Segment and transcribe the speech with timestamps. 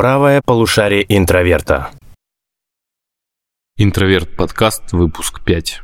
[0.00, 1.90] Правое полушарие интроверта.
[3.76, 5.82] Интроверт подкаст, выпуск 5.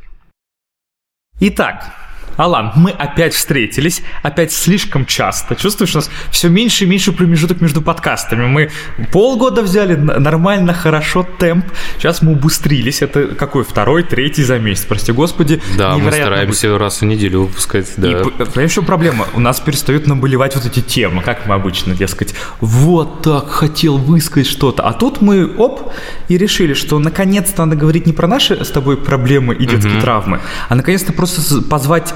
[1.41, 1.93] Итак,
[2.37, 5.55] Алан, мы опять встретились, опять слишком часто.
[5.55, 8.45] Чувствуешь, у нас все меньше и меньше промежуток между подкастами.
[8.45, 8.69] Мы
[9.11, 11.65] полгода взяли нормально, хорошо, темп.
[11.97, 13.01] Сейчас мы убыстрились.
[13.01, 15.61] Это какой второй, третий за месяц, прости господи.
[15.77, 16.79] Да, мы стараемся быть.
[16.79, 17.91] раз в неделю выпускать.
[17.97, 18.07] Да.
[18.11, 19.27] И понимаешь, что проблема?
[19.33, 24.47] У нас перестают наболевать вот эти темы, как мы обычно, дескать, вот так хотел высказать
[24.47, 24.83] что-то.
[24.83, 25.91] А тут мы, оп,
[26.27, 30.01] и решили, что наконец-то надо говорить не про наши с тобой проблемы и детские угу.
[30.01, 32.13] травмы, а наконец-то просто позвать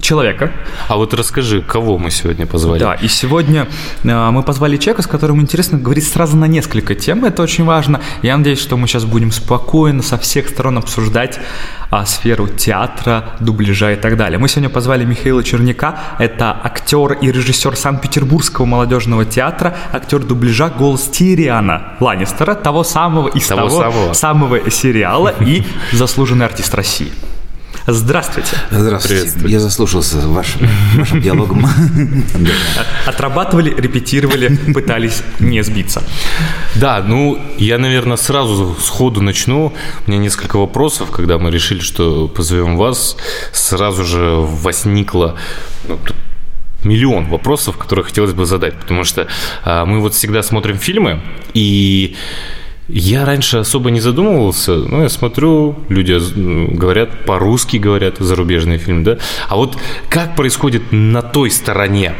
[0.00, 0.52] человека.
[0.88, 2.80] А вот расскажи, кого мы сегодня позвали?
[2.80, 3.66] Да, и сегодня
[4.02, 7.24] э, мы позвали человека, с которым интересно говорить сразу на несколько тем.
[7.24, 8.00] Это очень важно.
[8.22, 11.38] Я надеюсь, что мы сейчас будем спокойно со всех сторон обсуждать
[11.90, 14.38] а, сферу театра, дубляжа и так далее.
[14.38, 15.98] Мы сегодня позвали Михаила Черняка.
[16.18, 23.46] Это актер и режиссер Санкт-Петербургского молодежного театра, актер дубляжа голос Тириана Ланнистера, того самого из
[23.46, 24.12] того, того самого.
[24.12, 27.12] самого сериала и заслуженный артист России.
[27.86, 28.56] Здравствуйте.
[28.70, 29.32] Здравствуйте.
[29.46, 31.66] Я заслушался вашим, вашим диалогом.
[33.06, 36.02] Отрабатывали, репетировали, пытались не сбиться.
[36.74, 39.72] Да, ну, я, наверное, сразу сходу начну.
[40.06, 43.16] У меня несколько вопросов, когда мы решили, что позовем вас.
[43.52, 45.36] Сразу же возникло
[45.88, 45.98] ну,
[46.84, 49.26] миллион вопросов, которые хотелось бы задать, потому что
[49.64, 51.20] а, мы вот всегда смотрим фильмы,
[51.54, 52.16] и
[52.92, 56.18] я раньше особо не задумывался, но я смотрю, люди
[56.74, 59.18] говорят по-русски, говорят зарубежные фильмы, да.
[59.48, 62.14] А вот как происходит на той стороне,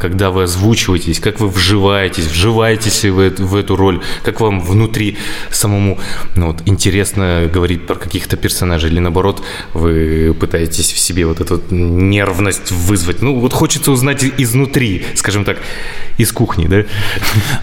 [0.00, 5.16] когда вы озвучиваетесь, как вы вживаетесь, вживаетесь ли вы в эту роль, как вам внутри
[5.50, 5.98] самому
[6.36, 11.62] ну, вот, интересно говорить про каких-то персонажей, или наоборот, вы пытаетесь в себе вот эту
[11.70, 13.22] нервность вызвать.
[13.22, 15.58] Ну, вот хочется узнать изнутри, скажем так,
[16.18, 16.84] из кухни, да?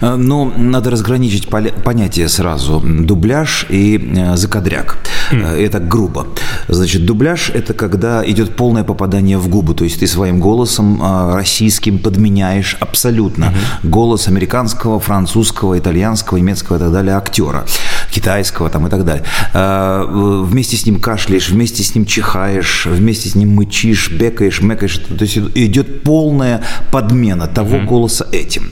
[0.00, 2.80] А, ну, надо разграничить понятие сразу.
[2.80, 4.98] Дубляж и э, закадряк.
[5.32, 5.66] Mm.
[5.66, 6.26] Это грубо.
[6.68, 11.34] Значит, дубляж– это когда идет полное попадание в губы, то есть ты своим голосом а,
[11.34, 17.64] российским подменяешь абсолютно голос американского, французского, итальянского, немецкого и так далее актера,
[18.12, 19.24] китайского там и так далее.
[19.54, 24.98] А, вместе с ним кашляешь, вместе с ним чихаешь, вместе с ним мычишь, бекаешь, мекаешь.
[24.98, 27.86] То есть идет полная подмена того mm-hmm.
[27.86, 28.70] голоса этим.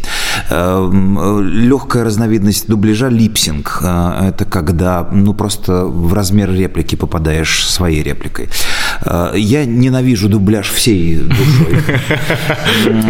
[0.51, 3.81] Легкая разновидность дубляжа– липсинг.
[3.83, 8.49] А, это когда ну, просто в размер реплики попадаешь своей репликой.
[9.03, 11.79] А, я ненавижу дубляж всей душой.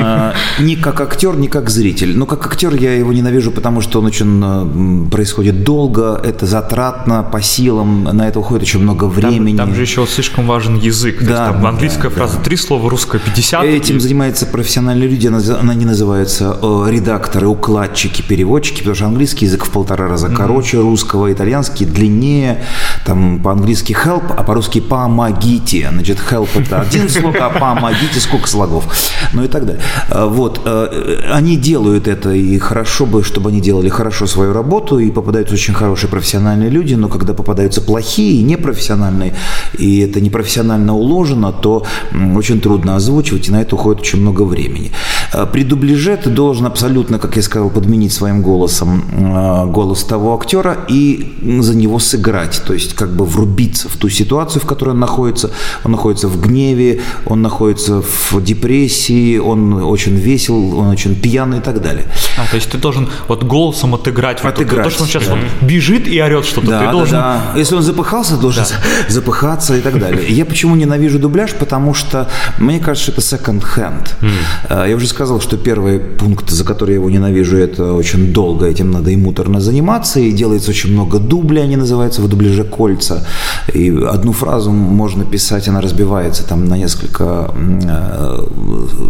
[0.03, 2.17] А, ни как актер, ни как зритель.
[2.17, 7.43] Но как актер я его ненавижу, потому что он очень происходит долго, это затратно, по
[7.43, 9.57] силам, на это уходит очень много времени.
[9.57, 11.23] Там, там же еще слишком важен язык.
[11.23, 13.65] Да, есть, там английская да, фраза три слова, русская 50.
[13.65, 14.01] Этим и...
[14.01, 20.09] занимаются профессиональные люди, они называются э, редакторы, укладчики, переводчики, потому что английский язык в полтора
[20.09, 20.83] раза короче mm-hmm.
[20.83, 22.65] русского, итальянский длиннее,
[23.05, 25.70] там по-английски help, а по-русски помогите.
[25.79, 28.85] Значит, help это один слог, а помогите сколько слогов.
[29.33, 29.83] Ну и так далее.
[30.09, 30.61] А, вот.
[30.65, 30.91] А,
[31.33, 35.75] они делают это, и хорошо бы, чтобы они делали хорошо свою работу, и попадаются очень
[35.75, 39.35] хорошие профессиональные люди, но когда попадаются плохие, непрофессиональные,
[39.79, 41.87] и это непрофессионально уложено, то
[42.35, 44.91] очень трудно озвучивать, и на это уходит очень много времени.
[45.33, 50.79] А, при дубляже ты должен абсолютно, как я сказал, подменить своим голосом голос того актера
[50.89, 55.01] и за него сыграть, то есть как бы врубиться в ту ситуацию, в которой он
[55.01, 55.51] находится.
[55.85, 61.61] Он находится в гневе, он находится в депрессии, он очень весел, он очень пьяный и
[61.61, 62.07] так далее.
[62.37, 64.41] А, то есть ты должен вот голосом отыграть.
[64.43, 64.85] Отыграть.
[64.85, 65.35] То, что он сейчас да.
[65.35, 67.19] вот бежит и орет что-то, да, ты да, должен...
[67.19, 67.53] Да.
[67.57, 69.09] Если он запыхался, должен да.
[69.09, 70.27] запыхаться и так далее.
[70.29, 71.53] Я почему ненавижу дубляж?
[71.55, 74.11] Потому что мне кажется, что это second hand.
[74.21, 74.89] Mm.
[74.89, 78.91] Я уже сказал, что первый пункт, за который я его ненавижу, это очень долго этим
[78.91, 83.27] надо и муторно заниматься, и делается очень много дублей, они называются в дубляже кольца.
[83.75, 88.47] И одну фразу можно писать, она разбивается там на несколько э,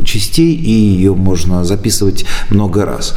[0.04, 3.14] частей, и ее можно записывать много раз.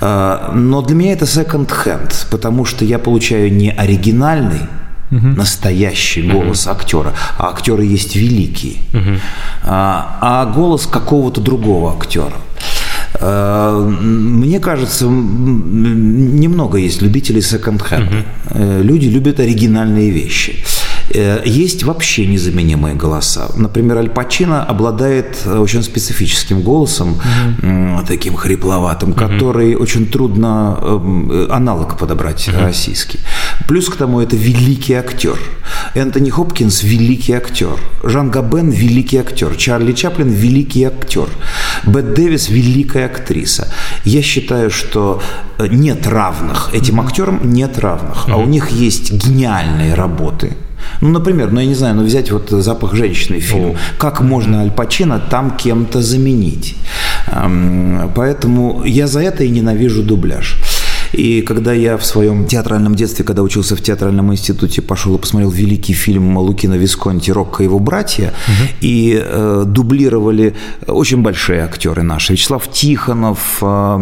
[0.00, 4.68] Э, но для меня это second hand, потому что я получаю не оригинальный,
[5.10, 5.26] угу.
[5.28, 6.74] настоящий голос угу.
[6.74, 9.20] актера, а актеры есть великие, угу.
[9.64, 12.36] а, а голос какого-то другого актера.
[13.20, 18.24] Э, мне кажется, немного есть любителей секонд-хенда.
[18.50, 18.82] Угу.
[18.82, 20.56] Люди любят оригинальные вещи.
[21.10, 23.48] Э, есть вообще незаменимые голоса.
[23.56, 27.18] Например, Аль Пачино обладает очень специфическим голосом,
[27.62, 28.06] угу.
[28.06, 29.18] таким хрипловатым, угу.
[29.18, 30.76] который очень трудно
[31.50, 32.58] аналог подобрать угу.
[32.60, 33.18] российский.
[33.66, 35.38] Плюс к тому это великий актер.
[35.94, 37.76] Энтони Хопкинс– великий актер.
[38.04, 39.56] Жан Габен– великий актер.
[39.56, 41.28] Чарли Чаплин– великий актер.
[41.84, 43.72] Бет Дэвис– великая актриса.
[44.04, 45.20] Я считаю, что
[45.58, 46.70] э, нет равных.
[46.72, 48.28] Этим актерам нет равных.
[48.28, 50.56] А у них есть гениальные работы–
[51.00, 53.70] ну, например, ну я не знаю, ну взять вот «Запах женщины» фильм.
[53.70, 53.76] О.
[53.98, 56.76] Как можно Аль Пачино там кем-то заменить?
[58.14, 60.56] Поэтому я за это и ненавижу дубляж.
[61.12, 65.50] И когда я в своем театральном детстве, когда учился в театральном институте, пошел и посмотрел
[65.50, 68.68] великий фильм Лукина Висконти «Рокко и его братья», угу.
[68.80, 70.54] и э, дублировали
[70.86, 72.32] очень большие актеры наши.
[72.32, 73.98] Вячеслав Тихонов э,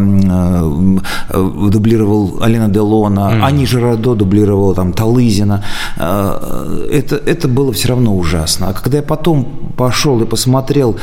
[1.31, 3.45] э, дублировал Алина Делона, угу.
[3.45, 5.65] Ани Жирадо дублировала там Талызина.
[5.99, 8.69] Э, это, это было все равно ужасно.
[8.69, 10.97] А когда я потом пошел и посмотрел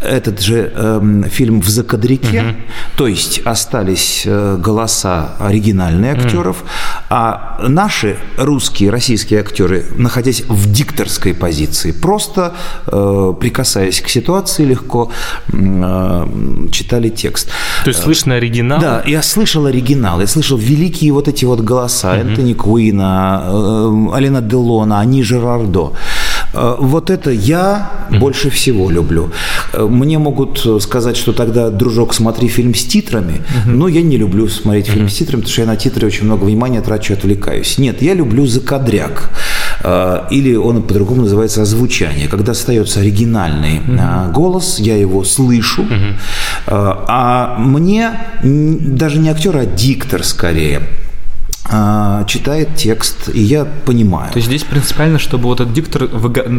[0.00, 2.48] этот же э, фильм в закадрике, угу.
[2.96, 7.04] то есть остались э, голоса оригинальные актеров, mm.
[7.10, 12.54] а наши русские, российские актеры, находясь в дикторской позиции, просто
[12.86, 15.10] э, прикасаясь к ситуации легко
[15.52, 16.26] э,
[16.72, 17.50] читали текст.
[17.84, 18.80] То есть слышно оригинал?
[18.80, 22.20] Да, я слышал оригинал, я слышал великие вот эти вот голоса mm-hmm.
[22.20, 25.92] Энтони Куина, э, Алина Делона, Ани Жерардо.
[26.52, 29.30] Э, вот это я больше всего люблю.
[29.72, 34.48] Э, мне могут сказать, что тогда, дружок, смотри фильм с титрами, но я не люблю
[34.48, 37.78] смотреть фильм с титрами, потому что я на титры очень много внимания трачу и отвлекаюсь.
[37.78, 39.30] Нет, я люблю закадряк.
[39.82, 42.28] Э, или он по-другому называется озвучание.
[42.28, 43.80] Когда остается оригинальный
[44.32, 45.86] голос, я его слышу,
[46.66, 48.12] а мне
[48.42, 50.82] даже не актер, а диктор скорее–
[52.26, 54.32] читает текст, и я понимаю.
[54.32, 56.08] То есть здесь принципиально, чтобы вот этот диктор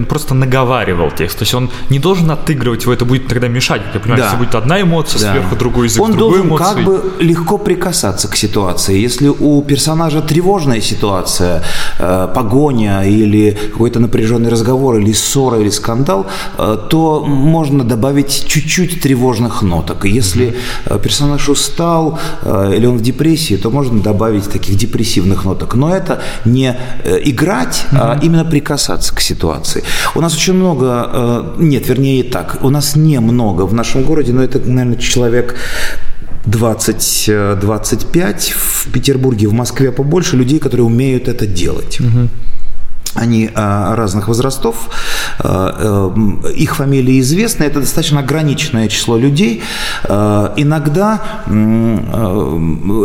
[0.08, 1.40] просто наговаривал текст.
[1.40, 3.82] То есть он не должен отыгрывать его, это будет тогда мешать.
[3.94, 4.26] Я понимаю, да.
[4.28, 5.32] если будет одна эмоция да.
[5.32, 6.64] сверху, другой язык, Он другой должен эмоции.
[6.64, 9.00] как бы легко прикасаться к ситуации.
[9.00, 11.64] Если у персонажа тревожная ситуация,
[12.00, 16.28] э, погоня или какой-то напряженный разговор, или ссора, или скандал,
[16.58, 20.06] э, то можно добавить чуть-чуть тревожных ноток.
[20.06, 20.54] Если
[20.86, 21.02] mm-hmm.
[21.02, 25.96] персонаж устал э, или он в депрессии, то можно добавить таких депрессий депрессивных ноток, но
[25.96, 28.02] это не э, играть, угу.
[28.02, 29.84] а именно прикасаться к ситуации.
[30.16, 34.34] У нас очень много, э, нет, вернее и так, у нас немного в нашем городе,
[34.34, 35.56] но это, наверное, человек
[36.46, 42.00] 20-25 в Петербурге, в Москве побольше людей, которые умеют это делать.
[42.00, 42.30] Угу.
[43.14, 44.90] Они а, разных возрастов,
[45.40, 49.64] а, э, их фамилии известны, это достаточно ограниченное число людей.
[50.06, 51.22] А, иногда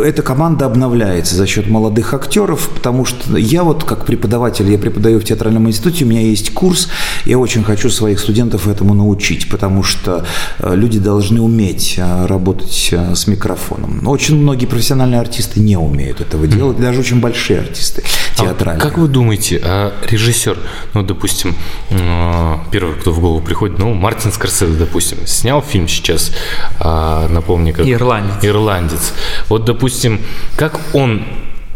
[0.05, 5.19] эта команда обновляется за счет молодых актеров, потому что я вот как преподаватель, я преподаю
[5.19, 6.87] в театральном институте, у меня есть курс,
[7.25, 10.25] я очень хочу своих студентов этому научить, потому что
[10.59, 14.07] люди должны уметь работать с микрофоном.
[14.07, 18.03] Очень многие профессиональные артисты не умеют этого делать, даже очень большие артисты
[18.37, 18.81] театральные.
[18.81, 20.57] А как вы думаете, а режиссер,
[20.93, 21.55] ну, допустим,
[21.91, 26.31] а, первый, кто в голову приходит, ну, Мартин Скорсезе, допустим, снял фильм сейчас,
[26.79, 27.87] а, напомни, как...
[27.87, 28.43] Ирландец.
[28.43, 29.13] Ирландец.
[29.49, 30.21] Вот, допустим,
[30.55, 31.23] как он,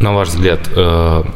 [0.00, 1.26] на ваш взгляд, а,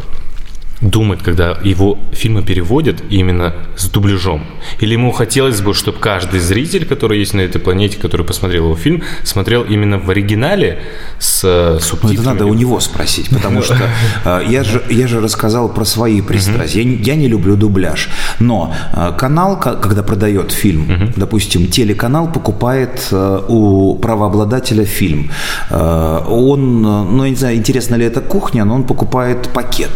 [0.80, 4.44] думает, когда его фильмы переводят именно с дубляжом?
[4.80, 8.76] Или ему хотелось бы, чтобы каждый зритель, который есть на этой планете, который посмотрел его
[8.76, 10.78] фильм, смотрел именно в оригинале
[11.18, 12.16] с э, субтитрами?
[12.16, 13.76] Ну, это надо у него спросить, потому что
[14.24, 16.82] э, я же, я же рассказал про свои пристрастия.
[16.82, 18.08] Я, я не люблю дубляж,
[18.38, 25.30] но э, канал, когда продает фильм, допустим, телеканал покупает у правообладателя фильм.
[25.70, 29.90] Он, ну, я не знаю, интересно ли это кухня, но он покупает пакет.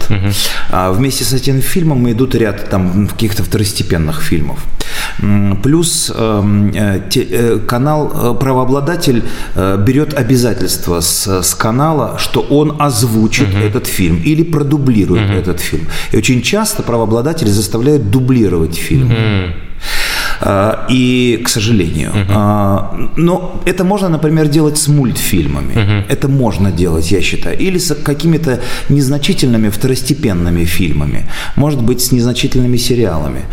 [0.73, 4.59] А вместе с этим фильмом идут ряд там каких-то второстепенных фильмов.
[5.63, 9.23] Плюс эм, э, э, канал, э, правообладатель
[9.57, 13.59] берет обязательство с, с канала, что он озвучит угу.
[13.59, 15.39] этот фильм или продублирует угу.
[15.39, 15.87] этот фильм.
[16.13, 19.07] И очень часто правообладатели заставляют дублировать фильм.
[19.11, 19.70] Угу.
[20.41, 22.13] А, и, к сожалению.
[22.13, 23.11] Uh-huh.
[23.17, 26.05] Но это можно, например, делать с мультфильмами.
[26.09, 27.59] Это можно делать, я считаю.
[27.59, 31.27] Или с какими-то незначительными второстепенными фильмами.
[31.57, 33.45] Может быть, с незначительными сериалами.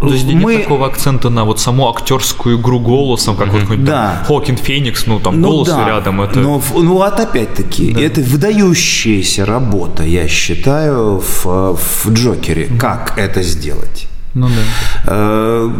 [0.00, 0.54] То есть мы...
[0.54, 3.66] нет такого акцента на вот саму актерскую игру голосом, как mm-hmm.
[3.66, 4.22] вот да.
[4.28, 5.88] Хокин Феникс, ну там ну, голос да.
[5.88, 6.20] рядом.
[6.20, 6.38] Это...
[6.38, 8.00] Но, ну вот опять-таки, да.
[8.00, 12.66] это выдающаяся работа, я считаю, в, в Джокере.
[12.66, 12.78] Mm-hmm.
[12.78, 14.06] Как это сделать?
[14.34, 14.54] Ну да.
[15.06, 15.70] Э,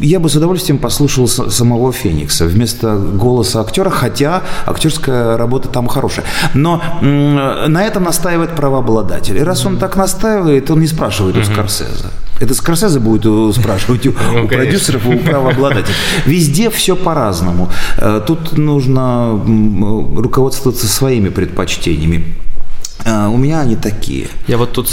[0.00, 6.24] я бы с удовольствием послушал самого Феникса вместо голоса актера, хотя актерская работа там хорошая.
[6.54, 9.36] Но на этом настаивает правообладатель.
[9.36, 12.06] И раз он так настаивает, он не спрашивает у Скорсезе.
[12.40, 15.94] Это Скорсезе будет спрашивать у, ну, продюсеров, у правообладателей.
[16.24, 17.70] Везде все по-разному.
[17.98, 19.38] Э, тут нужно
[20.16, 22.24] руководствоваться своими предпочтениями.
[23.04, 24.28] А, у меня они такие.
[24.46, 24.88] Я вот тут,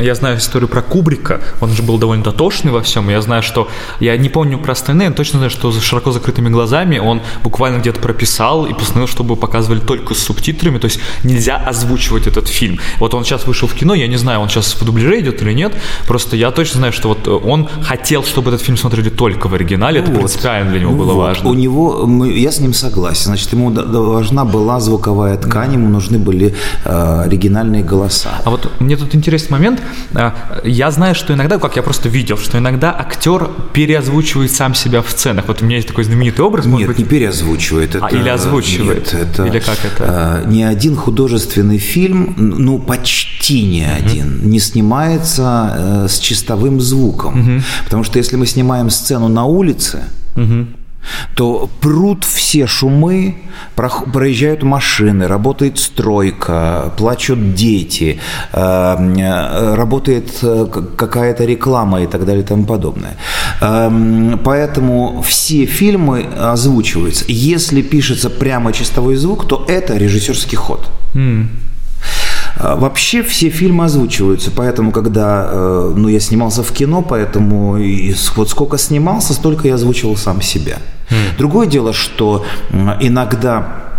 [0.00, 3.68] я знаю историю про Кубрика, он же был довольно дотошный во всем, я знаю, что,
[4.00, 7.78] я не помню про остальные, но точно знаю, что за широко закрытыми глазами он буквально
[7.78, 12.78] где-то прописал и постановил, чтобы показывали только с субтитрами, то есть нельзя озвучивать этот фильм.
[12.98, 15.52] Вот он сейчас вышел в кино, я не знаю, он сейчас в дубляже идет или
[15.52, 15.74] нет,
[16.06, 20.00] просто я точно знаю, что вот он хотел, чтобы этот фильм смотрели только в оригинале,
[20.00, 20.18] это вот.
[20.18, 21.22] принципиально для него было вот.
[21.22, 21.50] важно.
[21.50, 26.54] У него, я с ним согласен, значит, ему должна была звуковая ткань, ему нужны были
[26.84, 28.40] э, оригинальные голоса.
[28.44, 29.80] А вот мне тут интересный момент.
[30.14, 35.02] А, я знаю, что иногда, как я просто видел, что иногда актер переозвучивает сам себя
[35.02, 35.46] в сценах.
[35.48, 36.66] Вот у меня есть такой знаменитый образ.
[36.66, 36.98] Нет, быть...
[36.98, 37.94] не переозвучивает.
[37.94, 38.06] Это...
[38.06, 39.12] А, или озвучивает.
[39.12, 39.46] Нет, это...
[39.46, 40.04] Или как это?
[40.06, 44.48] А, ни один художественный фильм, ну, почти ни один, угу.
[44.48, 47.40] не снимается э, с чистовым звуком.
[47.40, 47.62] Угу.
[47.84, 50.04] Потому что если мы снимаем сцену на улице,
[50.36, 50.66] угу
[51.34, 53.34] то прут все шумы,
[54.12, 58.18] проезжают машины, работает стройка, плачут дети,
[58.52, 60.66] э, э, работает э,
[60.96, 63.16] какая-то реклама и так далее и тому подобное.
[63.60, 67.24] Эм, поэтому все фильмы озвучиваются.
[67.28, 70.90] Если пишется прямо чистовой звук, то это режиссерский ход.
[71.14, 71.46] Mm.
[72.56, 78.14] А, вообще все фильмы озвучиваются, поэтому когда, э, ну, я снимался в кино, поэтому и
[78.36, 80.78] вот сколько снимался, столько я озвучивал сам себя.
[81.10, 81.38] Mm.
[81.38, 82.44] Другое дело, что
[83.00, 83.89] иногда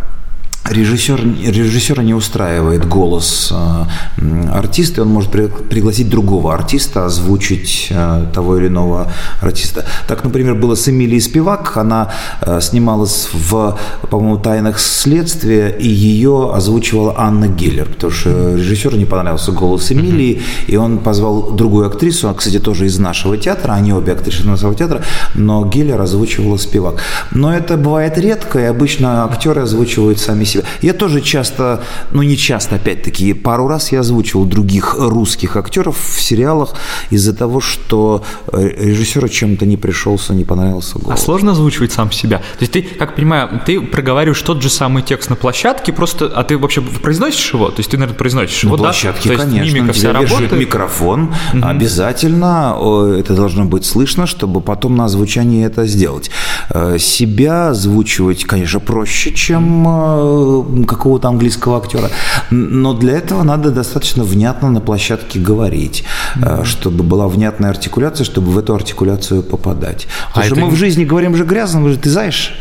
[0.72, 8.26] режиссер, режиссера не устраивает голос э, артиста, и он может пригласить другого артиста, озвучить э,
[8.34, 9.12] того или иного
[9.42, 9.86] артиста.
[10.08, 12.12] Так, например, было с Эмилией Спивак, она
[12.42, 13.78] э, снималась в,
[14.10, 20.42] по-моему, «Тайнах следствия», и ее озвучивала Анна Гиллер, потому что режиссеру не понравился голос Эмилии,
[20.68, 24.76] и он позвал другую актрису, она, кстати, тоже из нашего театра, они обе актрисы нашего
[24.76, 25.02] театра,
[25.36, 27.02] но Гиллер озвучивала Спивак.
[27.32, 30.61] Но это бывает редко, и обычно актеры озвучивают сами себя.
[30.82, 36.22] Я тоже часто, ну не часто, опять-таки, пару раз я озвучивал других русских актеров в
[36.22, 36.74] сериалах
[37.10, 41.20] из-за того, что э, режиссеру чем-то не пришелся, не понравился голос.
[41.20, 42.38] А сложно озвучивать сам себя?
[42.38, 46.44] То есть ты, как понимаю, ты проговариваешь тот же самый текст на площадке, просто, а
[46.44, 47.70] ты вообще произносишь его?
[47.70, 49.36] То есть ты, наверное, произносишь его, на площадке, да?
[49.36, 50.52] То есть конечно, мимика вся работает?
[50.52, 51.66] микрофон, угу.
[51.66, 52.78] обязательно
[53.20, 56.32] это должно быть слышно, чтобы потом на озвучании это сделать.
[56.70, 60.51] Э, себя озвучивать, конечно, проще, чем э,
[60.88, 62.10] какого-то английского актера,
[62.52, 66.04] но для этого надо достаточно внятно на площадке говорить,
[66.36, 66.66] mm-hmm.
[66.66, 70.08] чтобы была внятная артикуляция, чтобы в эту артикуляцию попадать.
[70.28, 70.66] Потому а что это...
[70.66, 72.54] мы в жизни говорим же грязно, вы же, ты знаешь,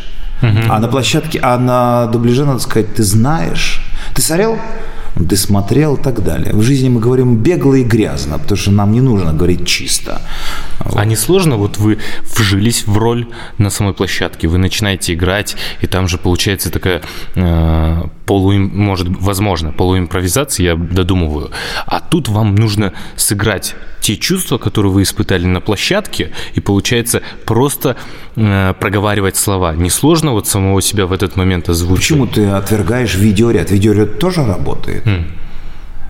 [0.43, 0.67] mm-hmm.
[0.69, 3.83] а на площадке, а на дубляже надо сказать, ты знаешь,
[4.15, 4.59] ты смотрел?
[5.15, 6.55] Ты смотрел и так далее.
[6.55, 10.21] В жизни мы говорим бегло и грязно, потому что нам не нужно говорить чисто.
[10.79, 11.99] А не сложно, вот вы
[12.37, 13.27] вжились в роль
[13.59, 17.03] на самой площадке, вы начинаете играть, и там же получается такая
[17.35, 21.51] э, полу, может, возможно, полуимпровизация, я додумываю.
[21.87, 27.97] А тут вам нужно сыграть те чувства, которые вы испытали на площадке, и получается просто
[28.37, 29.75] э, проговаривать слова.
[29.75, 32.01] Не сложно вот самого себя в этот момент озвучить?
[32.01, 33.71] Почему ты отвергаешь видеоряд?
[33.71, 35.07] Видеоряд тоже работает.
[35.07, 35.25] Mm.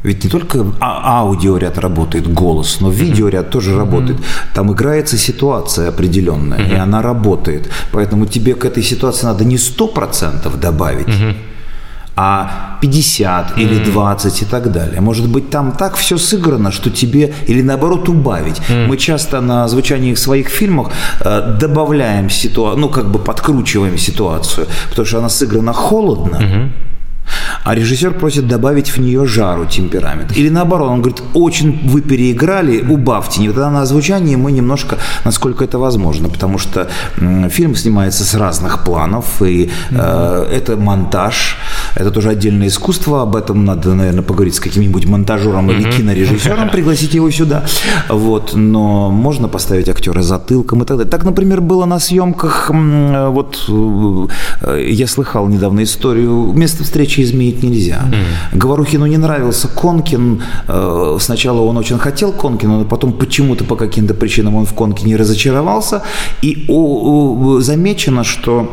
[0.02, 3.50] Ведь не только а аудиоряд работает, голос, но видеоряд mm-hmm.
[3.50, 4.18] тоже работает.
[4.54, 6.75] Там играется ситуация определенная, mm-hmm.
[6.75, 7.70] и она работает.
[7.92, 11.35] Поэтому тебе к этой ситуации надо не 100% добавить, mm-hmm
[12.17, 13.62] а 50 mm.
[13.62, 15.00] или 20 и так далее.
[15.00, 18.61] Может быть, там так все сыграно, что тебе, или наоборот, убавить.
[18.69, 18.87] Mm.
[18.87, 20.90] Мы часто на звучании своих фильмах
[21.21, 26.37] э, добавляем ситуацию, ну, как бы подкручиваем ситуацию, потому что она сыграна холодно.
[26.37, 26.71] Mm-hmm
[27.64, 30.37] а режиссер просит добавить в нее жару, темперамент.
[30.37, 33.42] Или наоборот, он говорит, очень вы переиграли, убавьте.
[33.42, 36.88] И тогда на озвучании мы немножко, насколько это возможно, потому что
[37.50, 41.56] фильм снимается с разных планов, и э, это монтаж,
[41.94, 47.14] это тоже отдельное искусство, об этом надо, наверное, поговорить с каким-нибудь монтажером или кинорежиссером, пригласить
[47.14, 47.64] его сюда.
[48.08, 51.10] Вот, но можно поставить актера затылком и так далее.
[51.10, 58.03] Так, например, было на съемках, вот э, я слыхал недавно историю, место встречи изменить нельзя.
[58.11, 58.59] Mm.
[58.59, 60.43] Говорухину не нравился Конкин.
[60.69, 65.17] Э, сначала он очень хотел Конкина, но потом почему-то по каким-то причинам он в Конкине
[65.17, 66.03] разочаровался.
[66.43, 66.67] И
[67.61, 68.69] замечено, что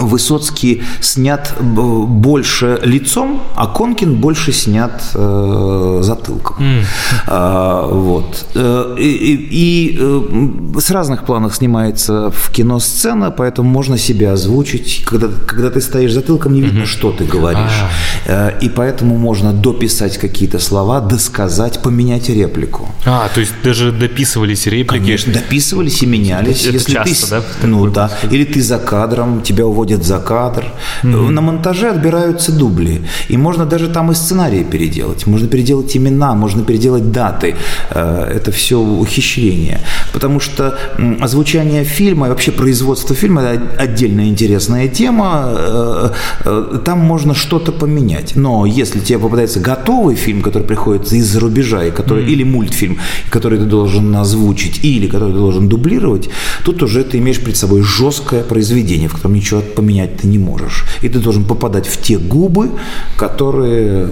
[0.00, 6.56] Высоцкий снят больше лицом, а Конкин больше снят э, затылком.
[6.58, 6.84] Mm.
[7.26, 8.46] А, вот.
[8.54, 14.32] Э, и, и, и э, с разных планов снимается в кино сцена, поэтому можно себя
[14.32, 15.04] озвучить.
[15.06, 16.86] Когда, когда ты стоишь затылком, не видно, mm-hmm.
[16.86, 17.84] что ты говоришь.
[18.28, 18.52] Ah.
[18.60, 22.88] И поэтому можно дописать какие-то слова, досказать, поменять реплику.
[23.06, 25.02] А, то есть даже дописывались реплики?
[25.02, 26.64] Конечно, дописывались и менялись.
[26.64, 27.66] Это Если часто, ты, да?
[27.66, 28.10] Ну да.
[28.30, 30.64] Или ты за кадром, тебя уводят выходит за кадр.
[31.02, 31.30] Mm-hmm.
[31.30, 33.00] На монтаже отбираются дубли.
[33.30, 35.26] И можно даже там и сценарии переделать.
[35.26, 37.54] Можно переделать имена, можно переделать даты.
[37.90, 39.80] Э, это все ухищрение.
[40.12, 40.78] Потому что
[41.20, 45.44] озвучание фильма и вообще производство фильма– это отдельная интересная тема.
[45.46, 46.10] Э,
[46.46, 48.36] э, там можно что-то поменять.
[48.36, 52.32] Но если тебе попадается готовый фильм, который приходит из-за рубежа, и который, mm-hmm.
[52.32, 52.96] или мультфильм,
[53.30, 56.30] который ты должен озвучить, или который ты должен дублировать,
[56.64, 60.86] тут уже ты имеешь перед собой жесткое произведение, в котором ничего поменять ты не можешь.
[61.02, 62.70] И ты должен попадать в те губы,
[63.16, 64.08] которые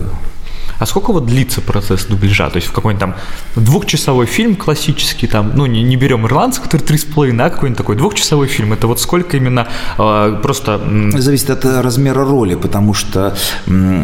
[0.83, 2.51] а сколько вот длится процесс дубляжа?
[2.51, 3.15] То есть в какой-нибудь там
[3.55, 7.79] двухчасовой фильм классический, там, ну, не, не берем ирландцы, который три с половиной, а какой-нибудь
[7.79, 10.81] такой двухчасовой фильм, это вот сколько именно э, просто...
[11.15, 13.37] Зависит от размера роли, потому что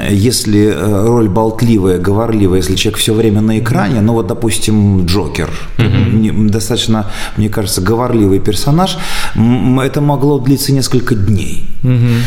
[0.08, 5.50] если э, роль болтливая, говорливая, если человек все время на экране, ну вот, допустим, Джокер,
[5.78, 6.49] mm-hmm.
[6.49, 8.99] достаточно, мне кажется, говорливый персонаж,
[9.35, 11.66] это могло длиться несколько дней.
[11.82, 12.20] Mm-hmm.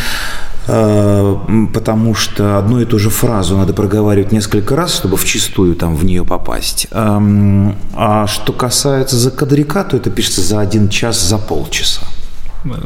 [0.67, 1.37] Э,
[1.73, 5.95] потому что одну и ту же фразу надо проговаривать несколько раз, чтобы в чистую там
[5.95, 6.87] в нее попасть.
[6.91, 12.01] Эм, а что касается закадрика, то это пишется за один час, за полчаса.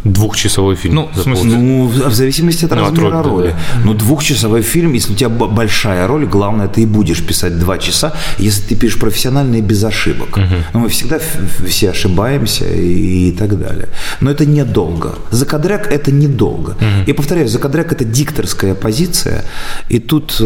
[0.03, 0.95] Двухчасовой фильм.
[0.95, 3.47] Ну, в, смысле, ну, в зависимости от ну, размера от роли.
[3.47, 3.81] Да, да.
[3.85, 8.13] Ну, двухчасовой фильм, если у тебя большая роль, главное, ты и будешь писать два часа,
[8.39, 10.37] если ты пишешь профессионально и без ошибок.
[10.37, 10.55] Угу.
[10.73, 11.19] Но мы всегда
[11.67, 13.89] все ошибаемся и, и так далее.
[14.21, 15.15] Но это недолго.
[15.31, 16.71] Закадряк– это недолго.
[16.71, 17.07] Угу.
[17.07, 19.43] И повторяю, закадряк– это дикторская позиция,
[19.89, 20.43] и тут э,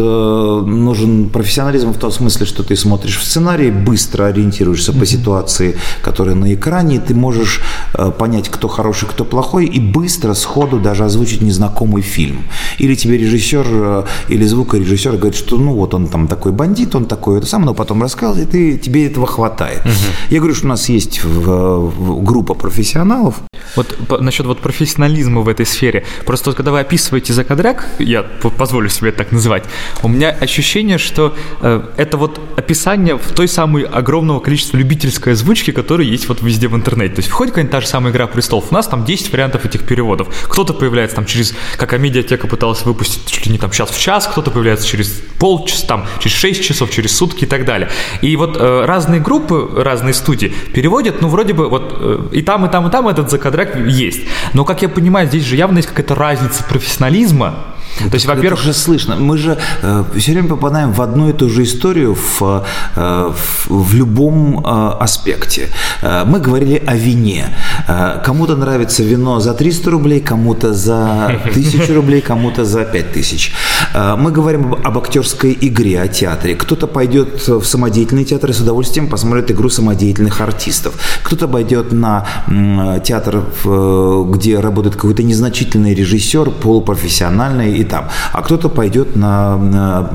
[0.66, 5.00] нужен профессионализм в том смысле, что ты смотришь в сценарий, быстро ориентируешься угу.
[5.00, 7.60] по ситуации, которая на экране, и ты можешь
[7.94, 12.44] э, понять, кто хороший, кто кто плохой, и быстро, сходу даже озвучить незнакомый фильм.
[12.78, 17.04] Или тебе режиссер э, или звукорежиссер говорит, что ну вот он там такой бандит, он
[17.04, 19.80] такой, это сам, но потом рассказывает, и ты, тебе этого хватает.
[19.80, 19.92] Угу.
[20.30, 23.34] Я говорю, что у нас есть в, в группа профессионалов.
[23.76, 26.04] Вот по, насчет вот профессионализма в этой сфере.
[26.24, 29.64] Просто вот когда вы описываете закадряк, я позволю себе это так называть,
[30.02, 35.72] у меня ощущение, что э, это вот описание в той самой огромного количества любительской озвучки,
[35.72, 37.16] которые есть вот везде в интернете.
[37.16, 39.82] То есть входит какая-нибудь та же самая «Игра престолов», у нас там 10 вариантов этих
[39.82, 40.28] переводов.
[40.48, 44.28] Кто-то появляется там через, как Амедиатека пыталась выпустить чуть ли не там час в час,
[44.28, 47.90] кто-то появляется через полчаса, там, через 6 часов, через сутки и так далее.
[48.22, 52.66] И вот э, разные группы, разные студии переводят, ну, вроде бы вот э, и там,
[52.66, 54.20] и там, и там этот закадряк есть.
[54.52, 58.72] Но, как я понимаю, здесь же явно есть какая-то разница профессионализма то есть, во-первых, уже
[58.72, 59.16] слышно.
[59.16, 62.64] Мы же э, все время попадаем в одну и ту же историю в,
[62.96, 65.68] э, в, в любом э, аспекте.
[66.02, 67.48] Э, мы говорили о вине.
[67.88, 73.52] Э, кому-то нравится вино за 300 рублей, кому-то за 1000 рублей, кому-то за 5000.
[73.94, 76.54] Э, мы говорим об, об актерской игре, о театре.
[76.54, 80.94] Кто-то пойдет в самодеятельный театр и с удовольствием посмотрит игру самодеятельных артистов.
[81.22, 88.42] Кто-то пойдет на э, театр, в, где работает какой-то незначительный режиссер, полупрофессиональный и там, а
[88.42, 90.10] кто-то пойдет на, на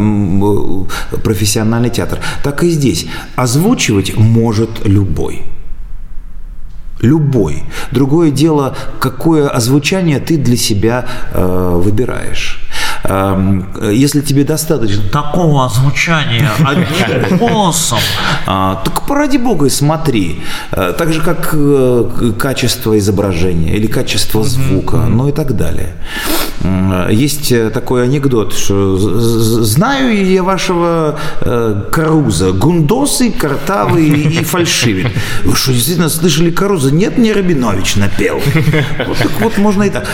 [1.23, 2.19] профессиональный театр.
[2.43, 3.07] Так и здесь.
[3.35, 5.43] Озвучивать может любой.
[7.01, 7.63] Любой.
[7.91, 12.64] Другое дело, какое озвучание ты для себя э, выбираешь.
[13.07, 17.99] Эм, если тебе достаточно такого звучания одним голосом,
[18.47, 20.41] а, так ради бога и смотри.
[20.71, 25.93] Э, так же, как э, качество изображения или качество звука, ну и так далее.
[27.11, 35.07] Есть такой анекдот, что знаю я вашего э, Каруза, гундосый, картавый и фальшивый.
[35.43, 36.91] Вы что, действительно слышали Каруза?
[36.91, 38.41] Нет, мне Рабинович напел.
[39.05, 40.07] Вот так вот можно и так.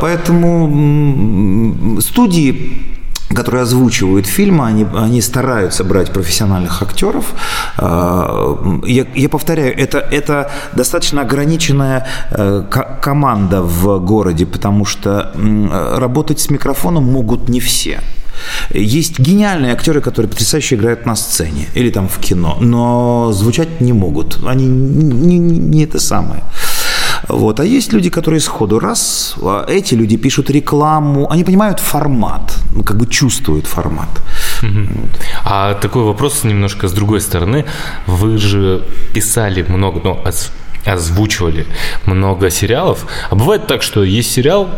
[0.00, 2.98] Поэтому студии студии
[3.34, 7.26] которые озвучивают фильмы, они, они стараются брать профессиональных актеров.
[7.76, 12.64] А, я, я повторяю, это, это достаточно ограниченная э,
[13.02, 15.34] команда в городе, потому что
[15.98, 18.00] работать с микрофоном могут не все.
[18.70, 23.92] Есть гениальные актеры, которые потрясающе играют на сцене или там в кино, но звучать не
[23.92, 24.38] могут.
[24.46, 26.42] Они не, не, не это самое.
[27.28, 27.60] Вот.
[27.60, 32.82] А есть люди, которые сходу раз, а эти люди пишут рекламу, они понимают формат, ну,
[32.82, 34.08] как бы чувствуют формат.
[34.62, 35.10] Вот.
[35.44, 37.64] А такой вопрос немножко с другой стороны.
[38.06, 40.24] Вы же писали много, ну,
[40.86, 41.66] озвучивали
[42.06, 43.06] много сериалов.
[43.30, 44.68] А бывает так, что есть сериал,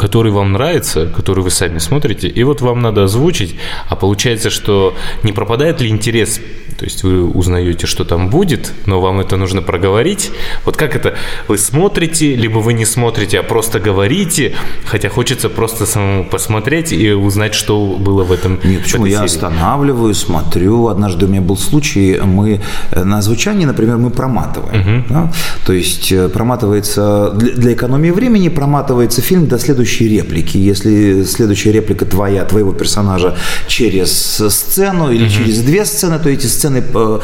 [0.00, 3.56] который вам нравится, который вы сами смотрите, и вот вам надо озвучить,
[3.90, 6.40] а получается, что не пропадает ли интерес,
[6.80, 10.30] то есть вы узнаете, что там будет, но вам это нужно проговорить.
[10.64, 11.14] Вот как это?
[11.46, 14.54] Вы смотрите, либо вы не смотрите, а просто говорите,
[14.86, 18.58] хотя хочется просто самому посмотреть и узнать, что было в этом.
[18.64, 19.04] Нет, почему?
[19.04, 20.86] Я останавливаю, смотрю.
[20.86, 24.80] Однажды у меня был случай, мы э, на озвучании, например, мы проматываем.
[24.80, 25.04] Угу.
[25.10, 25.32] Да?
[25.66, 30.58] То есть э, проматывается для экономии времени, проматывается фильм до следующего следующей реплики.
[30.58, 33.34] Если следующая реплика твоя, твоего персонажа
[33.66, 37.20] через сцену или через две сцены, то эти сцены э,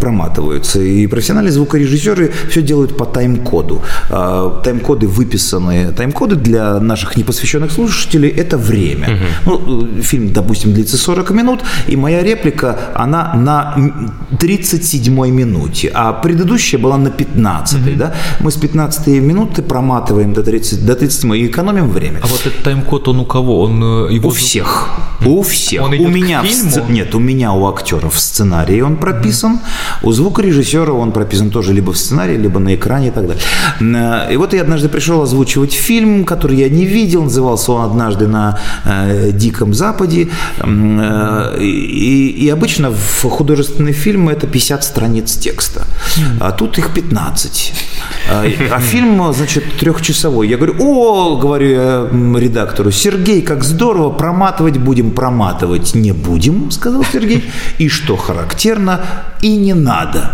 [0.00, 0.80] проматываются.
[0.80, 3.82] И профессиональные звукорежиссеры все делают по тайм-коду.
[4.10, 5.92] А, Тайм-коды выписаны.
[5.96, 9.06] Тайм-коды для наших непосвященных слушателей– это время.
[9.46, 13.74] Ну, э, фильм, допустим, длится 40 минут, и моя реплика, она на
[14.40, 17.96] 37-й минуте, а предыдущая была на 15-й.
[17.96, 18.12] Да?
[18.40, 21.99] Мы с 15 минуты проматываем до 30, до 30 и экономим время.
[22.22, 23.60] А вот этот тайм-код, он у кого?
[23.62, 24.90] Он э, его У всех.
[25.26, 25.82] У всех.
[25.82, 26.70] Он у меня в фильму?
[26.70, 29.60] сце- Нет, у меня у актеров в сценарии он прописан.
[30.02, 33.42] У звукорежиссера он прописан тоже либо в сценарии, либо на экране и так далее.
[33.80, 37.22] Н- И вот я однажды пришел озвучивать фильм, который я не видел.
[37.24, 40.28] Назывался он однажды на э, Диком Западе.
[40.60, 45.86] Э, И, и обычно в художественные фильмы это 50 страниц текста.
[46.40, 47.72] А тут их 15.
[48.30, 50.48] А, и- а фильм, значит, трехчасовой.
[50.48, 51.89] Я говорю, о, говорю я
[52.36, 57.50] редактору, Сергей, как здорово, проматывать будем, проматывать не будем, сказал Сергей.
[57.78, 59.00] И что характерно,
[59.40, 60.32] и не надо.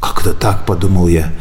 [0.00, 1.32] Как-то так, подумал я.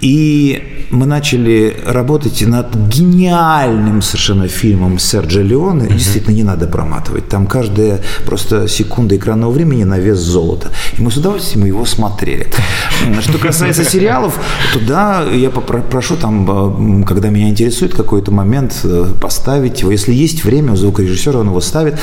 [0.00, 5.88] И мы начали работать над гениальным совершенно фильмом Серджо Леоне.
[5.88, 7.28] Действительно, не надо проматывать.
[7.28, 10.70] Там каждая просто секунда экранного времени на вес золота.
[10.98, 12.48] И мы с удовольствием его смотрели.
[13.20, 14.38] Что касается сериалов,
[14.72, 19.90] то да, я попро- прошу там, э, когда меня интересует какой-то момент, э, поставить его.
[19.90, 21.98] Если есть время у звукорежиссера, он его ставит.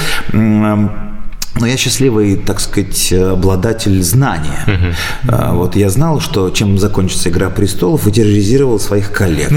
[1.59, 4.93] Но я счастливый, так сказать, обладатель знания.
[5.27, 9.51] А, Вот я знал, что чем закончится «Игра престолов», и терроризировал своих коллег.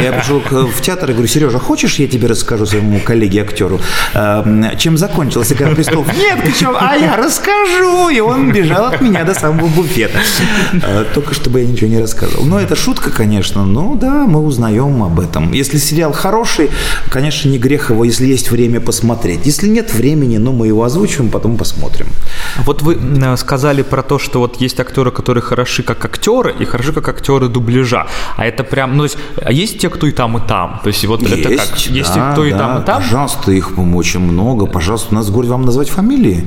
[0.00, 3.80] Я пришел в театр и говорю, Сережа, хочешь, я тебе расскажу своему коллеге-актеру,
[4.14, 6.06] а, чем закончилась «Игра престолов»?
[6.16, 8.08] Нет, что, а я расскажу!
[8.10, 10.18] И он бежал от меня до самого буфета.
[10.82, 12.44] А, Только чтобы я ничего не рассказывал.
[12.44, 15.52] Но это шутка, конечно, но да, мы узнаем об этом.
[15.52, 16.70] Если сериал хороший,
[17.10, 19.40] конечно, не грех его, если есть время посмотреть.
[19.44, 22.06] Если нет времени, ну, мы его озвучим, потом посмотрим.
[22.64, 26.64] Вот вы э, сказали про то, что вот есть актеры, которые хороши как актеры и
[26.64, 28.06] хороши как актеры дубляжа.
[28.36, 30.80] А это прям, ну, то есть, а есть те, кто и там, и там.
[30.82, 31.78] То есть вот это как?
[31.78, 33.02] Есть те, да, кто и да, там, и там.
[33.02, 34.66] Пожалуйста, их по-моему, очень много.
[34.66, 36.46] Пожалуйста, у нас в городе вам назвать фамилии.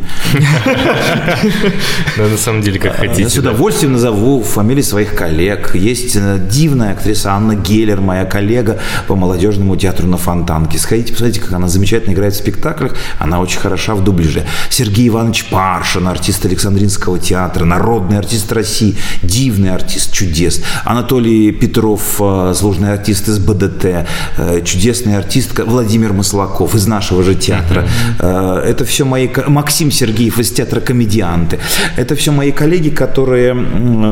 [2.18, 3.30] Да, на самом деле, как Я хотите.
[3.30, 3.40] с да.
[3.42, 5.76] удовольствием назову фамилии своих коллег.
[5.76, 10.78] Есть э, дивная актриса Анна Геллер, моя коллега по молодежному театру на Фонтанке.
[10.78, 12.96] Сходите, посмотрите, как она замечательно играет в спектаклях.
[13.20, 14.46] Она очень хороша в дубляже.
[14.70, 20.62] Сергей Иванович Паршин, артист Александринского театра, народный артист России, дивный артист, чудес.
[20.84, 27.36] Анатолий Петров, э, сложный артист из БДТ, э, чудесный артист Владимир Маслаков из нашего же
[27.36, 27.88] театра.
[28.20, 29.30] Э, Это все мои...
[29.48, 31.60] Максим Сергеев из театра «Комедианты».
[31.98, 33.56] Это все мои коллеги, которые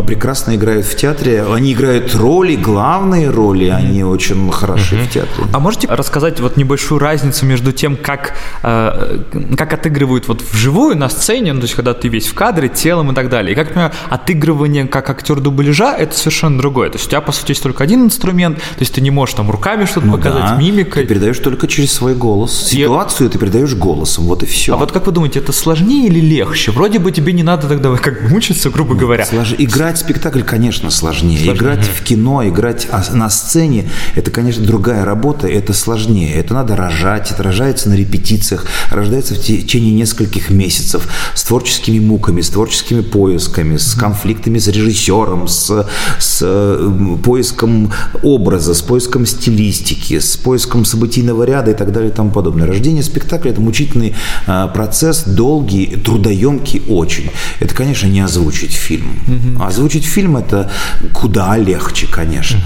[0.03, 1.43] прекрасно играют в театре.
[1.43, 5.47] Они играют роли, главные роли, они очень хороши в театре.
[5.53, 11.53] А можете рассказать вот небольшую разницу между тем, как, как отыгрывают вот вживую на сцене,
[11.53, 13.53] ну, то есть когда ты весь в кадре, телом и так далее.
[13.53, 16.89] И как, например, отыгрывание как актер дубляжа, это совершенно другое.
[16.89, 19.35] То есть у тебя, по сути, есть только один инструмент, то есть ты не можешь
[19.35, 21.03] там руками что-то Ну показать, да, мимикой.
[21.03, 22.71] Ты передаешь только через свой голос.
[22.71, 24.73] Я- Ситуацию ты передаешь голосом, вот и все.
[24.73, 26.71] А вот как вы думаете, это сложнее или легче?
[26.71, 29.23] Вроде бы тебе не надо тогда как бы мучиться, грубо говоря.
[29.25, 31.53] Слож- Играть спектакль, конечно, сложнее.
[31.53, 36.33] Играть в кино, играть на сцене, это, конечно, другая работа, это сложнее.
[36.33, 42.41] Это надо рожать, это рожается на репетициях, рождается в течение нескольких месяцев с творческими муками,
[42.41, 45.87] с творческими поисками, с конфликтами с режиссером, с,
[46.19, 46.77] с
[47.23, 47.91] поиском
[48.23, 52.67] образа, с поиском стилистики, с поиском событийного ряда и так далее и тому подобное.
[52.67, 54.15] Рождение спектакля– это мучительный
[54.47, 57.29] э, процесс, долгий, трудоемкий очень.
[57.59, 59.15] Это, конечно, не озвучить фильм.
[59.59, 60.71] А Озвучить фильм– это
[61.13, 62.59] куда легче, конечно.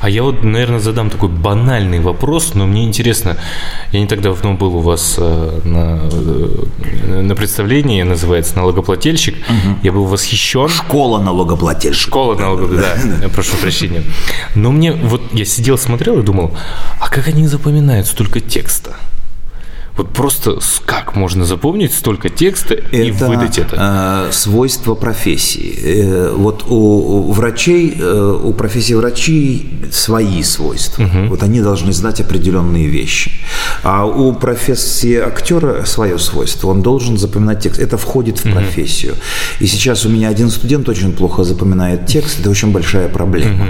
[0.00, 3.36] А я вот, наверное, задам такой банальный вопрос, но мне интересно,
[3.92, 6.66] я не так давно был у вас э, на, э,
[7.06, 9.36] на представлении, называется «Налогоплательщик»,
[9.82, 10.68] я был восхищен.
[10.68, 12.08] Школа налогоплательщиков.
[12.08, 14.02] Школа налогов, да, я прошу прощения.
[14.54, 16.56] Но мне, вот я сидел, смотрел и думал,
[17.00, 18.96] а как они запоминают столько текста?
[19.96, 24.26] Вот просто как можно запомнить столько текста и это выдать это?
[24.28, 25.74] э, свойство профессии.
[25.82, 31.04] Э, вот у, у врачей, э, у профессии врачей свои свойства.
[31.28, 33.30] Вот они должны знать определенные вещи.
[33.82, 36.68] А у профессии актера свое свойство.
[36.68, 37.80] Он должен запоминать текст.
[37.80, 39.14] Это входит в профессию.
[39.60, 42.40] И сейчас у меня один студент очень плохо запоминает текст.
[42.40, 43.66] Это очень большая проблема.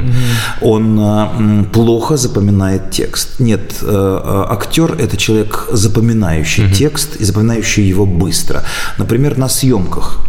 [0.60, 1.02] Он э,
[1.38, 3.38] м, плохо запоминает текст.
[3.40, 5.68] Нет, э, актер– это человек,
[6.16, 8.62] запоминающий текст и запоминающий его быстро.
[8.98, 10.20] Например, на съемках.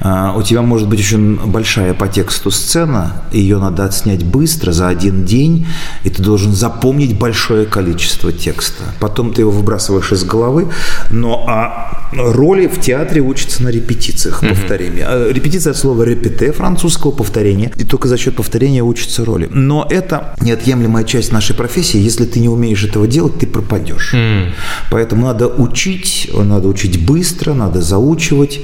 [0.00, 4.88] А, у тебя может быть очень большая по тексту сцена, ее надо отснять быстро, за
[4.88, 5.66] один день,
[6.04, 8.82] и ты должен запомнить большое количество текста.
[8.98, 10.68] Потом ты его выбрасываешь из головы,
[11.10, 15.06] но а роли в театре учатся на репетициях, повторения.
[15.06, 19.48] А Репетиция от слова «репете» французского повторения, и только за счет повторения учатся роли.
[19.50, 21.98] Но это неотъемлемая часть нашей профессии.
[21.98, 24.14] Если ты не умеешь этого делать, ты пропадешь.
[24.90, 28.60] Поэтому надо учить, надо учить быстро, надо заучивать.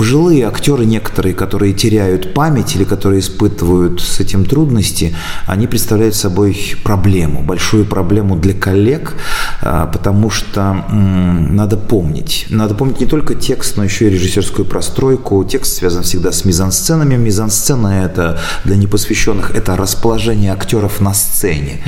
[0.00, 5.14] Пожилые актеры некоторые, которые теряют память или которые испытывают с этим трудности,
[5.46, 9.12] они представляют собой проблему, большую проблему для коллег,
[9.60, 12.46] а, потому что надо помнить.
[12.48, 15.44] Надо помнить не только текст, но еще и режиссерскую простройку.
[15.44, 17.16] Текст связан всегда с мизансценами.
[17.16, 21.82] Мизансцена– это для непосвященных– это расположение актеров на сцене.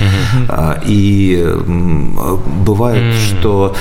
[0.49, 1.43] А, И
[2.67, 3.75] бывает, что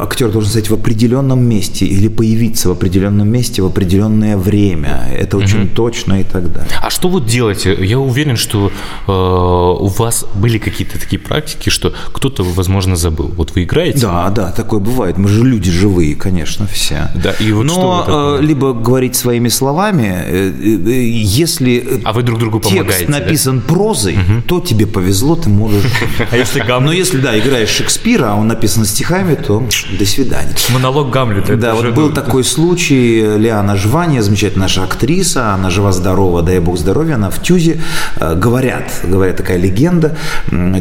[0.00, 5.08] актер должен стоять в определенном месте или появиться в определенном месте в определенное время.
[5.18, 6.70] Это очень точно и так далее.
[6.82, 7.76] А что вот делаете?
[7.80, 8.70] Я уверен, что
[9.06, 13.30] э, у вас были какие-то такие практики, что кто-то, возможно, забыл.
[13.36, 13.98] Вот вы играете?
[14.00, 15.18] Да, да, такое бывает.
[15.18, 17.10] Мы же люди живые, конечно, все.
[17.14, 18.38] Да, и вот что Но вы такое?
[18.38, 20.52] э, либо говорить своими словами, э,
[20.86, 21.04] э,
[21.44, 23.18] если А вы друг другу помогаете, текст да?
[23.18, 24.16] написан прозой,
[24.46, 25.84] то тебе повезло, ты можешь.
[26.30, 26.94] А если Но Гамлет?
[26.94, 29.62] если, да, играешь Шекспира, а он написан стихами, то
[29.98, 30.54] до свидания.
[30.72, 31.56] Монолог Гамлета.
[31.56, 37.14] Да, вот был такой случай, Лиана Жвания, замечательная наша актриса, она жива-здорова, дай бог здоровья,
[37.14, 37.80] она в ТЮЗе.
[38.20, 40.16] Э, Говорят, говорят, такая легенда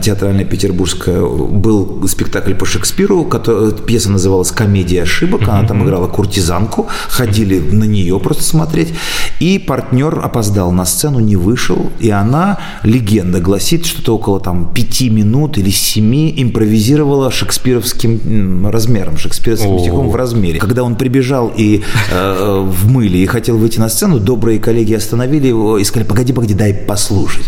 [0.01, 6.87] театральная петербургская, был спектакль по Шекспиру, кото- пьеса называлась «Комедия ошибок», она там играла куртизанку,
[7.07, 8.93] ходили на нее просто смотреть,
[9.39, 15.09] и партнер опоздал на сцену, не вышел, и она, легенда гласит, что-то около там пяти
[15.09, 20.59] минут или семи импровизировала шекспировским размером, шекспировским стихом в размере.
[20.59, 25.47] Когда он прибежал и э, в мыле и хотел выйти на сцену, добрые коллеги остановили
[25.47, 27.45] его и сказали, погоди, погоди, дай послушать.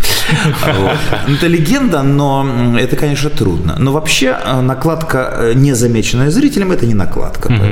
[1.27, 3.75] Это легенда, но это, конечно, трудно.
[3.79, 7.53] Но вообще э, накладка, э, незамеченная зрителем, это не накладка.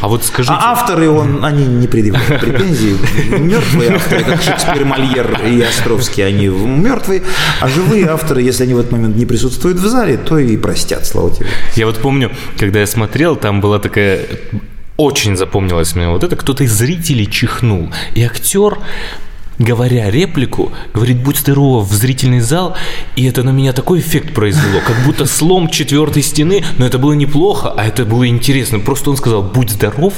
[0.00, 2.96] А вот скажите, А авторы, он, они не предъявляют претензий.
[3.38, 7.22] Мертвые авторы, как Шекспир, Мольер и Островский, они мертвые.
[7.60, 11.06] А живые авторы, если они в этот момент не присутствуют в зале, то и простят,
[11.06, 11.46] слава тебе.
[11.76, 14.26] я вот помню, когда я смотрел, там была такая
[14.96, 18.78] очень запомнилась мне вот это, кто-то из зрителей чихнул, и актер
[19.58, 22.74] говоря реплику, говорит, будь здорова в зрительный зал,
[23.16, 27.12] и это на меня такой эффект произвело, как будто слом четвертой стены, но это было
[27.12, 28.78] неплохо, а это было интересно.
[28.80, 30.14] Просто он сказал, будь здоров,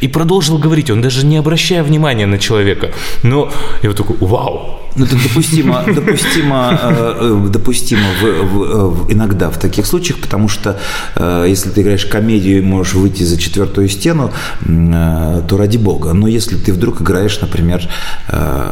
[0.00, 2.90] и продолжил говорить, он даже не обращая внимания на человека.
[3.22, 3.50] Но
[3.82, 9.48] я вот такой, вау, Ну, это допустимо, допустимо, э, э, допустимо в- в- в- иногда
[9.50, 10.78] в таких случаях, потому что
[11.16, 14.30] э, если ты играешь комедию и можешь выйти за четвертую стену,
[14.66, 16.12] э, то ради бога.
[16.12, 17.88] Но если ты вдруг играешь, например,
[18.28, 18.71] э,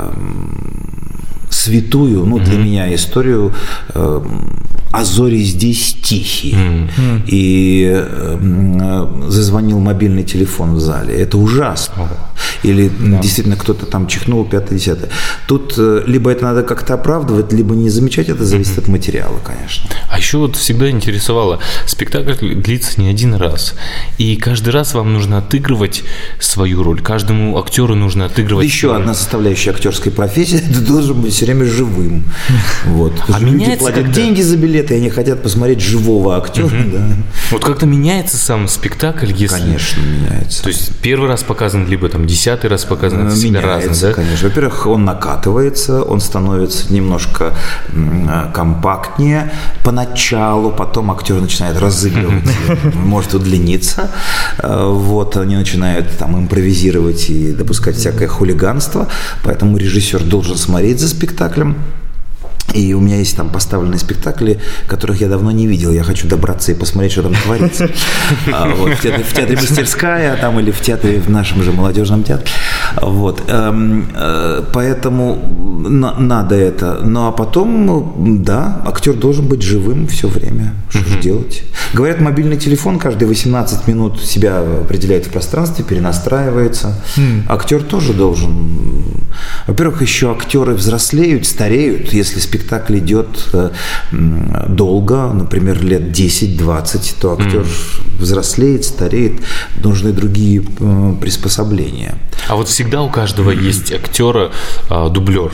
[1.50, 3.52] святую, ну, для меня историю
[3.94, 4.22] э,
[4.92, 6.88] «А зори здесь тихие».
[7.26, 11.14] И э, м, э, зазвонил мобильный телефон в зале.
[11.14, 12.08] Это ужасно.
[12.62, 12.90] Или
[13.22, 15.10] действительно кто-то там чихнул, пятое, десятое.
[15.46, 19.88] Тут э, либо это надо как-то оправдывать, либо не замечать, это зависит от материала, конечно.
[20.10, 23.74] А еще вот всегда интересовало, спектакль длится не один раз,
[24.18, 26.02] и каждый раз вам нужно отыгрывать
[26.38, 28.66] свою роль, каждому актеру нужно отыгрывать.
[28.66, 32.24] Еще свою одна составляющая актерской профессии– ты должен быть все время живым.
[32.84, 33.12] Вот.
[33.28, 34.14] А меняется платят когда?
[34.14, 36.68] деньги за билеты, и они хотят посмотреть живого актера.
[36.70, 37.00] Да.
[37.50, 39.58] Вот как-то меняется сам спектакль, если...
[39.58, 40.62] Конечно, меняется.
[40.62, 44.12] То есть первый раз показан, либо там десятый раз показан, это всегда Меняется, да?
[44.14, 44.48] конечно.
[44.48, 47.54] Во-первых, он накатывается, он становится немножко
[47.92, 49.52] э, компактнее
[49.84, 52.44] поначалу, потом актер начинает разыгрывать,
[52.94, 54.10] может удлиниться.
[54.58, 59.08] Э, Вот, они начинают там импровизировать и допускать всякое хулиганство,
[59.44, 61.76] поэтому режиссер должен смотреть за спектаклем.
[62.72, 65.92] И у меня есть там поставленные спектакли, которых я давно не видел.
[65.92, 67.88] Я хочу добраться и посмотреть, что там творится.
[68.52, 72.22] А, вот, в, театре, в театре «Мастерская» там, или в театре, в нашем же молодежном
[72.22, 72.48] театре.
[73.02, 73.42] Вот.
[73.48, 75.38] эм, э, Поэтому
[75.88, 77.00] на- надо это.
[77.04, 80.74] Ну, а потом, да, актер должен быть живым все время.
[80.90, 81.62] Что же делать?
[81.94, 86.94] Говорят, мобильный телефон каждые 18 минут себя определяет в пространстве, перенастраивается.
[87.48, 89.04] Актер тоже должен...
[89.66, 93.70] Во-первых, еще актеры взрослеют, стареют, если спектакль идет э,
[94.68, 97.64] долго, например, лет 10-20, то актер
[98.20, 99.40] взрослеет, стареет,
[99.82, 102.14] нужны другие э, приспособления.
[102.48, 104.50] А вот всегда у каждого есть актера
[104.88, 105.52] а, дублер?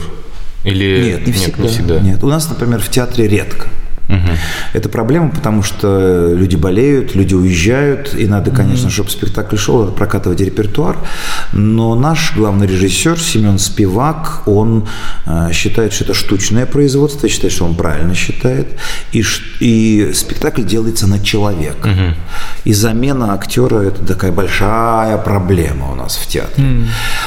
[0.63, 1.63] Или Нет, не всегда.
[1.63, 1.99] не всегда.
[1.99, 3.67] Нет, у нас, например, в театре редко.
[4.73, 10.39] Это проблема, потому что люди болеют, люди уезжают, и надо, конечно, чтобы спектакль шел, прокатывать
[10.41, 10.97] репертуар.
[11.53, 14.87] Но наш главный режиссер Семен Спивак, он
[15.25, 18.67] э, считает, что это штучное производство, считает, что он правильно считает,
[19.11, 19.23] и,
[19.59, 22.15] и спектакль делается на человека.
[22.65, 26.67] И замена актера– это такая большая проблема у нас в театре.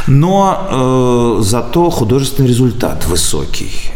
[0.07, 3.93] Но э, зато художественный результат высокий.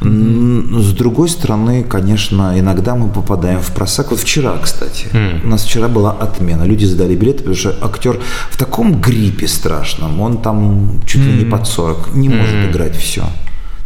[0.00, 4.10] С другой стороны, конечно, иногда мы попадаем в просак.
[4.10, 5.44] Вот вчера, кстати, mm.
[5.44, 6.64] у нас вчера была отмена.
[6.64, 11.44] Люди задали билеты, потому что актер в таком гриппе страшном, он там чуть ли не
[11.44, 12.36] под 40, не mm.
[12.36, 13.22] может играть все.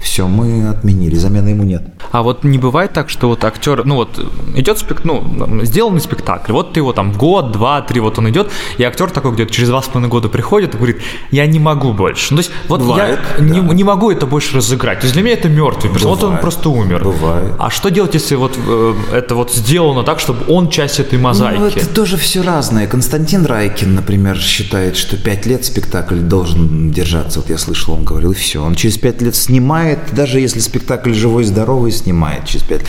[0.00, 1.82] Все, мы отменили, замены ему нет.
[2.10, 4.18] А вот не бывает так, что вот актер, ну вот
[4.56, 8.50] идет спектакль, ну, сделанный спектакль, вот ты его там год, два, три, вот он идет,
[8.78, 11.92] и актер такой где-то через два с половиной года приходит и говорит, я не могу
[11.92, 12.32] больше.
[12.32, 13.44] Ну, то есть вот Бывает, я да.
[13.44, 15.00] не, не могу это больше разыграть.
[15.00, 17.04] То есть для меня это мертвый персонаж, вот он просто умер.
[17.04, 17.54] Бывает.
[17.58, 21.60] А что делать, если вот э, это вот сделано так, чтобы он часть этой мозаики?
[21.60, 22.86] Ну, это тоже все разное.
[22.86, 27.40] Константин Райкин, например, считает, что пять лет спектакль должен держаться.
[27.40, 28.64] Вот я слышал, он говорил, и все.
[28.64, 32.82] Он через пять лет снимает снимает, даже если спектакль живой, здоровый, снимает через пять.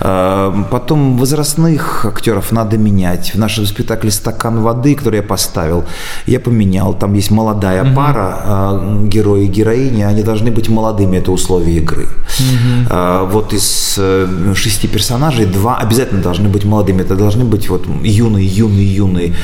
[0.00, 3.34] А, потом возрастных актеров надо менять.
[3.34, 5.84] В нашем спектакле «Стакан воды», который я поставил,
[6.26, 6.94] я поменял.
[6.94, 7.94] Там есть молодая угу.
[7.94, 12.04] пара, а, герои и героини, они должны быть молодыми, это условие игры.
[12.04, 13.26] Угу.
[13.32, 17.02] Вот из э, шести персонажей два обязательно должны быть молодыми.
[17.02, 19.34] Это должны быть вот юный, юный, юный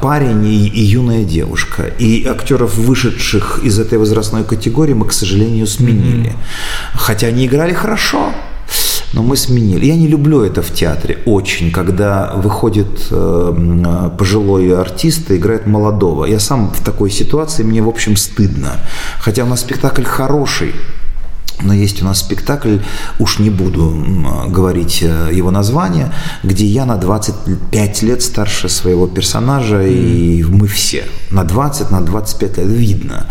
[0.00, 1.82] парень и, и юная девушка.
[2.00, 6.36] И актеров, вышедших из этой возрастной категории, мы, к сожалению, сменили сменили.
[6.94, 8.32] Хотя они играли хорошо,
[9.12, 9.86] но мы сменили.
[9.86, 16.26] Я не люблю это в театре очень, когда выходит э, пожилой артист и играет молодого.
[16.26, 18.72] Я сам в такой ситуации, мне, в общем, стыдно.
[19.20, 20.74] Хотя у нас спектакль хороший,
[21.62, 22.78] но есть у нас спектакль,
[23.18, 24.04] уж не буду
[24.48, 26.12] говорить э, его название,
[26.44, 32.58] где я на 25 лет старше своего персонажа, и мы все на 20, на 25
[32.58, 33.26] лет видно.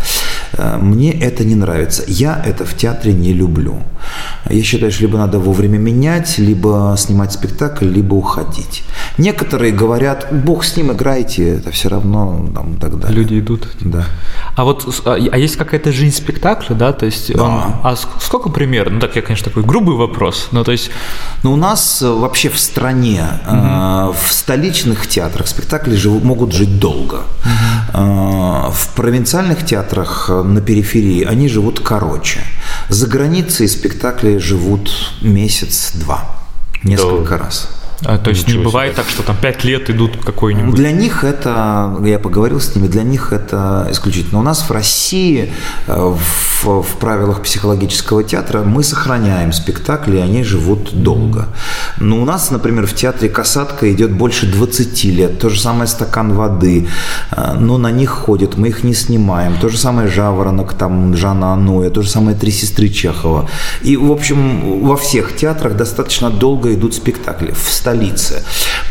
[0.52, 2.04] Э, мне это не нравится.
[2.06, 3.82] Я это в театре не люблю.
[4.50, 8.84] Я считаю, что либо надо вовремя менять, либо снимать спектакль, либо уходить.
[9.18, 13.18] Некоторые говорят, бог с ним, играйте, это все равно там, так далее.
[13.18, 13.68] Люди идут.
[13.80, 14.04] Да.
[14.56, 16.92] А вот а, а есть какая-то жизнь спектакля, да?
[16.92, 17.80] То есть, да.
[17.82, 18.94] а сколько примерно?
[18.94, 20.48] Ну, так я, конечно, такой грубый вопрос.
[20.52, 20.90] Ну, то есть...
[21.42, 23.56] Ну, у нас э, вообще в стране, угу.
[23.56, 27.14] э, в столичных театрах спектакли живут, могут жить долго.
[27.14, 28.00] Угу.
[28.00, 32.40] Э, в провинциальных театрах на периферии они живут короче.
[32.88, 34.90] За границей спектакли живут
[35.22, 36.38] месяц-два,
[36.82, 37.44] несколько да.
[37.44, 37.70] раз.
[38.04, 39.02] А, то есть Ничего не бывает себе.
[39.02, 40.74] так, что там пять лет идут какой-нибудь...
[40.74, 44.38] Для них это, я поговорил с ними, для них это исключительно.
[44.38, 45.52] У нас в России
[45.88, 51.48] э, в, в правилах психологического театра мы сохраняем спектакли, и они живут долго.
[51.98, 55.38] Но у нас, например, в театре «Касатка» идет больше 20 лет.
[55.40, 56.88] То же самое «Стакан воды».
[57.32, 59.56] Э, но на них ходят, мы их не снимаем.
[59.60, 63.50] То же самое «Жаворонок», там Жанна Ануя, то же самое «Три сестры Чехова».
[63.82, 67.50] И, в общем, во всех театрах достаточно долго идут спектакли.
[67.50, 68.42] В столице.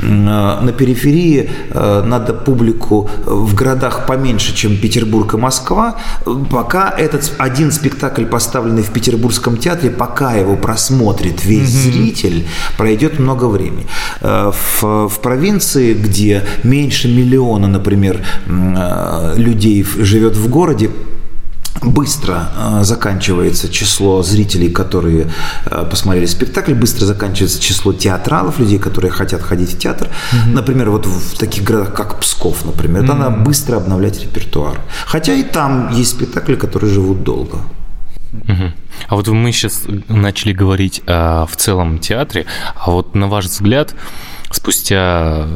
[0.02, 5.96] Э, на периферии э, надо публику в городах поменьше, чем Петербург и Москва.
[6.50, 11.92] Пока этот один спектакль, поставленный в Петербургском театре, пока его просмотрит весь mm-hmm.
[11.92, 13.86] зритель, пройдет много времени.
[14.22, 18.22] Э, в, в провинции, где меньше миллиона, например,
[19.38, 20.90] людей живет в городе,
[21.82, 25.32] быстро э, заканчивается число зрителей, которые
[25.66, 30.08] э, посмотрели спектакль, быстро заканчивается число театралов, людей, которые хотят ходить в театр.
[30.08, 30.54] Mm-hmm.
[30.54, 33.16] Например, вот в таких городах, как Псков, например, mm-hmm.
[33.16, 34.80] надо быстро обновлять репертуар.
[35.06, 37.58] Хотя и там есть спектакли, которые живут долго.
[38.34, 38.72] Угу.
[39.08, 43.96] А вот мы сейчас начали говорить о, в целом театре, а вот на ваш взгляд,
[44.52, 45.48] спустя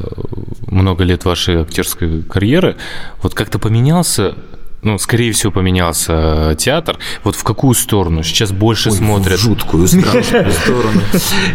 [0.67, 2.77] много лет вашей актерской карьеры,
[3.21, 4.35] вот как-то поменялся
[4.83, 6.97] ну, скорее всего, поменялся э, театр.
[7.23, 8.23] Вот в какую сторону?
[8.23, 9.39] Сейчас больше Ой, смотрят.
[9.39, 11.01] В жуткую страшную сторону.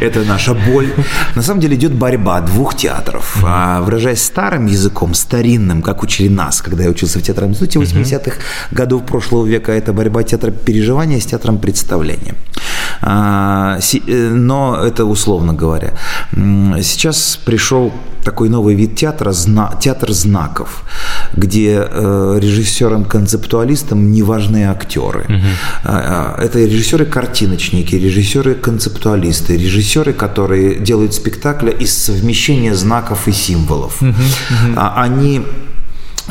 [0.01, 0.93] Это наша боль.
[1.35, 3.39] На самом деле идет борьба двух театров.
[3.45, 8.37] А, выражаясь старым языком, старинным, как учили нас, когда я учился в театральном институте 80-х
[8.71, 12.35] годов прошлого века, это борьба театра переживания с театром представления.
[13.03, 15.95] А, э, но это условно говоря.
[16.33, 17.93] Сейчас пришел
[18.25, 19.33] такой новый вид театра,
[19.81, 20.83] театр знаков,
[21.33, 25.27] где э, режиссерам-концептуалистам не важны актеры.
[25.29, 25.93] Угу.
[25.93, 34.03] Это режиссеры-картиночники, режиссеры-концептуалисты, режиссеры, которые делают спектакли из совмещения знаков и символов.
[34.03, 34.75] Угу, угу.
[34.77, 35.43] Они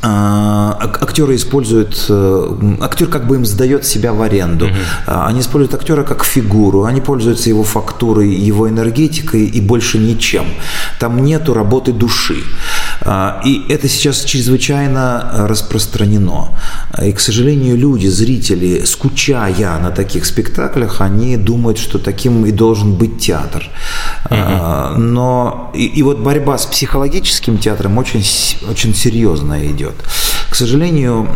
[0.02, 4.68] актеры используют, э, актер как бы им сдает себя в аренду.
[4.68, 5.28] Uh-huh.
[5.28, 10.46] Они используют актера как фигуру, они пользуются его фактурой, его энергетикой и больше ничем.
[11.00, 12.44] Там нету работы души.
[13.02, 16.50] А, и это сейчас чрезвычайно распространено.
[17.02, 22.94] И, к сожалению, люди, зрители, скучая на таких спектаклях, они думают, что таким и должен
[22.94, 23.70] быть театр.
[24.30, 24.98] Uh-huh.
[24.98, 28.24] Но и, и вот борьба с психологическим театром очень,
[28.70, 29.96] очень серьезная идет.
[30.56, 31.28] К сожалению,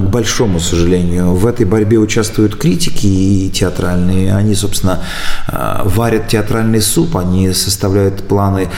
[0.00, 4.34] к большому сожалению, в этой борьбе участвуют критики и театральные.
[4.34, 5.00] Они, собственно,
[5.46, 8.68] а, варят театральный суп, они составляют планы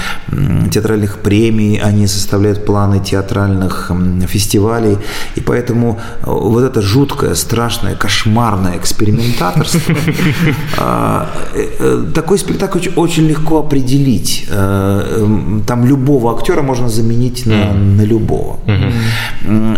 [0.73, 3.93] театральных премий, они составляют планы театральных
[4.27, 4.99] фестивалей.
[5.37, 9.95] И поэтому э, вот это жуткое, страшное, кошмарное экспериментаторство,
[10.79, 14.49] э, э, такой спектакль очень легко определить.
[14.49, 18.59] Там любого актера можно заменить на, на любого.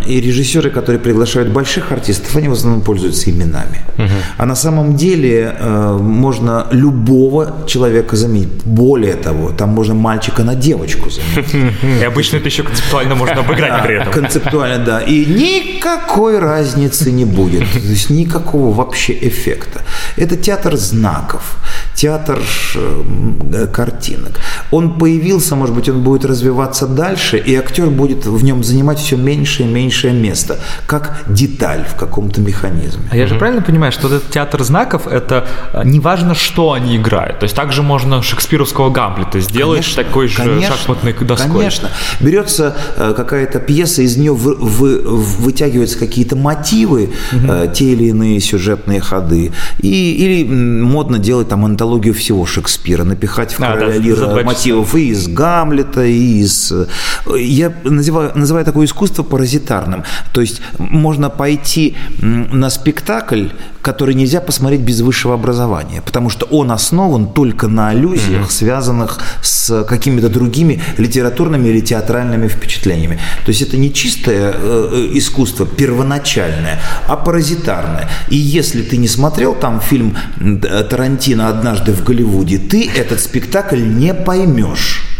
[0.08, 3.80] И режиссеры, которые приглашают больших артистов, они в основном пользуются именами.
[3.98, 4.08] Угу.
[4.38, 8.48] А на самом деле э, можно любого человека заменить.
[8.64, 11.74] Более того, там можно мальчика на девочку заменить.
[12.00, 14.12] И обычно это еще концептуально можно обыграть при этом.
[14.12, 15.00] Концептуально, да.
[15.00, 17.64] И никакой разницы не будет.
[17.72, 19.82] То есть никакого вообще эффекта.
[20.16, 21.56] Это театр знаков
[21.96, 22.38] театр
[22.74, 24.38] э, картинок.
[24.70, 29.16] Он появился, может быть, он будет развиваться дальше, и актер будет в нем занимать все
[29.16, 29.66] меньше и
[29.96, 33.02] меньшее место, как деталь в каком-то механизме.
[33.10, 36.96] А я же правильно понимаю, что этот театр знаков, это э, не важно, что они
[36.96, 37.40] играют.
[37.40, 41.50] То есть также можно шекспировского Гамлета сделать конечно, такой же конечно, шахматной доской.
[41.50, 41.90] Конечно.
[42.20, 47.72] Берется э, какая-то пьеса, из нее вы, вы, вытягиваются какие-то мотивы, угу.
[47.72, 53.52] те или иные сюжетные ходы, и, или модно делать там антологию антологию всего Шекспира, напихать
[53.52, 56.72] в «Короля а, да, Лира мотивов и из Гамлета, и из...
[57.36, 59.85] Я называю, называю такое искусство паразитарным.
[60.32, 63.48] То есть можно пойти на спектакль,
[63.82, 68.52] который нельзя посмотреть без высшего образования, потому что он основан только на аллюзиях, mm-hmm.
[68.52, 73.20] связанных с какими-то другими литературными или театральными впечатлениями.
[73.44, 78.08] То есть это не чистое э, искусство первоначальное, а паразитарное.
[78.28, 80.16] И если ты не смотрел там фильм
[80.90, 85.15] Тарантино «Однажды в Голливуде», ты этот спектакль не поймешь.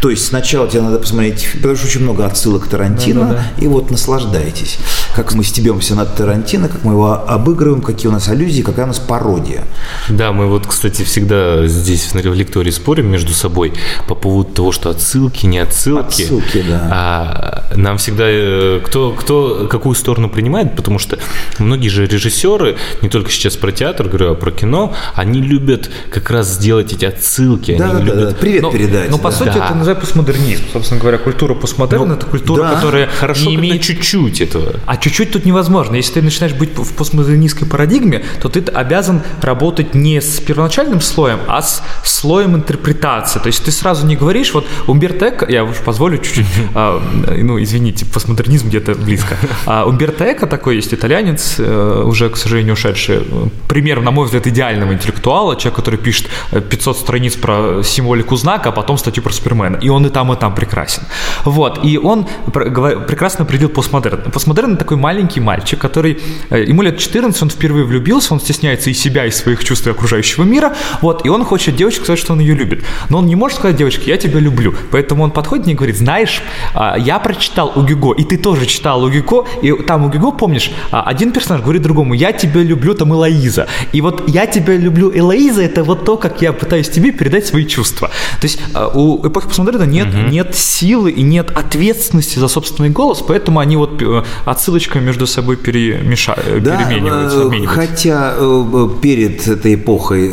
[0.00, 3.64] То есть сначала тебе надо посмотреть, потому что очень много отсылок Тарантино, да, да, да.
[3.64, 4.78] и вот наслаждайтесь.
[5.14, 8.88] Как мы стебемся над Тарантино, как мы его обыгрываем, какие у нас аллюзии, какая у
[8.88, 9.64] нас пародия.
[10.08, 13.74] Да, мы вот, кстати, всегда здесь в лектории спорим между собой
[14.08, 16.22] по поводу того, что отсылки, не отсылки.
[16.22, 16.88] Отсылки, да.
[16.90, 21.18] А нам всегда э, кто, кто какую сторону принимает, потому что
[21.58, 26.30] многие же режиссеры, не только сейчас про театр говорю, а про кино, они любят как
[26.30, 27.76] раз сделать эти отсылки.
[27.76, 28.28] Да, они да, любят...
[28.30, 29.10] да, привет но, передать.
[29.10, 29.22] Но, да.
[29.22, 29.61] по сути, да.
[29.66, 30.64] Это называется постмодернизм.
[30.72, 32.74] Собственно говоря, культура постмодерна ну,– это культура, да.
[32.74, 34.74] которая Хорошо, не имеет чуть-чуть этого.
[34.86, 35.96] А чуть-чуть тут невозможно.
[35.96, 41.40] Если ты начинаешь быть в постмодернистской парадигме, то ты обязан работать не с первоначальным слоем,
[41.48, 43.38] а с слоем интерпретации.
[43.38, 47.02] То есть ты сразу не говоришь, вот Умберто Эко, я уж позволю чуть-чуть, а,
[47.36, 49.36] ну, извините, постмодернизм где-то близко.
[49.66, 53.20] А Умберто Эко такой есть итальянец, э, уже, к сожалению, ушедший,
[53.68, 58.72] пример, на мой взгляд, идеального интеллектуала, человек, который пишет 500 страниц про символику знака, а
[58.72, 59.76] потом статью про Супермена.
[59.76, 61.02] И он и там, и там прекрасен.
[61.44, 61.84] Вот.
[61.84, 64.30] И он прекрасно определил постмодерн.
[64.30, 68.94] Постмодерн– такой маленький мальчик, который, э, ему лет 14, он впервые влюбился, он стесняется и
[68.94, 70.72] себя, и своих чувств, и окружающего мира,
[71.02, 72.84] вот, и он хочет девочке сказать, что он ее любит.
[73.10, 74.74] Но он не может сказать девочке, я тебя люблю.
[74.90, 76.42] Поэтому он подходит и говорит, знаешь,
[76.74, 80.32] а, я прочитал у Гюго, и ты тоже читал у Гюго, и там у Гюго,
[80.32, 83.66] помнишь, а, один персонаж говорит другому, я тебя люблю, там Элоиза.
[83.92, 87.64] И вот я тебя люблю, Элоиза, это вот то, как я пытаюсь тебе передать свои
[87.64, 88.08] чувства.
[88.40, 90.28] То есть а, у эпохи постмодерна нет, угу.
[90.28, 95.56] нет силы и нет ответственности за собственный голос, поэтому они вот э, отсылочками между собой
[95.56, 100.32] перемешают, да, перемениваются, э, Хотя э, перед этой эпохой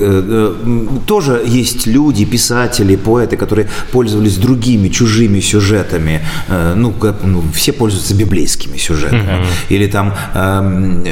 [1.05, 6.22] тоже есть люди, писатели, поэты, которые пользовались другими, чужими сюжетами.
[6.76, 6.93] Ну,
[7.24, 9.39] ну все пользуются библейскими сюжетами.
[9.39, 9.47] Угу.
[9.70, 11.03] Или там эм,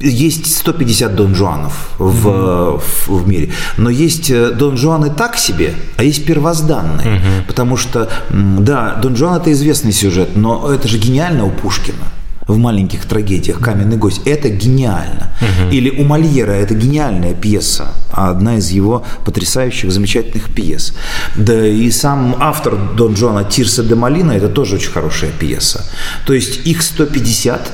[0.00, 2.80] есть 150 Дон Жуанов в, угу.
[2.80, 7.16] в, в мире, но есть Дон Жуаны так себе, а есть первозданные.
[7.16, 7.46] Угу.
[7.48, 12.04] Потому что, да, Дон Жуан это известный сюжет, но это же гениально у Пушкина
[12.46, 14.20] в маленьких трагедиях «Каменный гость».
[14.26, 15.30] Это гениально.
[15.40, 15.70] Угу.
[15.72, 20.94] Или у Мольера это гениальная пьеса, одна из его потрясающих, замечательных пьес.
[21.36, 25.86] Да и сам автор Дон Джона Тирса де Малина– это тоже очень хорошая пьеса.
[26.26, 27.72] То есть их 150,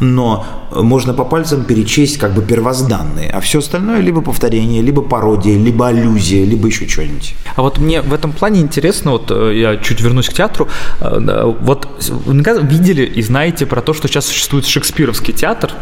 [0.00, 5.56] но можно по пальцам перечесть как бы первозданные, а все остальное либо повторение, либо пародия,
[5.58, 7.34] либо аллюзия, либо еще что-нибудь.
[7.54, 10.68] А вот мне в этом плане интересно, вот э, я чуть вернусь к театру,
[11.00, 11.88] э, вот
[12.26, 15.72] видели и знаете про то, что сейчас существует шекспировский театр,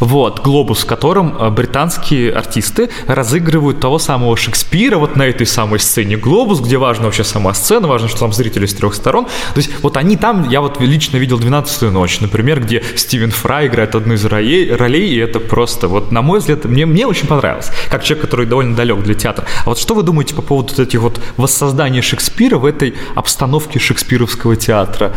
[0.00, 5.80] вот, глобус, в котором э, британские артисты разыгрывают того самого Шекспира вот на этой самой
[5.80, 9.24] сцене глобус, где важна вообще сама сцена, важно, что там зрители с трех сторон.
[9.24, 13.68] То есть вот они там, я вот лично видел «12 ночь», например, где Стивен Фрай
[13.68, 17.26] играет одну из ролей, ролей, и это просто, вот на мой взгляд, мне, мне очень
[17.26, 19.46] понравилось, как человек, который довольно далек для театра.
[19.64, 23.78] А вот что вы думаете по поводу вот этих вот воссоздания Шекспира в этой обстановке
[23.78, 25.14] шекспировского театра?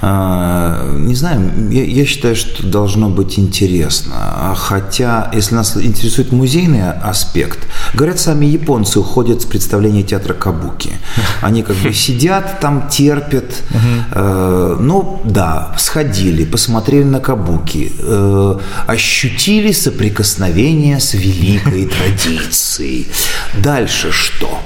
[0.00, 4.54] А, не знаю, я, я считаю, что должно быть интересно.
[4.56, 7.58] Хотя, если нас интересует музейный аспект,
[7.92, 10.92] говорят, сами японцы уходят с представления театра Кабуки.
[11.42, 13.62] Они как бы сидят там, терпят.
[14.12, 21.86] Э, ну, да, сходили, посмотрели на Кабуки, э, ощутили соприкосновение с великой
[22.24, 23.06] традицией.
[23.62, 24.60] Дальше что?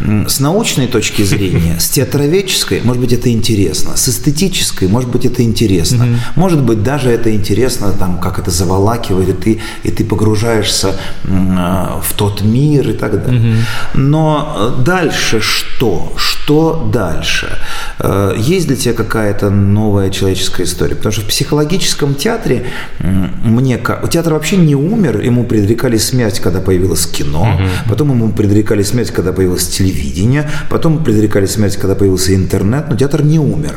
[0.00, 3.96] С научной точки зрения, с театроведческой, может быть, это интересно.
[3.96, 6.06] С эстетической, может быть, это интересно.
[6.36, 12.14] Может быть, даже это интересно, там, как это заволакивает, и ты, и ты погружаешься в
[12.16, 13.56] тот мир и так далее.
[13.94, 16.12] Но дальше что?
[16.16, 17.58] Что дальше?
[17.98, 20.94] Э, есть для тебя какая-то новая человеческая история?
[20.96, 22.66] Потому что в психологическом театре
[23.00, 23.80] мне...
[24.10, 29.32] Театр вообще не умер, ему предрекали смерть, когда появилось кино, потом ему предрекали смерть, когда
[29.32, 33.74] появилось телевидение, потом предрекали смерть, когда появился интернет, но театр не умер.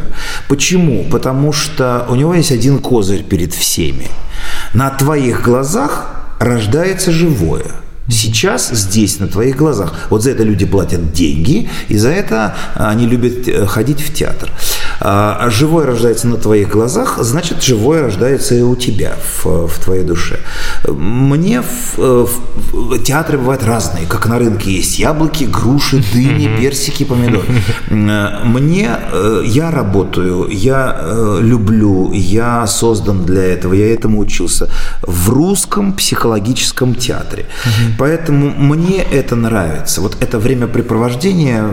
[0.47, 1.05] Почему?
[1.11, 4.07] Потому что у него есть один козырь перед всеми.
[4.73, 6.05] На твоих глазах
[6.39, 7.65] рождается живое–
[8.07, 9.93] Сейчас здесь, на твоих глазах.
[10.09, 14.51] Вот за это люди платят деньги, и за это они любят э, ходить в театр.
[14.99, 19.79] А, а живое рождается на твоих глазах, значит, живое рождается и у тебя в, в
[19.79, 20.39] твоей душе.
[20.87, 22.25] Мне в, э,
[22.71, 27.45] в, театры бывают разные, как на рынке есть яблоки, груши, дыни, персики, помидоры.
[27.89, 31.01] Мне, э, я работаю, я
[31.41, 34.69] люблю, я создан для этого, я этому учился
[35.01, 37.45] в русском психологическом театре.
[37.97, 40.01] Поэтому мне это нравится.
[40.01, 41.65] Вот это времяпрепровождение,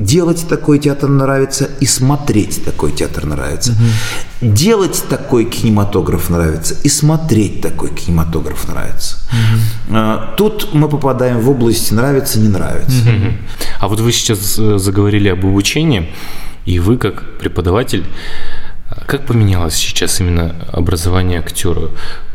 [0.00, 2.29] делать такой театр нравится и смотреть
[2.64, 3.72] такой театр нравится.
[3.72, 4.52] Угу.
[4.54, 9.18] Делать такой кинематограф нравится и смотреть такой кинематограф нравится.
[9.88, 10.36] Угу.
[10.36, 13.02] Тут мы попадаем в область нравится, не нравится.
[13.02, 13.32] Угу.
[13.80, 16.10] А вот вы сейчас э, заговорили об обучении,
[16.66, 18.04] и вы как преподаватель
[19.06, 21.90] как поменялось сейчас именно образование актера?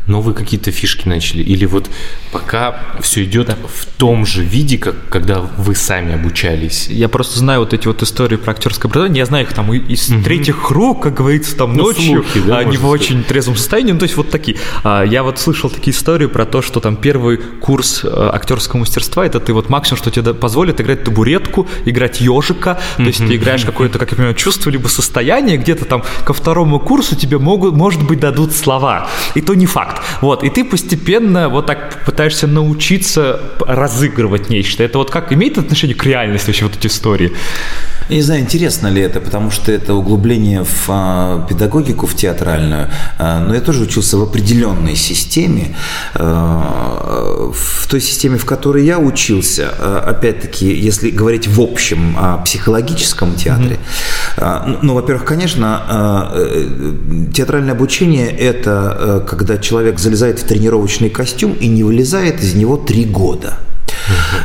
[0.06, 1.42] Новые какие-то фишки начали?
[1.42, 1.90] Или вот
[2.32, 3.56] пока все идет да.
[3.56, 6.88] в том же виде, как когда вы сами обучались?
[6.88, 10.10] Я просто знаю вот эти вот истории про актерское образование, я знаю их там из
[10.10, 10.22] угу.
[10.22, 13.98] третьих рук, как говорится, там ну, ночью, слухи, да, они в очень трезвом состоянии, ну
[13.98, 14.58] то есть вот такие.
[14.84, 19.26] А, я вот слышал такие истории про то, что там первый курс э, актерского мастерства,
[19.26, 23.64] это ты вот максимум, что тебе позволит играть табуретку, играть ежика, то есть ты играешь
[23.64, 28.02] какое-то, как я понимаю, чувство либо состояние, где-то там ко второму курсу тебе могут, может
[28.02, 30.22] быть, дадут слова, и то не факт факт.
[30.22, 34.82] Вот, и ты постепенно вот так пытаешься научиться разыгрывать нечто.
[34.82, 37.32] Это вот как имеет отношение к реальности вообще вот эти истории?
[38.08, 42.88] Я не знаю, интересно ли это, потому что это углубление в а, педагогику, в театральную.
[43.18, 45.76] А, но я тоже учился в определенной системе.
[46.14, 49.70] А, в той системе, в которой я учился,
[50.06, 53.78] опять-таки, если говорить в общем о психологическом театре,
[54.36, 54.78] mm-hmm.
[54.82, 61.68] ну, во-первых, конечно, э, театральное обучение– это э, когда человек залезает в тренировочный костюм и
[61.68, 63.58] не вылезает из него три года.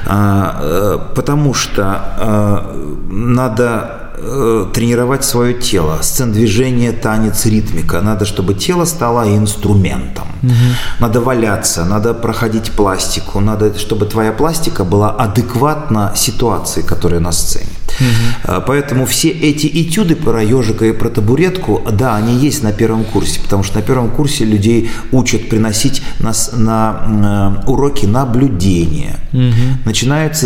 [0.06, 2.76] А, э, потому что а,
[3.10, 6.00] надо э, тренировать свое тело.
[6.02, 8.02] Сцен движения, танец, ритмика.
[8.02, 10.28] Надо, чтобы тело стало инструментом.
[10.44, 10.54] Угу.
[11.00, 17.81] Надо валяться, надо проходить пластику, надо, чтобы твоя пластика была адекватна ситуации, которая на сцене.
[18.02, 18.62] Угу.
[18.68, 23.40] Поэтому все эти этюды про ежика и про табуретку, да, они есть на первом курсе,
[23.42, 29.80] потому что на первом курсе людей учат приносить на, на э, уроки наблюдения, угу.
[29.86, 30.44] начинают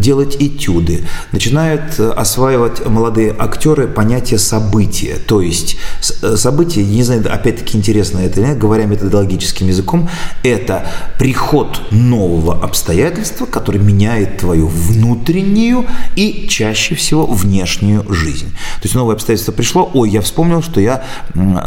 [0.00, 5.16] делать этюды, начинают э, осваивать молодые актеры понятие события.
[5.26, 5.76] То есть
[6.22, 10.08] э, событие, не знаю, опять-таки интересно это, нет, говоря методологическим языком,
[10.42, 10.86] это
[11.18, 15.86] приход нового обстоятельства, которое меняет твою внутреннюю
[16.16, 18.50] и чаще всего внешнюю жизнь.
[18.50, 21.04] То есть новое обстоятельство пришло, ой, я вспомнил, что я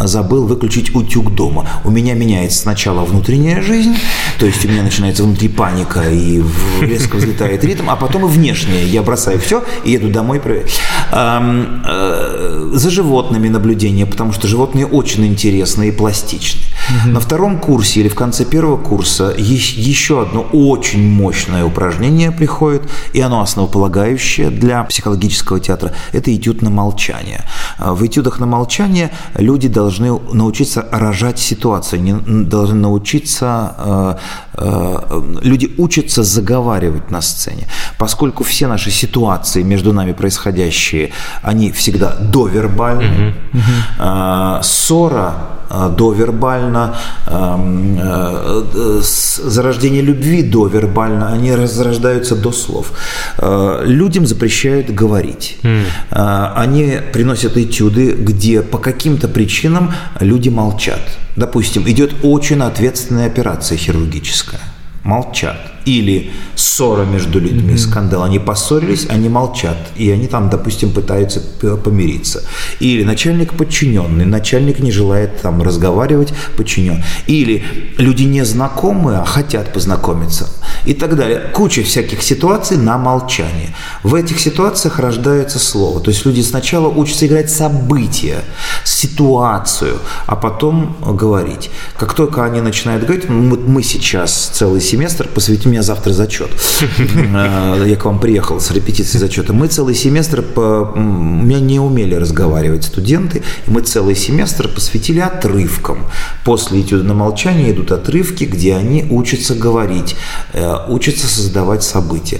[0.04, 1.68] забыл выключить утюг дома.
[1.84, 3.96] У меня меняется сначала внутренняя жизнь,
[4.40, 6.44] то есть у меня начинается внутри паника и
[6.82, 8.86] резко взлетает ритм, а потом и внешняя.
[8.86, 10.80] Я бросаю все и еду домой проверять.
[11.12, 16.62] Э, за животными наблюдение, потому что животные очень интересны и пластичны.
[17.06, 23.22] На втором курсе или в конце первого курса еще одно очень мощное упражнение приходит, и
[23.22, 24.84] оно основополагающее для
[25.22, 25.92] психологического театра.
[26.14, 27.42] Это этюд на молчание.
[27.78, 34.16] А в этюдах на молчание люди должны научиться рожать ситуацию, должны научиться, э,
[34.58, 37.68] люди учатся заговаривать на сцене.
[37.98, 44.64] Поскольку все наши ситуации между нами происходящие, они всегда довербальны, угу.
[44.64, 45.34] ссора
[45.74, 46.96] Э, довербально,
[47.28, 49.02] эм, э,
[49.46, 52.92] зарождение любви довербально, они разрождаются до слов.
[53.38, 55.58] Э, людям запрещают говорить.
[55.64, 55.84] Mm.
[56.56, 61.00] Они приносят этюды, где по каким-то причинам люди молчат.
[61.36, 64.51] Допустим, идет очень ответственная операция хирургическая.
[65.04, 67.78] Молчат или ссора между людьми, mm-hmm.
[67.78, 68.24] скандал.
[68.24, 71.42] Они поссорились, они молчат, и они там, допустим, пытаются
[71.84, 72.44] помириться.
[72.80, 77.04] Или начальник подчиненный, начальник не желает там разговаривать, подчинен.
[77.28, 77.64] Или
[77.98, 80.50] люди незнакомые, а хотят познакомиться.
[80.86, 81.40] И так далее.
[81.54, 83.76] Куча всяких ситуаций на молчание.
[84.04, 86.00] В этих ситуациях рождается слово.
[86.00, 88.40] То есть люди сначала учатся играть события,
[88.84, 91.70] ситуацию, а потом говорить.
[91.98, 96.50] Как только они начинают говорить, мы сейчас целый семестр посвятим меня завтра зачет.
[97.34, 99.54] Э, я к вам приехал с репетицией зачета.
[99.54, 100.94] Мы целый семестр, по...
[100.96, 106.08] меня не умели разговаривать студенты, и мы целый семестр посвятили отрывкам.
[106.44, 110.16] После этюда на молчание идут отрывки, где они учатся говорить,
[110.54, 112.40] э, учатся создавать события.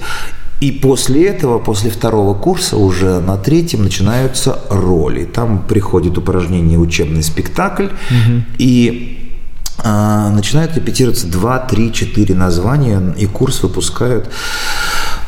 [0.62, 5.26] И после этого, после второго курса, уже на третьем начинаются роли.
[5.26, 8.44] Там приходит упражнение учебный спектакль, угу.
[8.60, 9.31] и
[9.84, 14.30] начинают репетироваться 2, 3, 4 названия, и курс выпускают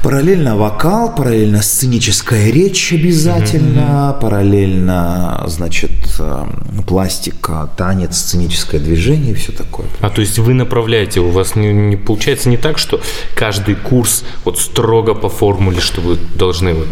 [0.04, 4.20] Параллельно вокал, параллельно сценическая речь обязательно, mm-hmm.
[4.20, 9.88] параллельно, значит, эм, пластика, танец, сценическое движение и все такое.
[10.02, 13.00] А то есть вы направляете, у вас не, не получается не так, что
[13.34, 16.88] каждый курс вот строго по формуле, что вы должны вот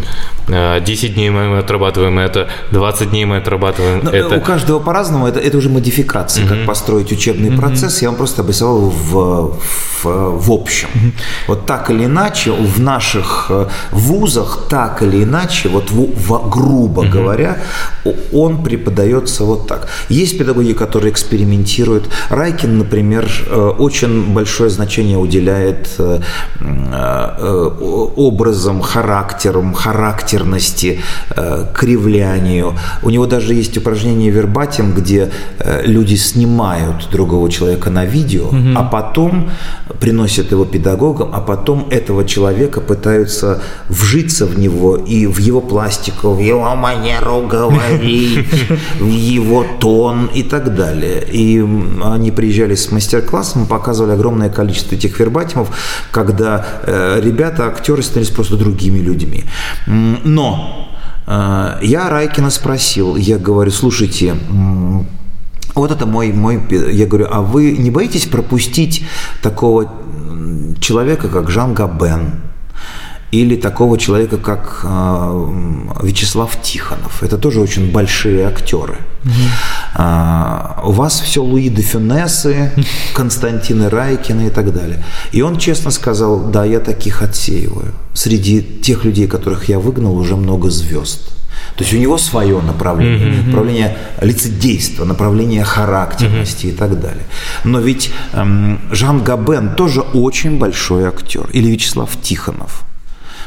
[0.47, 4.37] 10 э, дней мы отрабатываем это, 20 дней мы отрабатываем Но это.
[4.37, 6.49] У каждого по-разному, это, это уже модификация, mm-hmm.
[6.59, 7.59] как построить учебный mm-hmm.
[7.59, 8.01] процесс.
[8.01, 9.59] Я вам просто обрисовал в,
[10.01, 10.87] в, в общем.
[10.93, 11.11] Mm-hmm.
[11.47, 16.49] Вот так или иначе в нашем наших э, вузах так или иначе, вот в, в,
[16.49, 17.09] грубо угу.
[17.09, 17.57] говоря,
[18.31, 19.87] он преподается вот так.
[20.09, 22.09] Есть педагоги, которые экспериментируют.
[22.29, 26.19] Райкин, например, э, очень большое значение уделяет э,
[28.15, 30.99] образом, характерам, характерности,
[31.73, 32.73] кривлянию.
[33.03, 35.31] У него даже есть упражнение вербатим, где
[35.85, 38.73] люди снимают другого человека на видео, угу.
[38.75, 39.49] а потом
[39.99, 46.33] приносят его педагогам, а потом этого человека пытаются вжиться в него и в его пластику,
[46.33, 48.45] в его манеру говорить,
[48.99, 51.25] в его тон и так далее.
[51.31, 51.65] И
[52.03, 55.69] они приезжали с мастер-классом, показывали огромное количество этих вербатимов,
[56.11, 59.45] когда э, ребята, актеры становились просто другими людьми.
[60.25, 60.89] Но
[61.27, 64.35] э, я Райкина спросил, я говорю, слушайте,
[65.75, 66.59] вот это мой, мой,
[66.91, 69.05] я говорю, а вы не боитесь пропустить
[69.41, 69.89] такого
[70.81, 72.50] человека, как Жан Габен,
[73.31, 75.47] или такого человека, как э,
[76.03, 77.23] Вячеслав Тихонов.
[77.23, 78.97] Это тоже очень большие актеры.
[79.23, 80.85] Mm-hmm.
[80.85, 82.71] у вас все Луи де Фюнесы,
[83.13, 85.03] Константины Райкины и так далее.
[85.31, 87.93] И он честно сказал, да, я таких отсеиваю.
[88.13, 91.29] Среди тех людей, которых я выгнал, уже много звезд.
[91.77, 93.47] То есть у него свое направление, mm-hmm.
[93.47, 96.73] направление лицедейства, направление характерности mm-hmm.
[96.73, 97.23] и так далее.
[97.63, 101.47] Но ведь эм, Жан Габен тоже очень большой актер.
[101.53, 102.85] Или Вячеслав Тихонов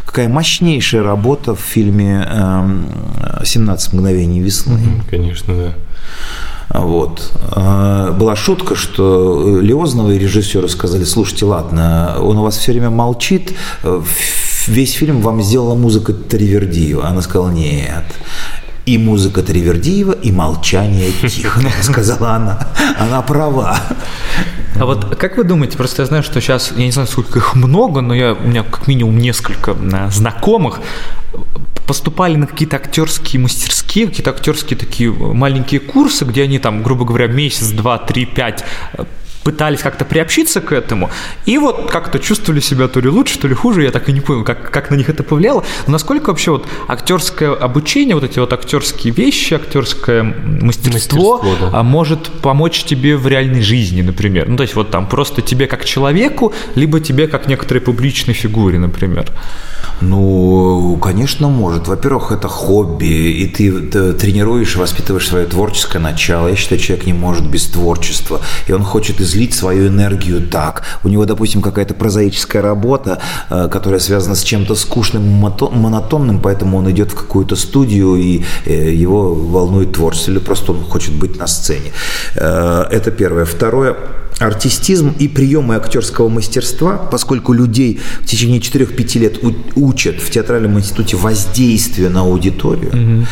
[0.05, 4.80] какая мощнейшая работа в фильме «17 мгновений весны».
[5.11, 5.74] Конечно, да.
[6.70, 7.30] Вот.
[7.52, 12.90] А, была шутка, что Леознова и режиссеры сказали, слушайте, ладно, он у вас все время
[12.90, 13.52] молчит,
[14.66, 17.07] весь фильм вам сделала музыка Таривердиева.
[17.07, 18.05] Она сказала, нет,
[18.86, 22.68] и музыка Тривердиева, и молчание Тихона, сказала она.
[22.98, 23.78] Она права.
[24.78, 27.54] А вот как вы думаете, просто я знаю, что сейчас, я не знаю, сколько их
[27.54, 30.80] много, но я, у меня как минимум несколько э, знакомых
[31.86, 37.26] поступали на какие-то актерские мастерские, какие-то актерские такие маленькие курсы, где они там, грубо говоря,
[37.26, 38.64] месяц, два, три, пять
[39.45, 41.11] пытались как-то приобщиться к этому,
[41.47, 44.20] и вот как-то чувствовали себя то ли лучше, то ли хуже, я так и не
[44.20, 45.64] понял, как, как на них это повлияло.
[45.86, 51.78] Но насколько вообще вот актерское обучение, вот эти вот актерские вещи, актерское мастерство, мастерство да.
[51.78, 54.49] А может помочь тебе в реальной жизни, например?
[54.49, 58.78] Ну, то есть вот там просто тебе как человеку, либо тебе как некоторой публичной фигуре,
[58.78, 59.30] например.
[60.01, 61.89] Ну, конечно, может.
[61.89, 66.49] Во-первых, это хобби, и ты, тренируешь, воспитываешь свое творческое начало.
[66.49, 70.82] Я считаю, человек не может без творчества, и он хочет излить свою энергию так.
[71.05, 73.18] У него, допустим, какая-то прозаическая работа,
[73.51, 78.93] э, которая связана с чем-то скучным, монотонным, поэтому он идет в какую-то студию, и э,
[78.93, 81.93] его волнует творчество, или просто он хочет быть на сцене.
[82.35, 83.45] Э, это первое.
[83.45, 83.97] Второе,
[84.39, 89.39] артистизм и приемы актерского мастерства, поскольку людей в течение 4-5 лет
[89.76, 93.26] учат в театральном институте воздействие на аудиторию, угу.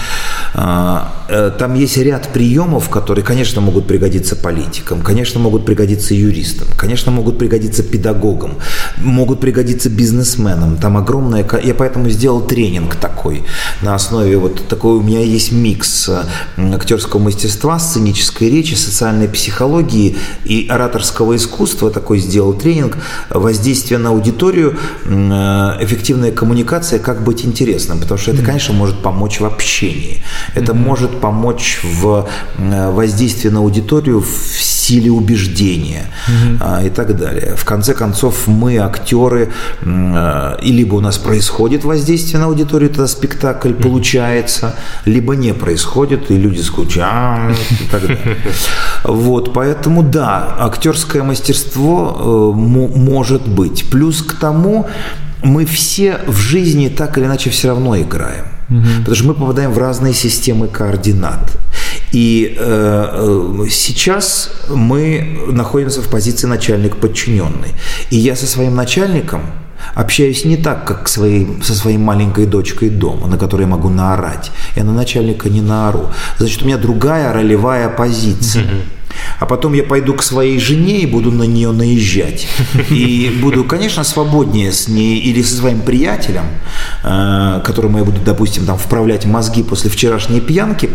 [1.59, 7.39] там есть ряд приемов, которые, конечно, могут пригодиться политикам, конечно, могут пригодиться юристам, конечно, могут
[7.39, 8.57] пригодиться педагогам,
[8.99, 10.77] могут пригодиться бизнесменам.
[10.77, 11.47] Там огромное...
[11.63, 13.45] Я поэтому сделал тренинг такой
[13.83, 14.97] на основе вот такой...
[14.97, 16.25] У меня есть микс э,
[16.75, 22.99] актерского мастерства, сценической речи, социальной психологии и ораторского искусства, такой сделал тренинг,
[23.31, 25.85] воздействие на аудиторию, э,
[26.33, 30.23] эффективная коммуникация, как быть интересным, потому что это, конечно, может помочь в общении,
[30.55, 32.27] это может помочь в
[32.59, 36.07] э, воздействии на аудиторию в силе убеждения
[36.85, 37.55] и так далее.
[37.57, 39.49] В конце концов, мы, актеры,
[39.83, 44.75] э, и либо у нас происходит воздействие на аудиторию, тогда спектакль получается,
[45.07, 48.37] либо не происходит, и люди скучают и так далее.
[49.05, 53.91] Вот, поэтому да, актерское мастерство э, может быть.
[53.91, 54.87] Плюс к тому,
[55.43, 58.45] мы все в жизни так или иначе все равно играем.
[58.71, 58.87] Угу.
[58.99, 61.59] Потому что мы попадаем в разные системы координат.
[62.13, 67.75] И э, э, сейчас мы находимся в позиции начальник-подчиненный.
[68.11, 69.43] И я со своим начальником
[69.95, 74.51] общаюсь не так, как своей, со своей маленькой дочкой дома, на которой я могу наорать.
[74.77, 76.11] Я на начальника не наору.
[76.39, 78.65] Значит, у меня другая ролевая позиция.
[79.39, 82.47] А потом я пойду к своей жене и буду на нее наезжать.
[82.91, 86.45] И буду, конечно, свободнее с ней или со своим приятелем,
[87.05, 90.91] э, которому я буду, допустим, там вправлять мозги после вчерашней пьянки,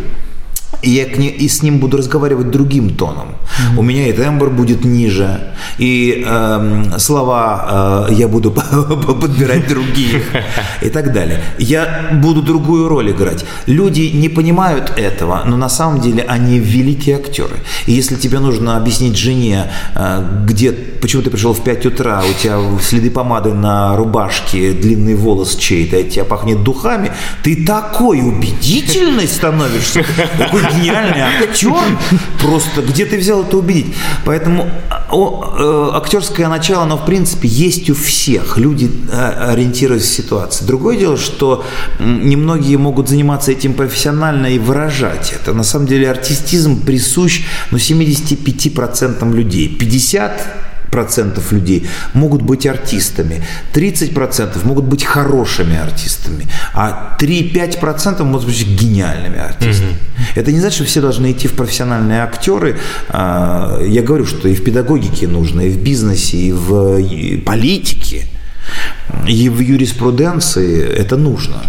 [0.82, 3.28] и я к ней, и с ним буду разговаривать другим тоном.
[3.28, 3.80] Mm-hmm.
[3.80, 8.52] У меня и тембр будет ниже, и э, слова э, я буду
[9.22, 10.22] подбирать другие
[10.82, 11.42] и так далее.
[11.58, 13.46] Я буду другую роль играть.
[13.66, 17.58] Люди не понимают этого, но на самом деле они великие актеры.
[17.88, 22.34] И если тебе нужно объяснить жене, э, где, почему ты пришел в 5 утра, у
[22.42, 27.12] тебя следы помады на рубашке, длинный волос чей-то, от тебя пахнет духами,
[27.44, 30.06] ты такой убедительный становишься,
[30.38, 31.74] такой гениальный актер,
[32.42, 33.96] просто где ты взял это убедить?
[34.26, 34.70] Поэтому
[35.10, 38.58] о, э, актерское начало, оно в принципе есть у всех.
[38.58, 40.66] Люди э, ориентируются в ситуации.
[40.66, 41.64] Другое дело, что
[42.00, 45.54] немногие могут заниматься этим профессионально и выражать это.
[45.54, 49.70] На самом деле артистизм присущ ну, 75% людей.
[49.70, 58.28] 50 процентов людей могут быть артистами, 30 процентов могут быть хорошими артистами, а 3-5 процентов
[58.28, 59.92] могут быть гениальными артистами.
[59.92, 60.40] Mm-hmm.
[60.40, 62.78] Это не значит, что все должны идти в профессиональные актеры.
[63.10, 68.26] А, я говорю, что и в педагогике нужно, и в бизнесе, и в политике,
[69.28, 71.62] и в юриспруденции это нужно.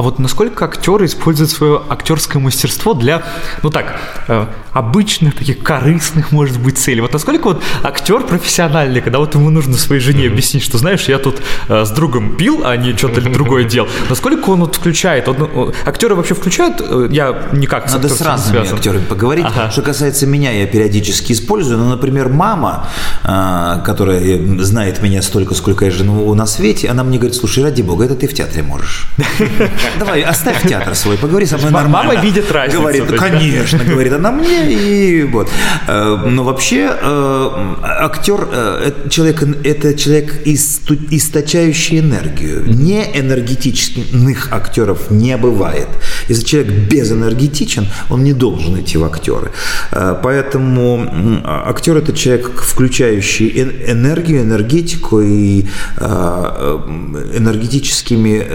[0.00, 3.22] А вот насколько актеры используют свое актерское мастерство для,
[3.62, 7.02] ну так, э, обычных, таких корыстных, может быть, целей?
[7.02, 11.18] Вот насколько вот актер профессиональный, когда вот ему нужно своей жене объяснить, что, знаешь, я
[11.18, 15.26] тут э, с другом пил, а не что-то другое делал, насколько он вот включает?
[15.26, 16.80] Вот, ну, актеры вообще включают?
[16.80, 18.78] Э, я никак Надо с разными связан.
[18.78, 19.44] актерами поговорить.
[19.46, 19.70] Ага.
[19.70, 21.76] Что касается меня, я периодически использую.
[21.76, 22.88] Ну, например, мама,
[23.22, 27.82] э, которая знает меня столько, сколько я живу на свете, она мне говорит, слушай, ради
[27.82, 29.06] бога, это ты в театре можешь.
[29.98, 32.12] Давай, оставь театр свой, поговори со мной нормально.
[32.12, 32.80] Мама видит разницу.
[32.80, 35.48] Говорит, конечно, говорит она мне, и вот.
[35.86, 42.64] Э, но вообще э, актер, э, человек, это человек, источающий энергию.
[42.66, 45.88] Не энергетических актеров не бывает.
[46.28, 49.50] Если человек безэнергетичен, он не должен идти в актеры.
[49.90, 51.06] Поэтому
[51.44, 53.48] актер это человек, включающий
[53.88, 55.66] энергию, энергетику и
[56.00, 58.46] энергетическими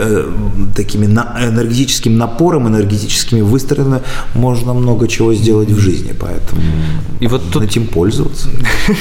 [0.75, 1.05] такими
[1.39, 4.01] энергетическим напором, энергетическими выстрелами
[4.34, 6.61] можно много чего сделать в жизни, поэтому
[7.19, 7.63] и вот тут...
[7.63, 8.49] этим пользоваться.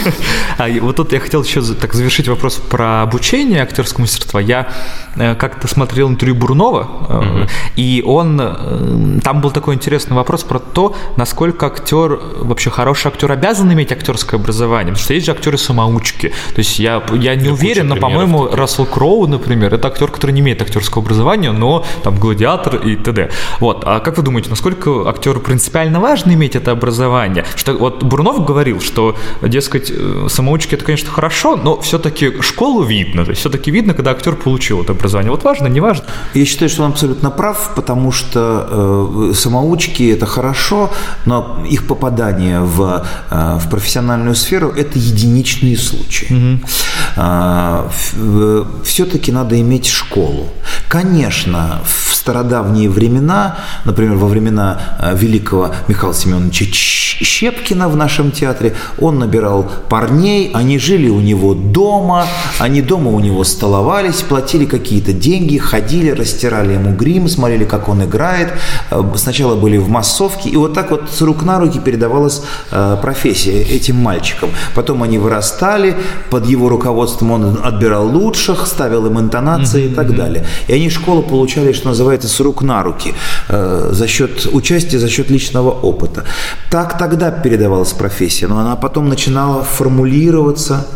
[0.58, 4.40] а вот тут я хотел еще так завершить вопрос про обучение актерскому мастерства.
[4.40, 4.68] Я
[5.16, 7.46] э, как-то смотрел интервью Бурнова, э,
[7.76, 13.30] и он э, там был такой интересный вопрос про то, насколько актер вообще хороший актер
[13.32, 16.28] обязан иметь актерское образование, потому что есть же актеры самоучки.
[16.54, 20.40] То есть я я не уверен, но по-моему Рассел Кроу, например, это актер, который не
[20.40, 23.30] имеет актерского образования, но там гладиатор и т.д.
[23.60, 27.44] Вот, а как вы думаете, насколько актеру принципиально важно иметь это образование?
[27.56, 33.24] Что вот Бурнов говорил, что, дескать, э, самоучки это, конечно, хорошо, но все-таки школу видно,
[33.24, 35.30] то есть все-таки видно, когда актер получил это образование.
[35.30, 36.04] Вот важно, не важно?
[36.34, 40.90] Я считаю, что он абсолютно прав, потому что э, самоучки это хорошо,
[41.24, 46.26] но их попадание в, э, в профессиональную сферу это единичные случаи.
[46.30, 46.68] Угу.
[47.16, 50.48] Э, все-таки надо иметь школу.
[50.88, 51.93] Конечно, в
[52.24, 59.70] стародавние времена, например, во времена э, великого Михаила Семеновича Щепкина в нашем театре, он набирал
[59.90, 62.26] парней, они жили у него дома,
[62.58, 68.02] они дома у него столовались, платили какие-то деньги, ходили, растирали ему грим, смотрели, как он
[68.04, 68.54] играет.
[68.90, 72.96] Э, сначала были в массовке, и вот так вот с рук на руки передавалась э,
[73.02, 74.48] профессия этим мальчикам.
[74.74, 75.94] Потом они вырастали,
[76.30, 79.92] под его руководством он отбирал лучших, ставил им интонации mm-hmm.
[79.92, 80.46] и так далее.
[80.68, 83.14] И они школу получали, что называется, с рук на руки,
[83.48, 86.24] э, за счет участия, за счет личного опыта.
[86.70, 90.86] Так тогда передавалась профессия, но она потом начинала формулироваться,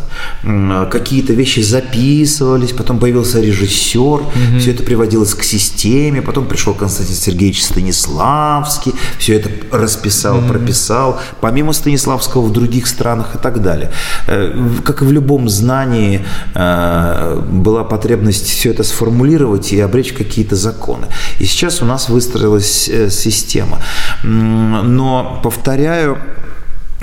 [0.91, 4.59] какие-то вещи записывались, потом появился режиссер, mm-hmm.
[4.59, 10.49] все это приводилось к системе, потом пришел Константин Сергеевич Станиславский, все это расписал, mm-hmm.
[10.49, 13.91] прописал, помимо Станиславского в других странах и так далее.
[14.27, 14.53] Э,
[14.83, 21.07] как и в любом знании э, была потребность все это сформулировать и обречь какие-то законы.
[21.39, 23.79] И сейчас у нас выстроилась э, система.
[24.23, 26.17] Но, повторяю,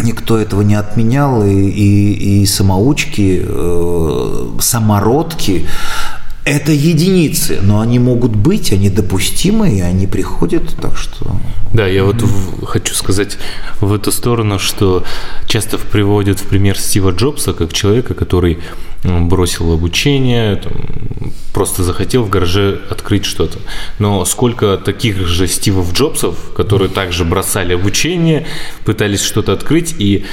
[0.03, 5.67] Никто этого не отменял, и, и, и самоучки, э, самородки–
[6.47, 11.41] это единицы, но они могут быть, они допустимы, и они приходят, так что…
[11.73, 13.37] Да, я вот в, хочу сказать
[13.81, 15.03] в эту сторону, что
[15.49, 18.59] часто приводят в пример Стива Джобса как человека, который
[19.03, 20.73] бросил обучение, там,
[21.53, 23.59] просто захотел в гараже открыть что-то.
[23.99, 28.47] Но сколько таких же Стивов Джобсов, которые также бросали обучение,
[28.85, 30.25] пытались что-то открыть, и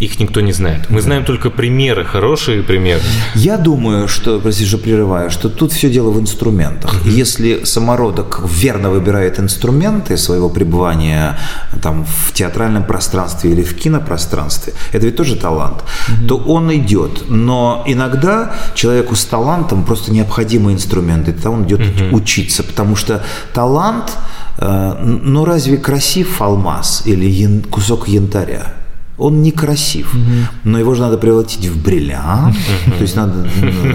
[0.00, 0.90] их никто не знает.
[0.90, 3.02] Мы знаем только примеры, хорошие примеры.
[3.34, 7.04] Я думаю, что, прости, что прерываю, что тут все дело в инструментах.
[7.04, 11.38] Если самородок верно выбирает инструменты своего пребывания
[11.82, 15.84] там, в театральном пространстве или в кинопространстве, это ведь тоже талант,
[16.26, 17.24] то он идет.
[17.28, 21.80] Но иногда человеку с талантом просто необходимы инструменты, тогда он идет
[22.12, 23.22] учиться, потому что
[23.52, 24.12] талант,
[24.58, 28.79] э, ну разве красив алмаз или ян, кусок янтаря?
[29.20, 30.48] Он некрасив, угу.
[30.64, 32.56] но его же надо превратить в бриллиант,
[32.86, 33.48] то есть надо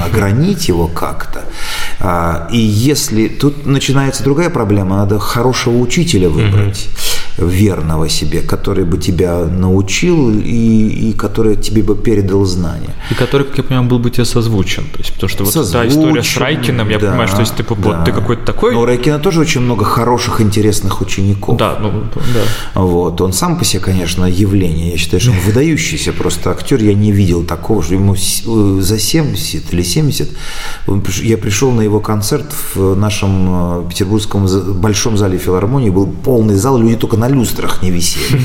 [0.06, 1.42] огранить его как-то.
[2.00, 6.88] А, и если тут начинается другая проблема, надо хорошего учителя выбрать
[7.38, 12.96] верного себе, который бы тебя научил и, и который тебе бы передал знания.
[13.12, 14.84] И который, как я понимаю, был бы тебе созвучен.
[14.92, 17.56] То есть, потому что вот созвучен, та история с Райкиным, я да, понимаю, что если
[17.56, 17.76] ты, да.
[17.76, 18.74] вот, ты какой-то такой...
[18.74, 21.58] Но у Райкина тоже очень много хороших, интересных учеников.
[21.58, 22.82] Да, ну, да.
[22.82, 23.22] Вот.
[23.22, 24.92] Он сам по себе, конечно, явление.
[24.92, 26.82] Я считаю, что он выдающийся просто актер.
[26.82, 30.30] Я не видел такого, что ему э, за 70 или 70.
[31.22, 34.48] Я пришел на его концерт в нашем э, петербургском
[34.80, 35.90] большом зале филармонии.
[35.90, 38.40] Был полный зал, люди только на на люстрах не висели.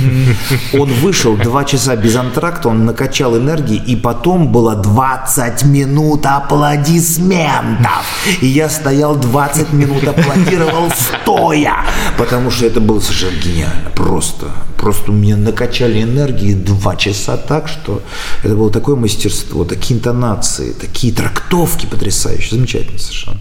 [0.72, 8.04] Он вышел два часа без антракта, он накачал энергии, и потом было 20 минут аплодисментов.
[8.40, 11.84] И я стоял 20 минут, аплодировал стоя,
[12.16, 14.46] потому что это было совершенно гениально, просто.
[14.78, 18.02] Просто у меня накачали энергии два часа так, что
[18.42, 23.40] это было такое мастерство, такие интонации, такие трактовки потрясающие, замечательно совершенно.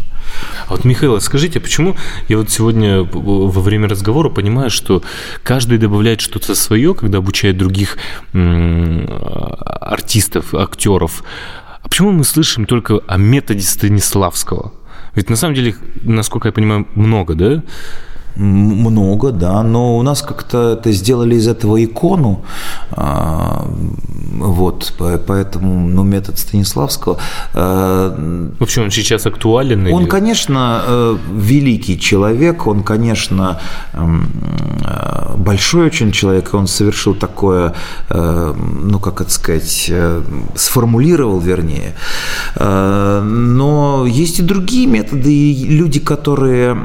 [0.67, 1.95] А вот, Михаил, скажите, почему
[2.27, 5.03] я вот сегодня во время разговора понимаю, что
[5.43, 7.97] каждый добавляет что-то свое, когда обучает других
[9.63, 11.23] артистов, актеров.
[11.81, 14.73] А почему мы слышим только о методе Станиславского?
[15.15, 17.63] Ведь на самом деле, насколько я понимаю, много, да?
[18.35, 22.41] Много, да, но у нас как-то это сделали из этого икону,
[22.91, 23.67] а,
[24.31, 24.93] вот,
[25.27, 27.17] поэтому, ну, метод Станиславского.
[27.53, 29.87] А, В общем, он сейчас актуален?
[29.87, 30.09] Он, или...
[30.09, 33.59] конечно, э, великий человек, он, конечно,
[33.93, 37.73] э, большой очень человек, он совершил такое,
[38.09, 38.53] э,
[38.83, 39.91] ну, как это сказать,
[40.55, 41.95] сформулировал, вернее,
[42.59, 46.77] но есть и другие методы, и люди, которые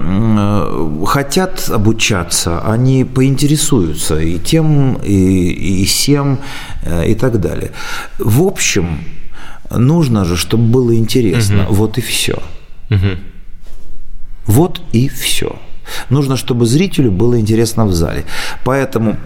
[1.06, 6.38] хотят хотят обучаться, они поинтересуются и тем, и, и всем,
[6.84, 7.72] э, и так далее.
[8.18, 8.98] В общем,
[9.70, 11.64] нужно же, чтобы было интересно.
[11.64, 11.74] Угу.
[11.74, 12.34] Вот и все.
[12.90, 13.18] Угу.
[14.46, 15.58] Вот и все.
[16.08, 18.24] Нужно, чтобы зрителю было интересно в зале.
[18.64, 19.16] Поэтому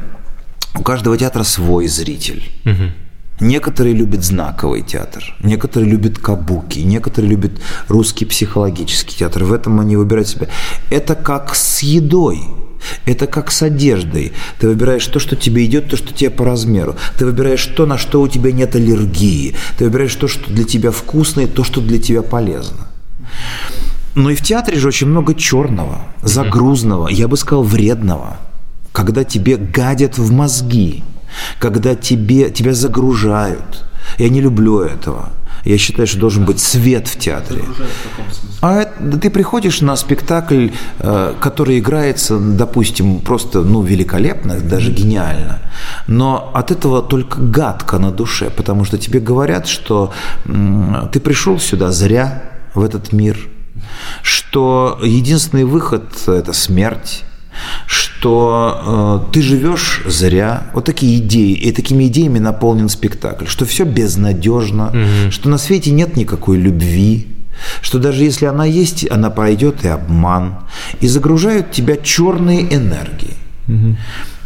[0.79, 2.43] у каждого театра свой зритель.
[2.65, 3.08] Угу.
[3.41, 7.53] Некоторые любят знаковый театр, некоторые любят кабуки, некоторые любят
[7.87, 9.45] русский психологический театр.
[9.45, 10.49] В этом они выбирают себя.
[10.91, 12.41] Это как с едой.
[13.07, 14.33] Это как с одеждой.
[14.59, 16.97] Ты выбираешь то, что тебе идет, то, что тебе по размеру.
[17.17, 19.57] Ты выбираешь то, на что у тебя нет аллергии.
[19.77, 22.89] Ты выбираешь то, что для тебя вкусно, и то, что для тебя полезно.
[24.15, 28.39] Но и в театре же очень много черного, загрузного, я бы сказал, вредного.
[28.93, 31.05] Когда тебе гадят в мозги,
[31.59, 33.85] когда тебе, тебя загружают.
[34.19, 35.31] Я не люблю этого.
[35.65, 37.63] Я считаю, что должен быть свет в театре.
[38.61, 40.69] А это, ты приходишь на спектакль,
[41.01, 45.61] э, который играется, допустим, просто ну, великолепно, даже гениально,
[46.07, 50.13] но от этого только гадко на душе, потому что тебе говорят, что
[51.13, 52.43] ты пришел сюда зря,
[52.75, 53.37] в этот мир,
[54.23, 57.25] что единственный выход– это смерть,
[57.87, 60.65] что э, ты живешь зря.
[60.75, 61.53] Вот такие идеи.
[61.53, 63.47] И такими идеями наполнен спектакль.
[63.47, 65.31] Что все безнадежно, угу.
[65.31, 67.29] что на свете нет никакой любви,
[67.81, 70.57] что даже если она есть, она пройдет и обман.
[71.01, 73.35] И загружают тебя черные энергии.
[73.69, 73.97] Угу.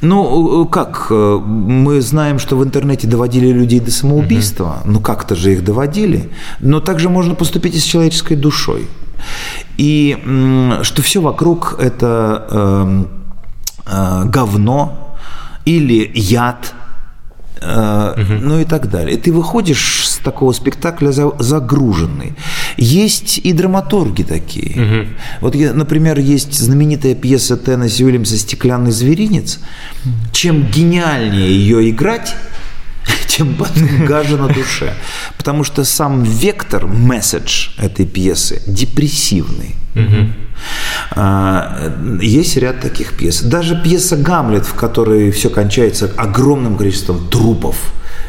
[0.03, 1.07] Ну, как?
[1.11, 4.79] Э, мы знаем, что в интернете доводили людей до самоубийства.
[4.85, 4.93] Угу.
[4.93, 6.29] Ну, как-то же их доводили.
[6.61, 8.89] Но также можно поступить и с человеческой душой.
[9.77, 10.17] И
[10.83, 13.05] что все вокруг это э,
[13.87, 15.17] э, говно
[15.65, 16.75] или яд,
[17.61, 18.33] э, угу.
[18.41, 19.17] ну и так далее.
[19.17, 22.35] И ты выходишь с такого спектакля загруженный.
[22.77, 24.83] Есть и драматурги такие.
[24.83, 25.09] Угу.
[25.41, 29.61] Вот, например, есть знаменитая пьеса Теннесси Уильямса «Стеклянный зверинец».
[30.33, 32.35] Чем гениальнее ее играть,
[33.37, 33.57] тем
[34.07, 34.95] гаже на душе.
[35.37, 39.75] Потому что сам вектор, месседж этой пьесы депрессивный.
[41.11, 43.43] А, есть ряд таких пьес.
[43.43, 47.77] Даже пьеса «Гамлет», в которой все кончается огромным количеством трупов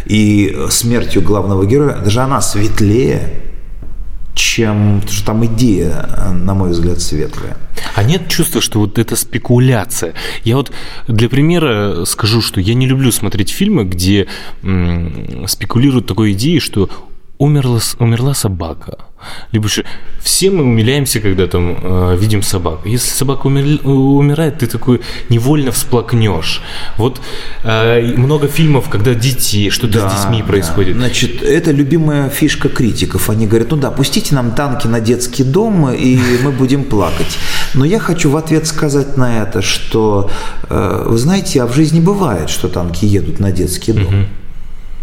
[0.05, 3.41] и смертью главного героя, даже она светлее,
[4.33, 4.99] чем...
[5.01, 7.57] Потому что там идея, на мой взгляд, светлая.
[7.95, 10.13] А нет чувства, что вот это спекуляция?
[10.43, 10.71] Я вот
[11.07, 14.27] для примера скажу, что я не люблю смотреть фильмы, где
[15.47, 16.89] спекулируют такой идеей, что
[17.37, 18.97] умерла, умерла собака.
[19.51, 19.85] Либо же
[20.21, 22.87] все мы умиляемся, когда там э, видим собаку.
[22.87, 26.61] Если собака умер, умирает, ты такой невольно всплакнешь.
[26.97, 27.21] Вот
[27.63, 30.95] э, много фильмов, когда дети, что-то да, с детьми происходит.
[30.95, 30.99] Да.
[30.99, 33.29] Значит, это любимая фишка критиков.
[33.29, 37.37] Они говорят, ну да, пустите нам танки на детский дом, и мы будем плакать.
[37.73, 40.29] Но я хочу в ответ сказать на это, что,
[40.69, 44.07] э, вы знаете, а в жизни бывает, что танки едут на детский дом.
[44.07, 44.25] Угу.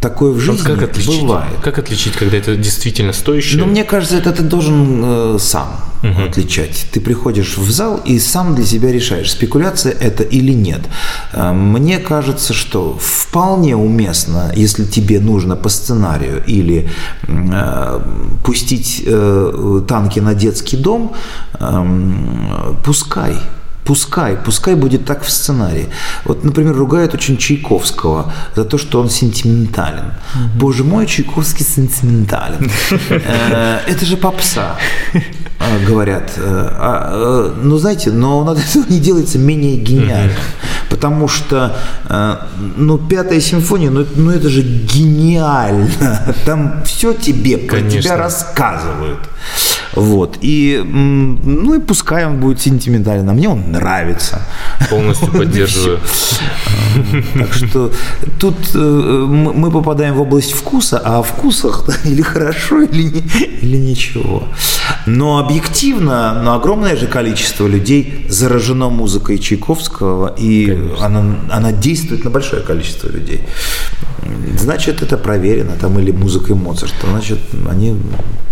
[0.00, 1.60] Такое в жизни как отличить, бывает.
[1.62, 3.60] Как отличить, когда это действительно стоящее?
[3.60, 5.68] Ну, мне кажется, это ты должен э, сам
[6.02, 6.22] угу.
[6.22, 6.86] отличать.
[6.90, 10.80] Ты приходишь в зал и сам для себя решаешь, спекуляция это или нет.
[11.34, 16.88] Э, мне кажется, что вполне уместно, если тебе нужно по сценарию или
[17.28, 18.00] э,
[18.42, 21.12] пустить э, танки на детский дом,
[21.58, 23.36] э, пускай.
[23.84, 25.88] Пускай, пускай будет так в сценарии.
[26.24, 30.12] Вот, например, ругают очень Чайковского за то, что он сентиментален.
[30.34, 30.58] Угу.
[30.58, 32.70] Боже мой, Чайковский сентиментален.
[33.10, 34.76] Э, это же попса,
[35.12, 35.20] э,
[35.86, 36.32] говорят.
[36.36, 40.36] Э, а, ну, знаете, но этого не делается менее гениальным.
[40.88, 41.76] Потому что,
[42.76, 46.34] ну, пятая симфония, ну, ну это же гениально.
[46.44, 49.20] Там все тебе про тебя рассказывают.
[49.94, 50.38] Вот.
[50.40, 54.42] И, ну и пускай он будет сентиментален, а мне он нравится.
[54.88, 56.00] Полностью поддерживаю.
[57.34, 57.92] Так что
[58.40, 63.20] тут э, мы попадаем в область вкуса, а о вкусах или хорошо, или, не,
[63.62, 64.44] или ничего.
[65.06, 72.30] Но объективно, но огромное же количество людей заражено музыкой Чайковского, и она, она действует на
[72.30, 73.42] большое количество людей.
[74.58, 77.38] Значит, это проверено, там, или музыкой Моцарта, значит,
[77.70, 77.96] они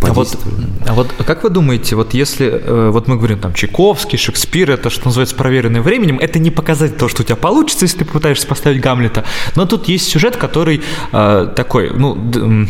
[0.01, 0.39] а вот,
[0.86, 4.88] а вот как вы думаете, вот если, э, вот мы говорим там Чайковский, Шекспир, это
[4.88, 8.46] что называется проверенное временем, это не показать то, что у тебя получится, если ты попытаешься
[8.46, 9.24] поставить Гамлета,
[9.54, 10.80] но тут есть сюжет, который
[11.12, 12.66] э, такой, ну,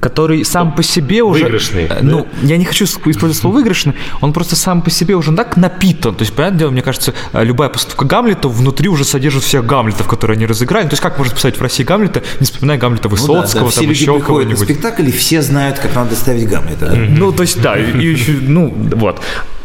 [0.00, 1.44] который сам по себе уже...
[1.44, 1.84] Выигрышный.
[1.84, 2.48] Э, ну, да?
[2.48, 6.14] я не хочу использовать слово выигрышный, он просто сам по себе уже так напитан.
[6.14, 10.08] То есть, понятное дело, мне кажется, э, любая постановка Гамлета внутри уже содержит всех Гамлетов,
[10.08, 10.84] которые они разыграли.
[10.84, 13.60] Ну, то есть, как можно поставить в России Гамлета, не вспоминая Гамлета Высоцкого, ну, да,
[13.64, 13.70] да.
[13.70, 14.58] Все там еще кого-нибудь.
[14.58, 16.86] на спектакль, и все знают, как надо ставить Гамлета.
[16.86, 16.96] Да?
[16.96, 19.20] Ну, то есть, да, и еще, ну, вот.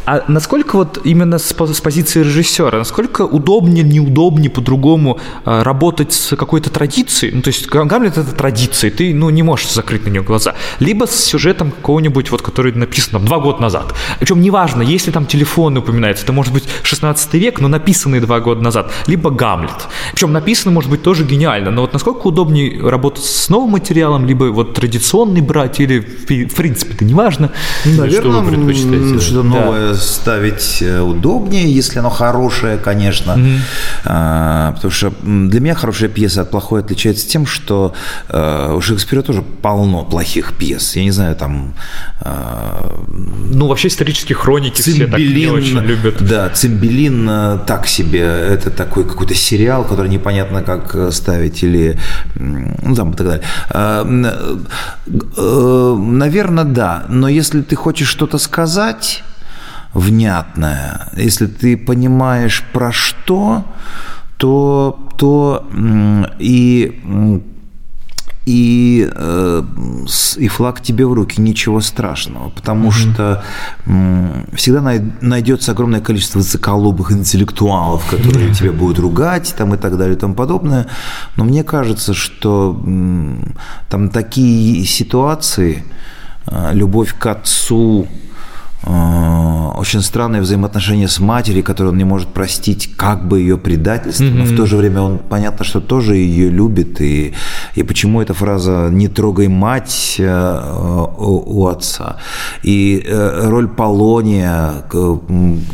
[0.05, 6.35] А насколько вот именно с, с позиции режиссера, насколько удобнее, неудобнее по-другому э, работать с
[6.35, 7.35] какой-то традицией?
[7.35, 10.55] Ну, то есть Гамлет это традиция, ты ну, не можешь закрыть на нее глаза.
[10.79, 13.93] Либо с сюжетом какого-нибудь, вот, который написан там, два года назад.
[14.19, 18.61] Причем неважно, если там телефон упоминается, это может быть 16 век, но написанный два года
[18.61, 18.91] назад.
[19.05, 19.87] Либо Гамлет.
[20.13, 24.45] Причем написано может быть тоже гениально, но вот насколько удобнее работать с новым материалом, либо
[24.45, 27.51] вот традиционный брать, или в принципе это неважно.
[27.85, 29.19] Наверное, что вы предпочитаете?
[29.19, 33.31] Что новое да ставить э, удобнее, если оно хорошее, конечно.
[33.31, 33.59] Mm-hmm.
[34.05, 37.93] А, потому что для меня хорошая пьеса от плохой отличается тем, что
[38.29, 40.95] а, у Шекспира тоже полно плохих пьес.
[40.95, 41.73] Я не знаю, там...
[42.21, 46.25] А, ну, вообще исторические хроники Цимбелин, все так не очень любят.
[46.25, 48.21] Да, Цимбелин э, так себе.
[48.21, 51.99] Это такой какой-то сериал, который непонятно как ставить или...
[52.35, 53.43] Ну, там и так далее.
[53.69, 54.03] А,
[55.95, 57.05] наверное, да.
[57.09, 59.23] Но если ты хочешь что-то сказать
[59.93, 63.65] внятное, если ты понимаешь про что,
[64.37, 65.67] то, то
[66.39, 67.41] и
[68.45, 69.63] и, э,
[70.37, 73.13] и флаг тебе в руки, ничего страшного, потому mm-hmm.
[73.13, 73.43] что
[74.53, 74.81] всегда
[75.21, 80.33] найдется огромное количество заколобых интеллектуалов, которые тебя будут ругать там, и так далее и тому
[80.33, 80.87] подобное.
[81.35, 82.81] Но мне кажется, что
[83.89, 85.83] там такие ситуации,
[86.47, 88.07] э, любовь к отцу,
[88.83, 89.30] Э,
[89.81, 94.37] очень странные взаимоотношения с матерью, которые он не может простить, как бы ее предательство, mm-hmm.
[94.37, 97.01] но в то же время он понятно, что тоже ее любит.
[97.01, 97.33] И,
[97.75, 102.17] и почему эта фраза «не трогай мать» э, у, у отца.
[102.63, 104.85] И э, роль Полония,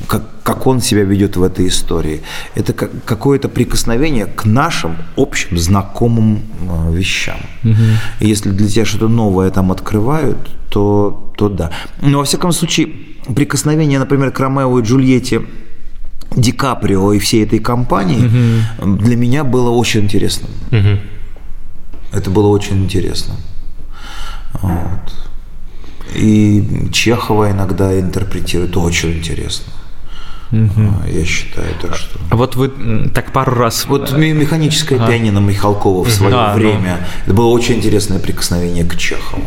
[0.07, 2.21] как как он себя ведет в этой истории.
[2.55, 6.39] Это как, какое-то прикосновение к нашим общим знакомым
[6.89, 7.35] вещам.
[7.65, 7.73] Угу.
[8.21, 10.37] И если для тебя что-то новое там открывают,
[10.69, 11.71] то, то да.
[12.01, 12.87] Но во всяком случае,
[13.35, 15.41] прикосновение, например, к Ромео и Джульетте
[16.35, 18.95] Ди Каприо и всей этой компании угу.
[18.97, 20.47] для меня было очень интересно.
[20.71, 20.99] Угу.
[22.13, 23.35] Это было очень интересно.
[24.61, 25.13] Вот.
[26.15, 29.73] И Чехова иногда интерпретирует очень интересно.
[30.51, 31.09] Угу.
[31.11, 32.19] Я считаю, так что.
[32.29, 32.69] А вот вы
[33.13, 33.85] так пару раз.
[33.85, 35.07] Вот механическое а.
[35.07, 36.99] пианино Михалкова в свое да, время.
[37.01, 37.07] Но...
[37.25, 39.43] Это было очень интересное прикосновение к Чехову.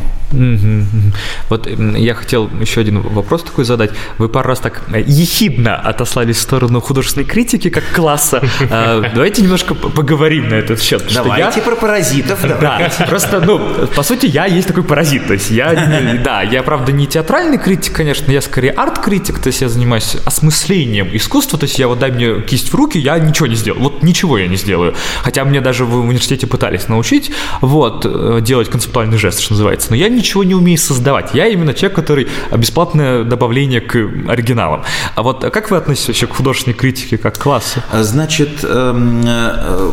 [1.49, 3.91] Вот я хотел еще один вопрос такой задать.
[4.19, 8.43] Вы пару раз так э, ехидно отослались в сторону художественной критики как класса.
[8.71, 11.11] А, давайте немножко поговорим на этот счет.
[11.13, 12.41] Давайте про паразитов.
[12.61, 15.27] Да, просто, ну, по сути, я есть такой паразит.
[15.27, 19.61] То есть я, да, я, правда, не театральный критик, конечно, я скорее арт-критик, то есть
[19.61, 23.47] я занимаюсь осмыслением искусства, то есть я вот дай мне кисть в руки, я ничего
[23.47, 23.83] не сделаю.
[23.83, 24.95] Вот ничего я не сделаю.
[25.23, 29.89] Хотя мне даже в университете пытались научить, вот, э, делать концептуальный жест, что называется.
[29.91, 31.35] Но я ничего не умею создавать.
[31.35, 33.95] Я именно человек, который бесплатное добавление к
[34.29, 34.85] оригиналам.
[35.15, 37.83] А вот как вы относитесь вообще к художественной критике как к классу?
[37.93, 39.93] Значит, эм, э,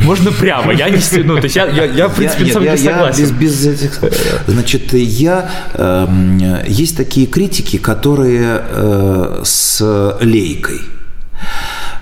[0.00, 2.92] можно прямо, я не ну, то есть я, я, я в принципе, я, нет, я,
[2.92, 3.24] согласен.
[3.24, 4.00] Я без, без этих,
[4.46, 10.80] значит, я, э, есть такие критики, которые э, с лейкой,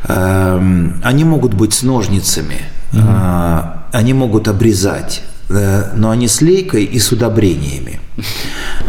[0.04, 2.62] э, они могут быть с ножницами,
[2.92, 3.02] угу.
[3.92, 8.00] они могут обрезать, э, но они с лейкой и с удобрениями.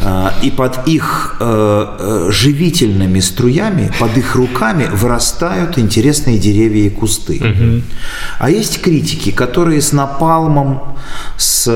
[0.01, 6.89] А, и под их э, э, живительными струями, под их руками вырастают интересные деревья и
[6.89, 7.37] кусты.
[7.37, 7.83] Угу.
[8.39, 10.97] А есть критики, которые с напалмом,
[11.37, 11.69] с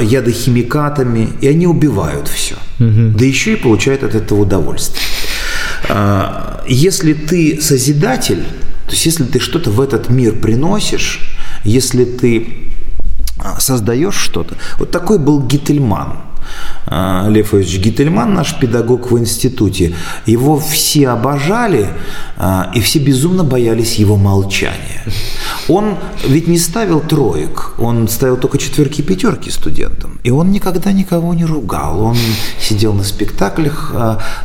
[0.00, 2.56] ядохимикатами, и они убивают все.
[2.78, 3.18] Угу.
[3.18, 5.06] Да еще и получают от этого удовольствие.
[5.88, 8.42] А, если ты созидатель,
[8.86, 11.29] то есть если ты что-то в этот мир приносишь,
[11.64, 12.70] если ты
[13.42, 14.56] а, создаешь что-то.
[14.78, 16.18] Вот такой был Гительман.
[16.86, 19.94] А, Лев Ильич Гительман, наш педагог в институте,
[20.26, 21.88] его все обожали,
[22.36, 25.04] а, и все безумно боялись его молчания.
[25.68, 25.96] Он
[26.26, 30.18] ведь не ставил троек, он ставил только четверки и пятерки студентам.
[30.22, 32.02] И он никогда никого не ругал.
[32.02, 32.16] Он
[32.60, 33.94] сидел на спектаклях,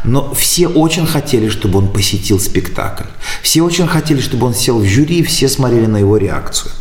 [0.03, 3.05] но все очень хотели, чтобы он посетил спектакль.
[3.41, 6.72] Все очень хотели, чтобы он сел в жюри, и все смотрели на его реакцию.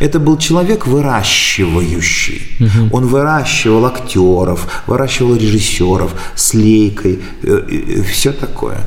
[0.00, 2.42] Это был человек выращивающий.
[2.60, 2.96] Угу.
[2.96, 8.78] Он выращивал актеров, выращивал режиссеров с лейкой, э, все такое.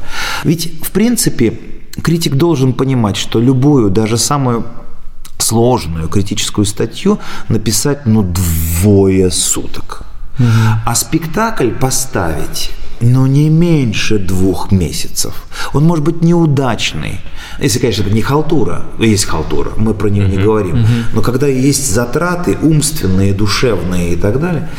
[0.44, 1.54] Ведь, в принципе,
[2.04, 4.66] критик должен понимать, что любую, даже самую
[5.38, 10.04] сложную критическую статью написать, ну, двое суток.
[10.38, 10.48] Угу.
[10.86, 12.72] А спектакль поставить
[13.02, 15.34] но не меньше двух месяцев.
[15.74, 17.20] Он может быть неудачный.
[17.60, 20.76] Если, конечно, это не халтура, есть халтура, мы про нее uh-huh, не говорим.
[20.76, 21.04] Uh-huh.
[21.14, 24.70] Но когда есть затраты умственные, душевные и так далее,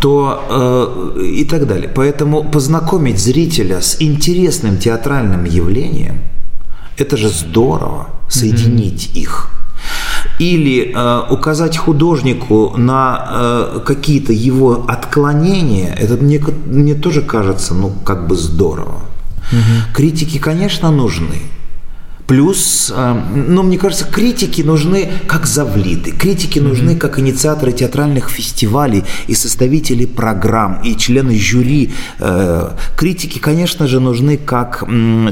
[0.00, 1.90] то э, и так далее.
[1.94, 6.20] Поэтому познакомить зрителя с интересным театральным явлением–
[6.96, 9.50] это же здорово, соединить их
[10.38, 17.92] или э, указать художнику на э, какие-то его отклонения, это мне, мне тоже кажется, ну,
[18.04, 19.02] как бы здорово.
[19.52, 19.94] Угу.
[19.94, 21.42] Критики, конечно, нужны.
[22.26, 26.62] Плюс, э, ну, мне кажется, критики нужны как завлиты, критики mm-hmm.
[26.62, 31.90] нужны как инициаторы театральных фестивалей и составители программ, и члены жюри.
[32.20, 34.84] Э, критики, конечно же, нужны как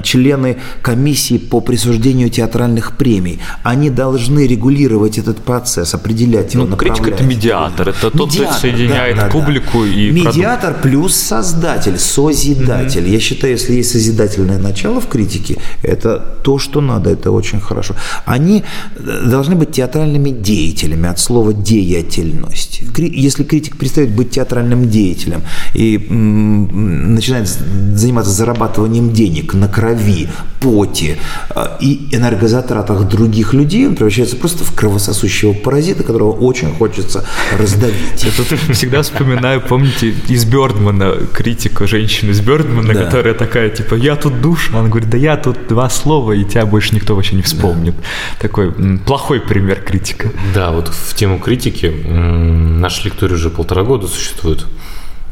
[0.02, 3.38] члены комиссии по присуждению театральных премий.
[3.62, 9.16] Они должны регулировать этот процесс, определять его, ну, Критик– это медиатор, это тот, кто соединяет
[9.16, 9.88] да, да, публику да.
[9.88, 10.82] и Медиатор продукт.
[10.82, 13.04] плюс создатель, созидатель.
[13.04, 13.12] Mm-hmm.
[13.12, 17.94] Я считаю, если есть созидательное начало в критике, это то, что надо, это очень хорошо.
[18.24, 18.62] Они
[18.96, 22.82] э, должны быть театральными деятелями от слова деятельность.
[22.96, 25.42] Если критик перестает быть театральным деятелем
[25.74, 30.28] и начинает заниматься зарабатыванием денег на крови,
[30.60, 31.16] поте
[31.54, 37.24] э, и энергозатратах других людей, он превращается просто в кровососущего паразита, которого очень хочется
[37.58, 38.22] раздавить.
[38.22, 43.04] Я тут всегда вспоминаю, помните, из Бёрдмана, критика женщины из Бёрдмана, да.
[43.04, 46.66] которая такая, типа, я тут душ, она говорит, да я тут два слова, и тебя
[46.70, 47.94] больше никто вообще не вспомнит.
[47.96, 48.48] Да.
[48.48, 50.30] Такой плохой пример критика.
[50.54, 54.66] Да, вот в тему критики наш лекторий уже полтора года существует.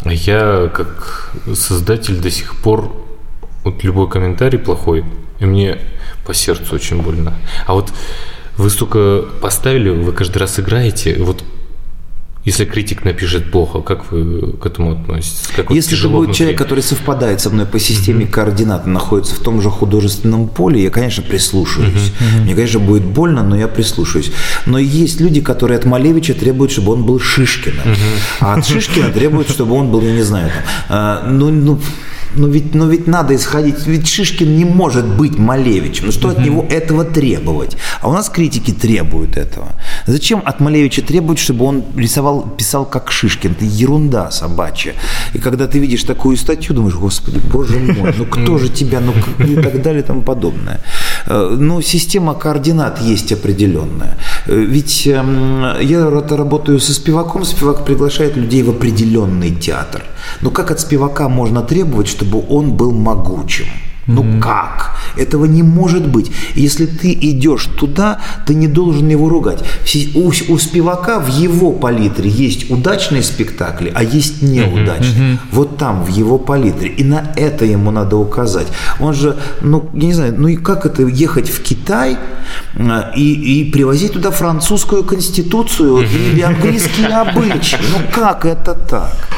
[0.04, 2.92] А я, как создатель, до сих пор
[3.64, 5.04] вот любой комментарий плохой,
[5.40, 5.78] и мне
[6.24, 7.34] по сердцу очень больно.
[7.66, 7.92] А вот
[8.56, 11.44] вы столько поставили, вы каждый раз играете, вот
[12.44, 15.48] если критик напишет плохо, как вы к этому относитесь?
[15.54, 16.34] Как Если это будет внутри?
[16.34, 18.30] человек, который совпадает со мной по системе mm-hmm.
[18.30, 21.92] координат, находится в том же художественном поле, я, конечно, прислушаюсь.
[21.92, 22.42] Mm-hmm.
[22.42, 24.32] Мне, конечно, будет больно, но я прислушаюсь.
[24.66, 28.22] Но есть люди, которые от Малевича требуют, чтобы он был Шишкиным, mm-hmm.
[28.40, 31.80] а от Шишкина требуют, чтобы он был, я не знаю, там, а, ну, ну
[32.34, 36.06] но ведь, но ведь надо исходить, ведь Шишкин не может быть Малевичем.
[36.06, 37.76] Ну что от него этого требовать?
[38.00, 39.68] А у нас критики требуют этого.
[40.06, 43.52] Зачем от Малевича требовать, чтобы он рисовал, писал как Шишкин?
[43.52, 44.94] Это ерунда собачья.
[45.34, 49.12] И когда ты видишь такую статью, думаешь, господи, боже мой, ну кто же тебя, ну
[49.44, 50.80] и так далее и тому подобное.
[51.26, 54.16] Э, ну, система координат есть определенная.
[54.48, 60.02] Э, ведь эм, я работаю со спиваком, спивак приглашает людей в определенный театр.
[60.40, 63.66] Но как от спивака можно требовать, чтобы он был могучим?
[64.08, 64.40] Ну mm-hmm.
[64.40, 64.96] как?
[65.16, 66.32] Этого не может быть.
[66.54, 69.62] Если ты идешь туда, ты не должен его ругать.
[70.14, 75.34] У, у спивака в его палитре есть удачные спектакли, а есть неудачные.
[75.34, 75.38] Mm-hmm.
[75.52, 76.88] Вот там, в его палитре.
[76.88, 78.66] И на это ему надо указать.
[78.98, 82.16] Он же, ну, я не знаю, ну и как это ехать в Китай
[82.78, 86.32] а, и, и привозить туда французскую конституцию mm-hmm.
[86.32, 87.78] или английские обычаи?
[87.92, 89.28] Ну как это так?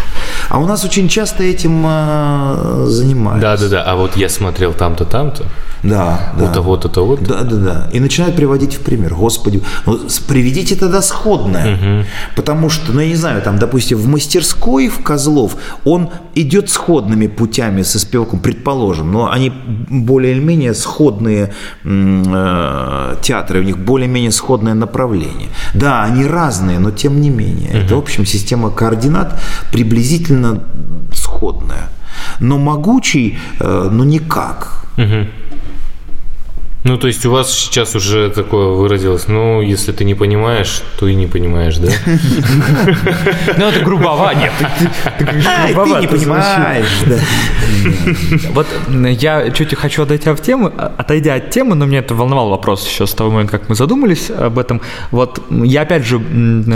[0.50, 3.40] А у нас очень часто этим э, занимаются.
[3.40, 3.82] Да, да, да.
[3.84, 5.44] А вот я смотрел там-то, там-то.
[5.82, 6.44] Да, да.
[6.44, 7.24] У того-то, того-то.
[7.24, 7.90] Да, да, да.
[7.92, 9.14] И начинают приводить в пример.
[9.14, 9.98] Господи, ну,
[10.28, 11.74] приведите тогда сходное.
[11.74, 12.06] Угу.
[12.36, 17.26] Потому что, ну, я не знаю, там, допустим, в мастерской в Козлов он идет сходными
[17.26, 19.52] путями со спеваком, предположим, но они
[19.88, 21.52] более или менее сходные
[21.84, 25.48] э, театры, у них более-менее сходное направление.
[25.74, 27.70] Да, они разные, но тем не менее.
[27.70, 27.78] Угу.
[27.78, 29.40] Это, в общем, система координат
[29.72, 30.62] приблизительно
[31.12, 31.88] сходная.
[32.40, 34.84] Но могучий, э, ну, никак.
[34.96, 35.26] Угу.
[36.82, 41.06] Ну, то есть у вас сейчас уже такое выразилось, ну, если ты не понимаешь, то
[41.06, 41.90] и не понимаешь, да?
[43.56, 44.38] Ну, это грубовато.
[44.38, 44.52] Нет,
[45.18, 47.18] ты не понимаешь, да.
[48.54, 48.66] Вот
[49.20, 53.06] я чуть хочу отойти от темы, отойдя от темы, но меня это волновал вопрос еще
[53.06, 54.80] с того момента, как мы задумались об этом.
[55.10, 56.20] Вот я опять же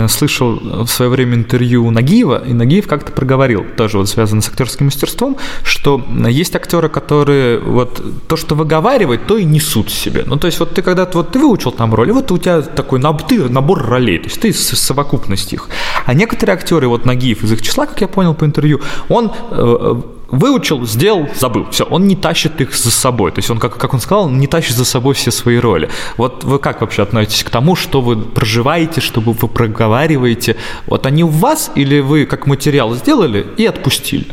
[0.07, 4.85] слышал в свое время интервью Нагиева, и Нагиев как-то проговорил, тоже вот связано с актерским
[4.85, 10.23] мастерством, что есть актеры, которые вот то, что выговаривают, то и несут себе.
[10.25, 12.99] Ну, то есть вот ты когда-то вот ты выучил там роли, вот у тебя такой
[12.99, 15.69] набор, набор ролей, то есть ты совокупность их.
[16.05, 20.01] А некоторые актеры, вот Нагиев из их числа, как я понял по интервью, он э,
[20.37, 21.67] выучил, сделал, забыл.
[21.71, 23.31] Все, он не тащит их за собой.
[23.31, 25.89] То есть он, как, как он сказал, не тащит за собой все свои роли.
[26.17, 30.55] Вот вы как вообще относитесь к тому, что вы проживаете, что вы проговариваете?
[30.87, 34.27] Вот они у вас или вы как материал сделали и отпустили?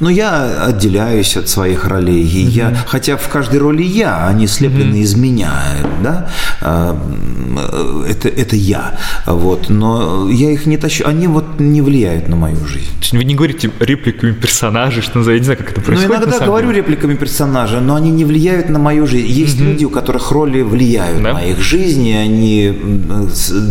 [0.00, 2.22] Ну, я отделяюсь от своих ролей.
[2.22, 2.50] И mm-hmm.
[2.50, 5.02] я, хотя в каждой роли я, они слеплены mm-hmm.
[5.02, 5.52] из меня.
[6.02, 6.30] да,
[6.60, 6.98] а,
[8.08, 12.64] это, это я, вот, но я их не тащу, они вот не влияют на мою
[12.66, 12.90] жизнь.
[13.12, 16.10] Вы не говорите репликами персонажей, что называется, я не знаю, как это Ну, происходит.
[16.10, 16.78] иногда на самом говорю деле.
[16.78, 19.26] репликами персонажа, но они не влияют на мою жизнь.
[19.28, 21.32] Есть люди, у которых роли влияют Да.
[21.34, 22.72] на их жизнь, и они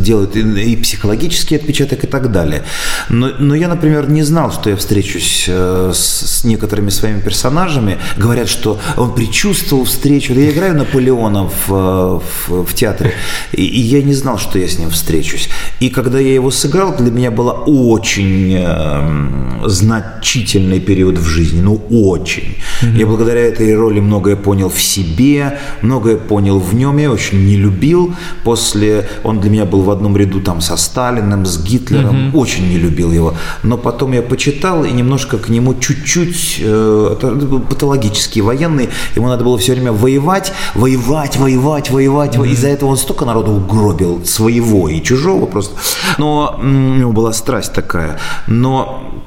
[0.01, 2.63] делают и, и психологический отпечаток и так далее.
[3.09, 7.97] Но, но я, например, не знал, что я встречусь э, с, с некоторыми своими персонажами.
[8.17, 10.33] Говорят, что он предчувствовал встречу.
[10.33, 13.13] Я играю Наполеона в, э, в, в театре,
[13.51, 15.49] и, и я не знал, что я с ним встречусь.
[15.79, 21.81] И когда я его сыграл, для меня было очень э, значительный период в жизни, ну
[21.89, 22.55] очень.
[22.95, 26.97] Я благодаря этой роли многое понял в себе, многое понял в нем.
[26.97, 28.13] Я очень не любил.
[28.43, 32.35] После он для меня был в одном ряду там со Сталиным, с Гитлером.
[32.35, 33.33] Очень не любил его.
[33.63, 38.89] Но потом я почитал и немножко к нему чуть-чуть э, это был патологический военный.
[39.15, 42.37] Ему надо было все время воевать, воевать, воевать, воевать.
[42.37, 45.75] во- Из-за этого он столько народу угробил своего и чужого просто.
[46.17, 48.19] Но у него была страсть такая.
[48.47, 49.22] Но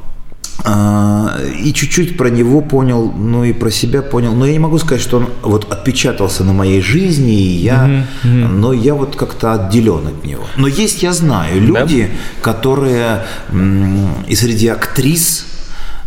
[0.66, 4.34] и чуть-чуть про него понял, ну и про себя понял.
[4.34, 8.72] Но я не могу сказать, что он вот отпечатался на моей жизни, и я, но
[8.72, 10.44] я вот как-то отделен от него.
[10.56, 12.10] Но есть, я знаю, люди,
[12.42, 15.46] которые м, и среди актрис,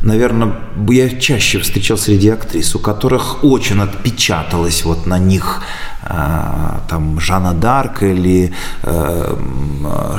[0.02, 0.56] наверное,
[0.90, 5.62] я чаще встречал среди актрис, у которых очень отпечаталось вот на них
[5.99, 8.54] а, там Жанна Дарк или
[8.84, 9.36] э,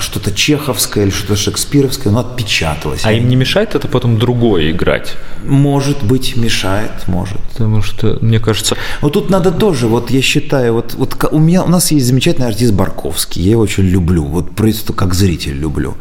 [0.01, 3.01] что-то чеховское или что-то шекспировское, но отпечаталось.
[3.05, 5.16] А им не мешает это потом другое играть?
[5.44, 7.39] Может быть, мешает, может.
[7.52, 11.62] Потому что, мне кажется, Но тут надо тоже, вот я считаю, вот, вот у меня,
[11.65, 15.94] у нас есть замечательный артист Барковский, я его очень люблю, вот просто как зритель люблю.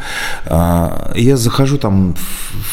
[0.46, 2.16] А, Я захожу там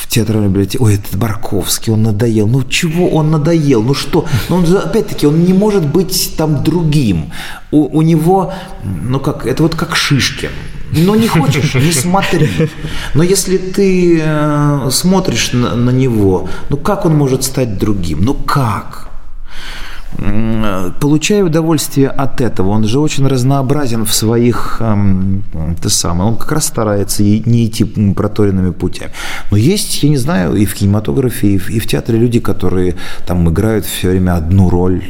[0.01, 4.57] в- театральную библиотеку, ой, этот Барковский, он надоел, ну чего он надоел, ну что, ну
[4.57, 6.96] он опять-таки, он не может быть там другим,
[7.71, 8.53] у, у него,
[8.85, 10.51] ну как, это вот как Шишкин,
[10.93, 12.49] ну не хочешь, не смотри.
[13.15, 18.25] Но если ты э, смотришь на, на него, ну как он может стать другим?
[18.25, 19.09] Ну как?
[20.19, 22.71] М, Получаю удовольствие от этого.
[22.71, 25.43] Он же очень разнообразен в своих, эм,
[25.79, 29.11] это самое, он как раз старается не идти проторенными путями.
[29.51, 32.95] Но есть, я не знаю, и в кинематографе, и в, и в театре люди, которые
[33.27, 35.03] там играют все время одну роль.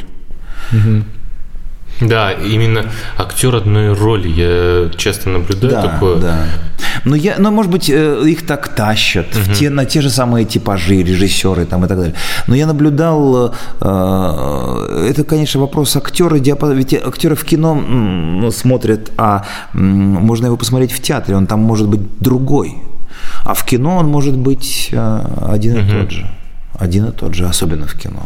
[2.01, 4.29] Да, именно актер одной роли.
[4.29, 6.17] Я часто наблюдаю Да, такое.
[6.17, 6.45] да.
[7.05, 10.45] Но я, ну, может быть, э, их так тащат в те, на те же самые
[10.45, 12.15] типажи, режиссеры там и так далее.
[12.47, 16.77] Но я наблюдал, э, это, конечно, вопрос актера, диапазон.
[16.77, 21.89] Ведь актеры в кино ну, смотрят, а можно его посмотреть в театре, он там может
[21.89, 22.77] быть другой.
[23.45, 26.27] А в кино он может быть э, один и тот же.
[26.79, 28.23] Один и тот же, особенно в кино.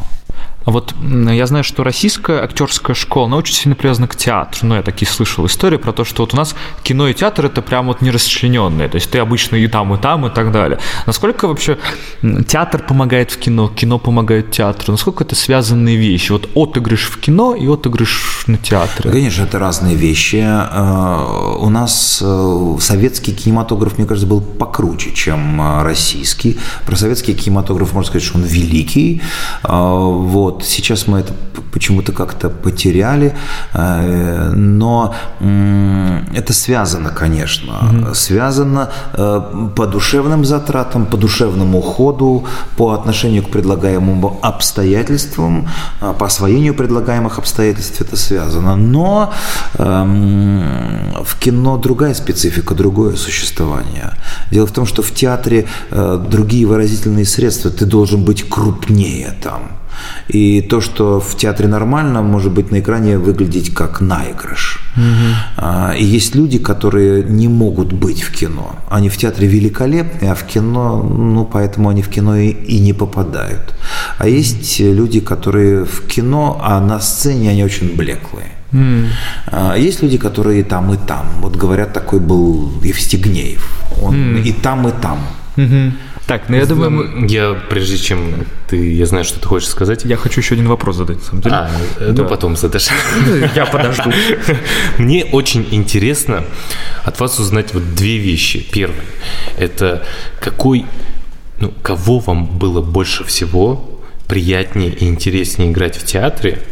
[0.66, 4.66] А вот я знаю, что российская актерская школа, она очень сильно привязана к театру.
[4.66, 7.62] Ну, я такие слышал истории про то, что вот у нас кино и театр это
[7.62, 8.88] прям вот не расчлененные.
[8.88, 10.78] То есть ты обычно и там, и там, и так далее.
[11.06, 11.78] Насколько вообще
[12.46, 14.92] театр помогает в кино, кино помогает театру?
[14.92, 16.32] Насколько это связанные вещи?
[16.32, 19.10] Вот отыгрыш в кино и отыгрыш на театре.
[19.10, 20.44] Конечно, это разные вещи.
[20.44, 26.58] Э, У нас э, советский кинематограф, мне кажется, был покруче, чем э, российский.
[26.84, 29.22] Про советский кинематограф можно сказать, что он великий.
[29.64, 29.70] Э,
[30.50, 30.64] Вот.
[30.64, 31.32] Сейчас мы это
[31.72, 33.32] почему-то как-то потеряли.
[33.74, 38.14] Э, Но это связано, конечно.
[38.14, 39.40] Связано э,
[39.76, 42.44] по душевным затратам, по душевному ходу,
[42.76, 45.68] по отношению к предлагаемым обстоятельствам,
[46.00, 48.76] э, по освоению предлагаемых обстоятельств это связано.
[48.76, 49.32] Но
[49.78, 54.10] в кино другая специфика, другое существование.
[54.50, 55.66] Дело в том, что в театре
[56.30, 59.80] другие выразительные средства, ты должен быть крупнее там.
[60.28, 64.80] И то, что в театре нормально, может быть на экране выглядеть как наигрыш.
[65.56, 68.76] А, И есть люди, которые не могут быть в кино.
[68.90, 72.92] Они в театре великолепны, а в кино, ну, поэтому они в кино и, и не
[72.92, 73.74] попадают.
[74.18, 78.50] А есть люди, которые в кино, а на сцене они очень блеклые.
[79.46, 81.26] А Есть люди, которые и там, и там.
[81.40, 83.62] Вот говорят, такой был Евстигнеев.
[84.02, 85.18] Он и там, и там.
[85.56, 85.92] Мгм.
[86.30, 90.04] Так, ну я думаю, Я, прежде чем ты, я знаю, что ты хочешь сказать.
[90.04, 91.56] я хочу еще один вопрос задать, на самом деле.
[91.56, 92.86] А, э, ну потом задашь.
[93.56, 94.12] Я подожду.
[94.98, 96.44] Мне очень интересно
[97.02, 98.64] от вас узнать вот две вещи.
[98.70, 99.04] Первое–
[99.58, 100.06] это
[100.38, 100.86] какой,
[101.58, 106.62] ну, кого вам было больше всего приятнее и интереснее играть в театре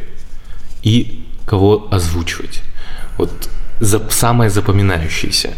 [0.84, 2.62] и кого озвучивать?
[3.16, 3.32] Вот
[3.80, 5.50] за, самое запоминающееся.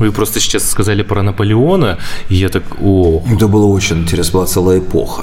[0.00, 1.96] Вы просто сейчас сказали про Наполеона,
[2.30, 5.22] и я так, о, Это было очень интересно, была целая эпоха.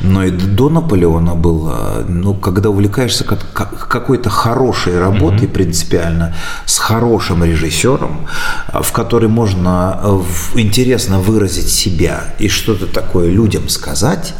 [0.00, 6.34] но и до Наполеона было, ну, когда увлекаешься как- как- какой-то хорошей работой принципиально,
[6.66, 8.26] с хорошим режиссером,
[8.82, 10.20] в которой можно э,
[10.60, 14.34] интересно выразить себя и что-то такое людям сказать,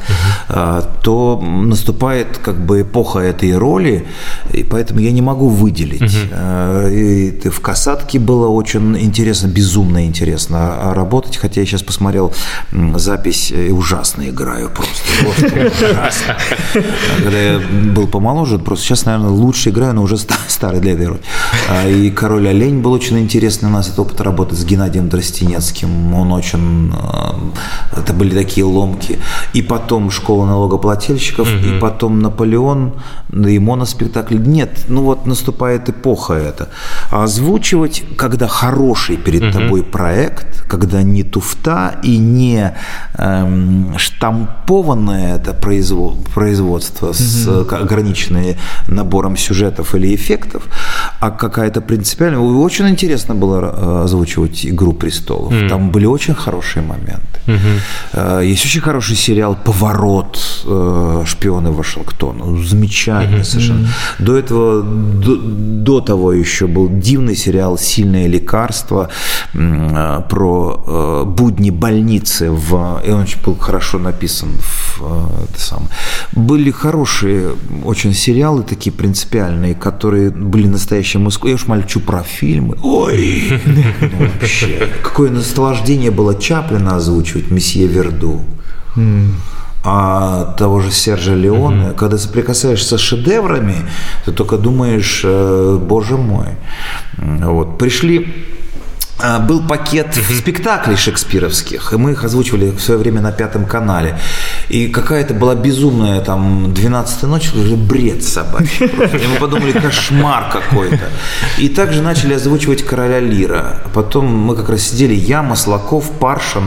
[0.48, 4.04] а, то наступает как бы эпоха этой роли,
[4.52, 6.16] и поэтому я не могу выделить.
[6.30, 12.32] Э, И в «Касатке» было очень интересно, безумно интересно а, работать, хотя я сейчас посмотрел
[12.96, 15.50] запись и ужасно играю просто.
[16.74, 17.60] А Когда я
[17.94, 21.20] был помоложе, просто сейчас, наверное, лучше играю, но уже ста- старый для этой роли.
[21.70, 26.14] А, И «Король олень» был очень интересный у нас, это опыт работы с Геннадием Дростенецким.
[26.14, 26.92] Он очень...
[26.92, 29.18] э, Это были такие ломки.
[29.54, 32.92] И потом «Школа налогоплательщиков», и потом «Наполеон»,
[33.32, 34.36] и моноспектакль.
[34.38, 36.68] Нет, ну вот наступает эпоха эта.
[37.10, 42.72] А озвучивать, когда хороший перед тобой проект, когда не туфта и не
[43.18, 48.26] эм, штампованное это производ- производство с э, ограниченным
[48.88, 50.62] набором сюжетов или эффектов,
[51.20, 52.38] а какая-то принципиальная...
[52.40, 55.52] Очень интересно было э, озвучивать «Игру престолов».
[55.68, 57.22] Там были очень хорошие моменты.
[58.12, 60.38] Э, Есть очень хороший сериал «Поворот.
[60.64, 62.44] э, Шпионы Вашингтона».
[62.44, 63.88] Ну, Замечательный совершенно.
[64.18, 69.08] До этого, до, до того еще был дивный сериал «Сильное лекарство»
[69.52, 72.50] про будни больницы.
[72.50, 74.48] В, и он очень был хорошо написан.
[74.60, 75.00] В,
[75.44, 75.88] это самое.
[76.32, 77.52] Были хорошие
[77.84, 80.66] очень сериалы такие принципиальные, которые были
[81.06, 81.48] настоящим искусством.
[81.48, 82.76] Я уж молчу про фильмы.
[82.82, 83.60] Ой,
[84.00, 84.88] ну, вообще.
[85.02, 88.40] Какое наслаждение было Чаплина озвучивать, месье Верду.
[89.88, 93.76] А того же Сержа Леоне, когда соприкасаешься с шедеврами,
[94.24, 96.48] ты только думаешь, э, боже мой.
[97.16, 97.78] Вот.
[97.78, 98.26] Пришли
[99.48, 104.18] был пакет спектаклей шекспировских, и мы их озвучивали в свое время на Пятом канале.
[104.68, 108.88] И какая-то была безумная там 12 ночь, уже бред собачий.
[108.88, 109.16] просто.
[109.16, 111.00] И мы подумали, кошмар какой-то.
[111.58, 113.80] И также начали озвучивать Короля Лира.
[113.84, 116.64] А Потом мы как раз сидели, я, Маслаков, Паршин,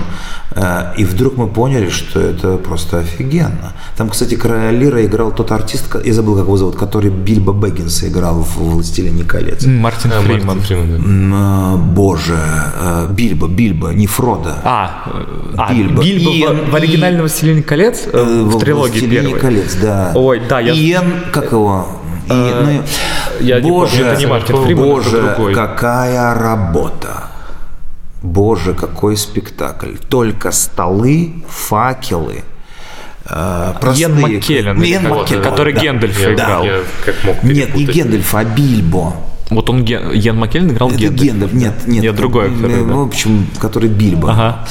[0.51, 3.73] э, и вдруг мы поняли, что это просто офигенно.
[3.97, 8.07] Там, кстати, Короля Лира играл тот артист, я забыл, как его зовут, который Бильбо Бэггинса
[8.07, 9.65] играл в «Властелине колец».
[9.65, 10.45] Мартин А, Фриман.
[10.45, 10.89] Мартин Фриман,
[11.31, 11.37] да.
[11.37, 14.53] А, Боже, э, Бильбо, Бильбо, не Фродо.
[14.63, 16.01] А, э, а, Бильбо.
[16.03, 19.39] Бильбо, Иэн в, в оригинальном «Властелине колец» э, Э, в трилогии «Властелине первой.
[19.39, 20.11] колец, да.
[20.15, 21.87] Ой, да, я- Иэн, как его?
[22.27, 22.83] И- ну,
[23.39, 25.53] я не Боже, помню, это не Фриман, это Боже, другой.
[25.55, 27.23] какая работа.
[28.21, 29.95] Боже, какой спектакль.
[30.09, 32.43] Только столы, факелы.
[33.31, 35.81] э, простые- Иэн Маккеллен, вот, Маккеллен, который да.
[35.81, 36.63] Гэндальфа Я- играл.
[36.65, 37.85] Я как мог Нет, не.
[37.85, 39.13] Гендальф, а Бильбо.
[39.49, 41.23] Вот он, Ген- Ян Маккеллен играл Это Гендальфа.
[41.25, 42.03] Гендальф, нет, нет.
[42.03, 42.93] Нет, другой актер, э, да.
[42.93, 44.31] В общем, который Бильбо.
[44.31, 44.65] Ага.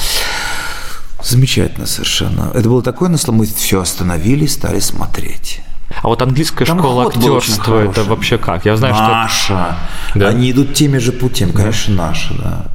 [1.21, 2.51] Замечательно совершенно.
[2.53, 3.49] Это было такое наслаждение.
[3.49, 5.61] Мы все остановили, стали смотреть.
[6.01, 8.65] А вот английская Там школа актерства, это вообще как?
[8.65, 9.03] Я знаю, что...
[9.03, 9.77] наша.
[10.15, 10.27] Да.
[10.29, 12.67] Они идут теми же путями, конечно, наши, да.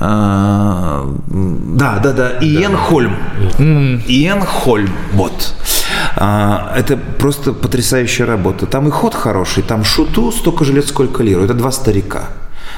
[0.00, 2.30] А, Да, да, да.
[2.40, 3.14] Иэн Хольм.
[3.58, 4.90] Иэн Хольм.
[5.12, 5.54] Вот.
[6.16, 8.66] А, Это просто потрясающая работа.
[8.66, 11.44] Там и ход хороший, там шуту столько же лет, сколько лиру.
[11.44, 12.28] Это два старика.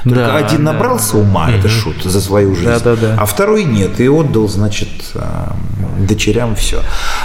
[0.03, 0.71] Только Да, один да.
[0.73, 2.69] набрался ума, это шут, за свою жизнь.
[2.69, 3.15] Да, да, да.
[3.19, 4.87] А второй нет, и отдал, значит,
[5.99, 6.81] дочерям все.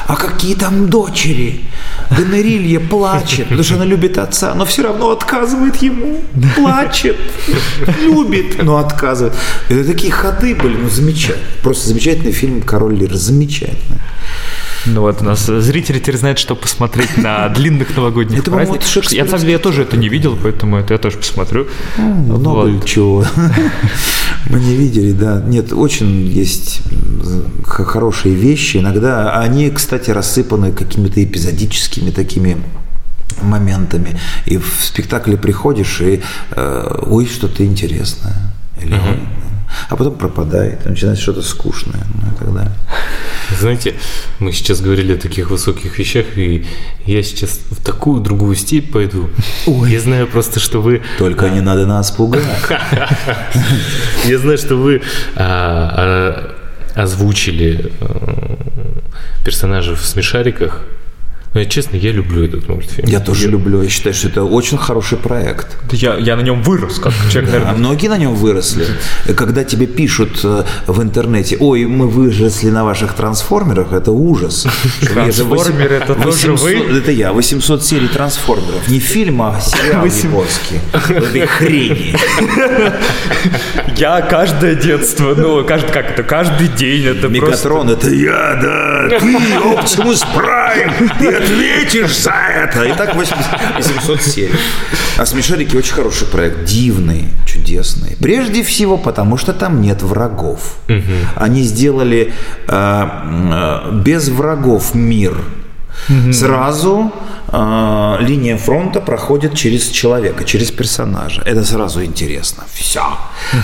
[0.08, 1.60] А какие там дочери?
[2.10, 6.20] Гонорилья плачет, потому что она любит отца, но все равно отказывает ему.
[6.56, 7.16] Плачет,
[8.02, 9.34] любит, но отказывает.
[9.68, 11.46] Это такие ходы были, ну замечательно.
[11.62, 13.14] Просто замечательный фильм «Король Лир».
[13.14, 14.00] Замечательный.
[14.86, 18.82] Ну вот у нас зрители теперь знают, что посмотреть на длинных новогодних Это, праздниках.
[18.96, 21.66] вот Я, на самом деле, я тоже это не видел, поэтому это я тоже посмотрю.
[21.96, 22.84] Много Вот.
[22.84, 23.24] чего
[24.50, 25.42] мы не видели, да.
[25.46, 26.82] Нет, очень есть
[27.64, 28.78] хорошие вещи.
[28.78, 32.58] Иногда они, кстати, рассыпаны какими-то эпизодическими такими
[33.42, 34.18] моментами.
[34.46, 36.20] И в спектакле приходишь и
[36.52, 38.52] э, ой, что-то интересное.
[38.82, 39.20] Или, «Ой»,
[39.88, 42.72] а потом пропадает, начинается что-то скучное, ну и так далее.
[43.58, 43.94] Знаете,
[44.38, 46.66] мы сейчас говорили о таких высоких вещах, и
[47.04, 49.28] я сейчас в такую другую степь пойду.
[49.66, 51.02] Я знаю просто, что вы...
[51.18, 52.42] Только не надо нас пугать.
[54.24, 55.02] Я знаю, что вы
[55.36, 56.54] а,
[56.96, 58.56] а, озвучили э,
[59.44, 60.80] персонажей в смешариках.
[61.54, 63.08] Ну, честно, я люблю этот мультфильм.
[63.08, 63.80] Я тоже люблю.
[63.82, 65.68] Я считаю, что это очень хороший проект.
[65.92, 67.74] Я, я на нем вырос, как человек, А наверное.
[67.78, 68.86] многие на нем выросли.
[69.36, 74.66] Когда тебе пишут э, в интернете, ой, мы выросли на ваших трансформерах, это ужас.
[75.00, 76.98] Я Трансформеры, это тоже 800 вы?
[76.98, 78.88] Это я, 800 серий трансформеров.
[78.88, 80.80] Не фильм, а сериал японский.
[81.08, 82.16] Этой хрени.
[83.96, 87.28] Я каждое детство, ну, каждый, как это, каждый день, это.
[87.28, 89.18] Мегатрон, это я, да.
[89.20, 89.36] Ты,
[89.78, 92.84] Оптимус Прайм, ты ответишь за это.
[92.84, 94.54] И так 80 800 серий.
[95.16, 98.16] А смешарики очень хороший проект, дивный, чудесный.
[98.20, 100.76] Прежде всего, потому что там нет врагов.
[101.36, 102.32] Они сделали
[102.68, 105.36] э, э, без врагов мир.
[106.32, 107.12] Сразу
[107.48, 111.42] э, линия фронта проходит через человека, через персонажа.
[111.46, 112.64] Это сразу интересно.
[112.72, 113.02] Все.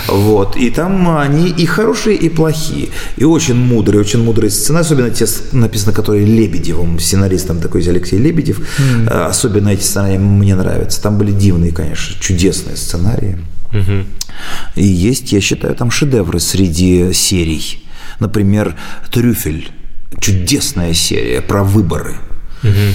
[0.07, 0.55] Вот.
[0.55, 2.89] И там они и хорошие, и плохие.
[3.17, 4.79] И очень мудрые, очень мудрые сцены.
[4.79, 8.59] Особенно те, написано, которые Лебедевым, сценаристом такой Алексей Лебедев.
[9.07, 11.01] Э, Особенно эти сценарии мне нравятся.
[11.01, 13.37] Там были дивные, конечно, чудесные сценарии.
[14.75, 17.83] И есть, я считаю, там шедевры среди серий.
[18.19, 18.75] Например,
[19.11, 19.71] «Трюфель».
[20.19, 22.15] Чудесная серия про выборы.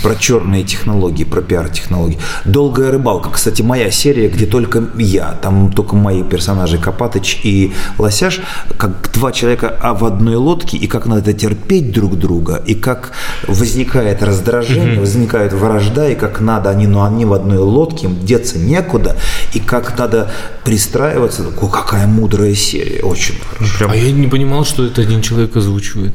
[0.03, 2.19] Про черные технологии, про пиар-технологии.
[2.45, 3.31] Долгая рыбалка.
[3.31, 8.41] Кстати, моя серия, где только я, там только мои персонажи Копатыч и Лосяш,
[8.79, 13.11] как два человека а в одной лодке, и как надо терпеть друг друга, и как
[13.49, 18.61] возникает раздражение, возникает вражда, и как надо, они, ну, они в одной лодке, им деться
[18.61, 19.17] некуда,
[19.53, 20.31] и как надо
[20.67, 21.45] пристраиваться.
[21.61, 23.89] О, какая мудрая серия, очень хорошо.
[23.89, 26.13] А я не понимал, что это один человек озвучивает.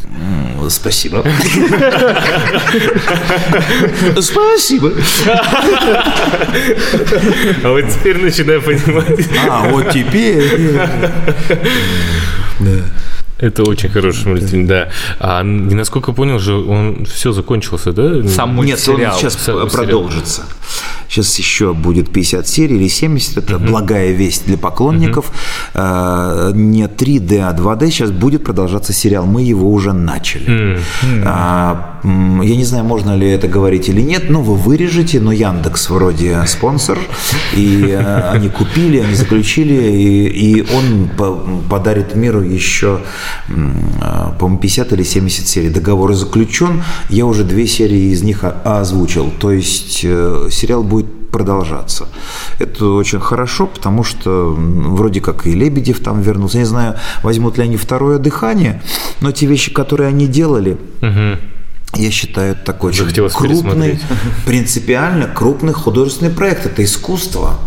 [0.70, 1.24] Спасибо.
[4.22, 4.92] Спасибо.
[7.64, 9.28] А вот теперь начинаю понимать.
[9.50, 10.76] А, вот теперь.
[12.60, 12.84] Да.
[13.42, 14.90] Это очень хороший мультфильм, да.
[15.20, 18.28] А насколько понял же, он все закончился, да?
[18.30, 19.18] Сам Нет, он мультсериал.
[19.18, 20.44] сейчас Сам продолжится.
[21.10, 23.38] Сейчас еще будет 50 серий или 70.
[23.38, 25.32] Это благая весть для поклонников.
[25.74, 27.90] А, Не 3D, а 2D.
[27.92, 29.26] Сейчас будет продолжаться сериал.
[29.26, 30.78] Мы его уже начали.
[31.26, 35.32] А, м, Я не знаю, можно ли это говорить или нет, но вы вырежете, но
[35.32, 36.98] Яндекс вроде спонсор,
[37.56, 41.40] и э, они купили, они заключили, и, и он по-
[41.70, 43.00] подарит миру еще,
[43.50, 43.54] э,
[44.40, 45.70] по-моему, 50 или 70 серий.
[45.70, 52.08] Договор заключен, я уже две серии из них озвучил, то есть э, сериал будет продолжаться.
[52.60, 56.58] Это очень хорошо, потому что вроде как и Лебедев там вернулся.
[56.58, 58.82] Я не знаю, возьмут ли они второе дыхание,
[59.22, 60.78] но те вещи, которые они делали,
[61.96, 64.00] я считаю, это такой очень крупный,
[64.46, 66.66] принципиально крупный художественный проект.
[66.66, 67.60] Это искусство,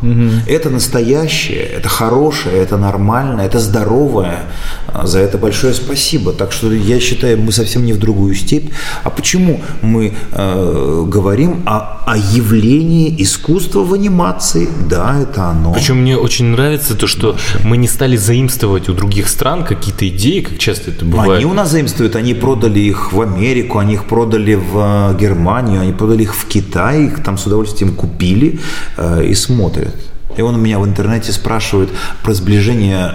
[0.47, 4.45] это настоящее, это хорошее, это нормальное, это здоровое.
[4.87, 6.33] А, За это большое спасибо.
[6.33, 8.71] Так что я считаю, мы совсем не в другую степь.
[9.03, 14.69] А почему мы э, говорим о, о явлении искусства в анимации?
[14.89, 15.75] Да, это оно.
[15.75, 20.41] Причем мне очень нравится то, что мы не стали заимствовать у других стран какие-то идеи,
[20.41, 21.39] как часто это бывает.
[21.39, 25.81] Они у нас заимствуют, они продали их в Америку, они их продали в э, Германию,
[25.81, 28.61] они продали их в Китай, их там с удовольствием купили
[28.97, 29.93] э, и смотрят.
[30.37, 31.91] И он у меня в интернете спрашивает
[32.23, 33.11] про сближение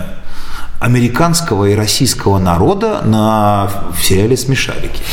[0.79, 5.03] американского и российского народа на в сериале «Смешарики».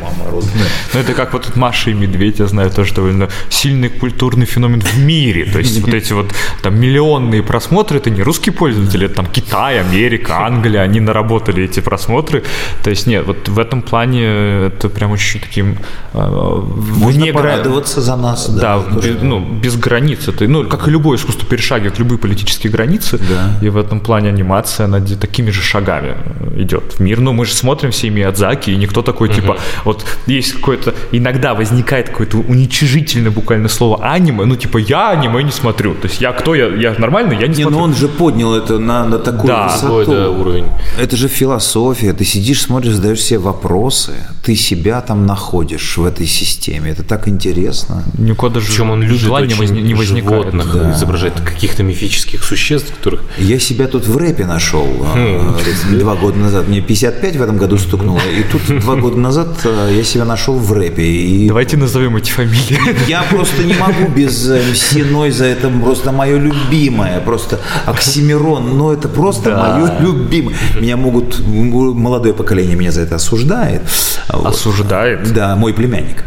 [0.00, 0.68] Мама родная.
[0.94, 4.80] Ну, это как вот тут Маша и Медведь, я знаю, тоже довольно сильный культурный феномен
[4.80, 5.50] в мире.
[5.50, 6.32] То есть вот эти вот
[6.62, 11.80] там миллионные просмотры, это не русские пользователи, это там Китай, Америка, Англия, они наработали эти
[11.80, 12.44] просмотры.
[12.84, 15.78] То есть нет, вот в этом плане это прям очень таким
[16.12, 18.48] э, Можно вне порадоваться за нас.
[18.48, 20.28] Да, без, ну, без границ.
[20.28, 23.18] Это, ну, как и любое искусство перешагивает любые политические границы.
[23.18, 23.58] Да.
[23.60, 26.14] И в этом плане анимация, она де- такими же шагами
[26.56, 27.20] идет в мир.
[27.20, 32.08] Ну, мы же смотрим все Миядзаки, и никто такой, типа, вот есть какое-то, иногда возникает
[32.10, 35.94] какое-то уничижительное буквально слово аниме, ну, типа, я аниме не смотрю.
[35.94, 36.54] То есть я кто?
[36.54, 37.78] Я, я нормальный, я не, Не, смотрю.
[37.78, 40.04] ну он же поднял это на, на такую Да, высоту.
[40.04, 40.66] Такой, да, уровень.
[41.00, 42.12] Это же философия.
[42.12, 44.12] Ты сидишь, смотришь, задаешь себе вопросы.
[44.44, 46.90] Ты себя там находишь в этой системе.
[46.90, 48.02] Это так интересно.
[48.18, 50.52] Никуда даже Причем он любит очень не возникает.
[50.54, 53.22] животных, изображать каких-то мифических существ, которых...
[53.38, 55.52] Я себя тут в рэпе нашел э,
[55.92, 56.68] два года назад.
[56.68, 58.18] Мне 55 в этом году стукнуло.
[58.18, 61.02] И тут два года назад э, я себя нашел в рэпе.
[61.02, 63.08] И Давайте назовем эти фамилии.
[63.08, 65.44] я просто не могу без э, МС Нойза.
[65.46, 67.20] Это просто мое любимое.
[67.20, 68.76] Просто Оксимирон.
[68.76, 70.56] Но это просто мое любимое.
[70.80, 71.40] Меня могут...
[71.46, 73.82] Молодое поколение меня за это осуждает.
[74.28, 74.46] Вот.
[74.46, 75.32] Осуждает.
[75.32, 76.24] Да, мой племянник.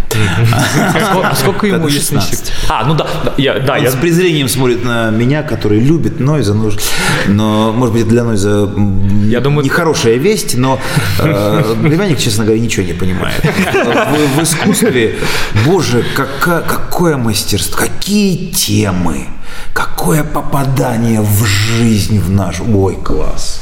[1.21, 2.45] А сколько, а ему, Году если не 16.
[2.45, 2.53] секрет?
[2.69, 6.19] А, ну да, да, я, да, Он я с презрением смотрит на меня, который любит
[6.19, 6.53] Нойза,
[7.27, 8.69] но, может может быть, для Нойза
[9.25, 9.63] Я думаю...
[9.63, 10.79] нехорошая весть, но
[11.19, 13.41] э, племянник, честно говоря, ничего не понимает.
[13.43, 15.15] В, в искусстве,
[15.65, 19.27] боже, кака, какое мастерство, какие темы,
[19.73, 22.61] какое попадание в жизнь в наш...
[22.61, 23.61] Ой, класс.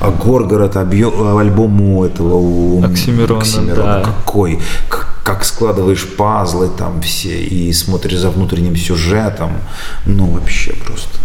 [0.00, 2.34] А Горгород, объем, альбом у этого...
[2.34, 4.02] У Оксимирона, да.
[4.02, 4.58] Какой,
[4.88, 9.52] как, как складываешь пазлы там все и смотришь за внутренним сюжетом.
[10.06, 11.23] Ну, вообще просто.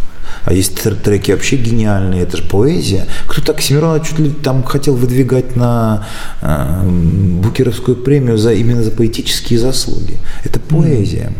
[0.49, 3.05] А есть треки вообще гениальные, это же поэзия.
[3.27, 6.07] Кто-то Оксимирона чуть ли там хотел выдвигать на
[6.41, 6.89] э,
[7.43, 10.17] Букеровскую премию за, именно за поэтические заслуги.
[10.43, 11.33] Это поэзия.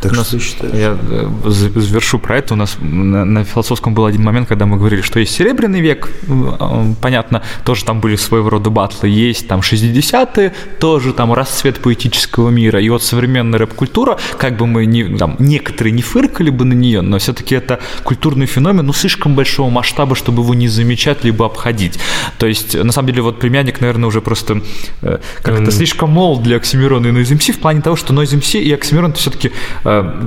[0.00, 0.74] Так У что нас- ты считаешь?
[0.74, 2.54] Я э, завершу про это.
[2.54, 6.10] У нас на, на философском был один момент, когда мы говорили, что есть Серебряный век,
[6.28, 12.50] э, понятно, тоже там были своего рода батлы, есть там 60-е, тоже там расцвет поэтического
[12.50, 12.80] мира.
[12.80, 17.00] И вот современная рэп-культура, как бы мы не, там, некоторые не фыркали бы на нее,
[17.00, 21.98] но все-таки это культурный феномен, ну, слишком большого масштаба, чтобы его не замечать, либо обходить.
[22.38, 24.60] То есть, на самом деле, вот племянник, наверное, уже просто
[25.02, 28.60] э, как-то слишком молод для Оксимирона и Noise MC в плане того, что Noise MC
[28.60, 29.52] и Оксимирон это все-таки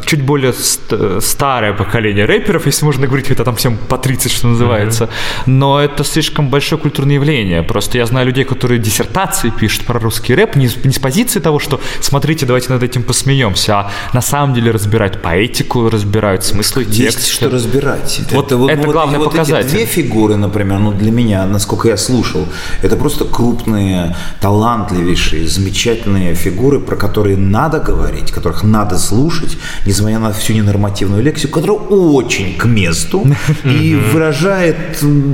[0.06, 4.48] чуть более ст- старое поколение рэперов, если можно говорить, это там всем по 30, что
[4.48, 5.10] называется.
[5.46, 7.64] Но это слишком большое культурное явление.
[7.64, 11.40] Просто я знаю людей, которые диссертации пишут про русский рэп, не, с- не с позиции
[11.40, 16.84] того, что смотрите, давайте над этим посмеемся, а на самом деле разбирают поэтику, разбирают смыслы
[16.84, 17.32] Есть текста.
[17.34, 18.22] что разбирать.
[18.32, 19.68] Вот это главный вот показатель.
[19.68, 22.48] Эти две фигуры, например, ну для меня, насколько я слушал,
[22.82, 29.49] это просто крупные, талантливейшие, замечательные фигуры, про которые надо говорить, которых надо слушать,
[29.86, 33.26] несмотря на всю ненормативную лексику, которая очень к месту
[33.66, 34.76] и выражает,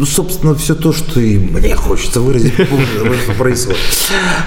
[0.07, 3.79] собственно, все то, что и мне хочется выразить, что происходит.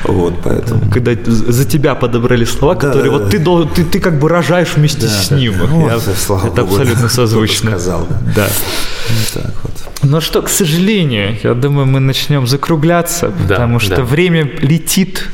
[0.05, 0.91] Вот, поэтому.
[0.91, 3.75] Когда за тебя подобрали слова, Да, которые да, вот да.
[3.75, 5.55] ты, ты, ты как бы рожаешь вместе Да, с ним.
[5.59, 5.67] да.
[5.69, 7.71] Ну, Я- вот, слава это богу, абсолютно созвучно.
[7.71, 8.19] сказал, да.
[8.37, 8.49] Да.
[9.09, 9.73] Вот так вот.
[10.03, 14.03] Ну что, к сожалению, я думаю, мы начнем закругляться, Да, потому что да.
[14.05, 15.25] время летит.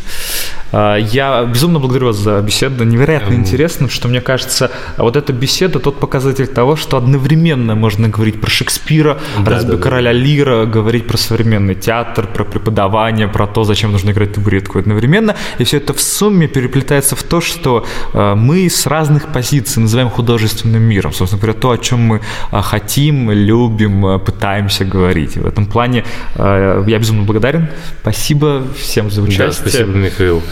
[0.77, 2.83] А, Я безумно благодарю вас за беседу.
[2.85, 8.41] Невероятно интересно, что мне кажется, вот эта беседа тот показатель того, что одновременно можно говорить
[8.41, 9.77] про Шекспира, да, да.
[9.77, 15.37] короля Лира, говорить про современный театр, про преподавание, про то, зачем нужно играть табуретку одновременно.
[15.59, 20.11] И все это в сумме переплетается в то, что э, мы с разных позиций называем
[20.11, 21.13] художественным миром.
[21.13, 22.21] Собственно говоря, то, о чем мы
[22.51, 25.37] э, хотим, любим, э, пытаемся говорить.
[25.37, 26.05] В этом плане
[26.37, 27.69] я безумно благодарен.
[28.03, 29.53] Спасибо всем за Да, участие.
[29.53, 30.43] спасибо, Михаил.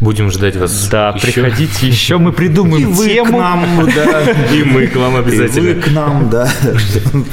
[0.00, 0.88] Будем ждать вас.
[0.88, 1.26] Да, еще.
[1.26, 3.38] приходите еще, мы придумаем И вы к тему.
[3.38, 4.22] нам, да.
[4.54, 5.74] И мы к вам И обязательно.
[5.74, 6.50] вы к нам, да.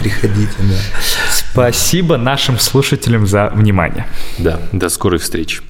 [0.02, 0.76] Приходите, да.
[1.32, 4.06] Спасибо нашим слушателям за внимание.
[4.38, 5.62] Да, до скорой встречи.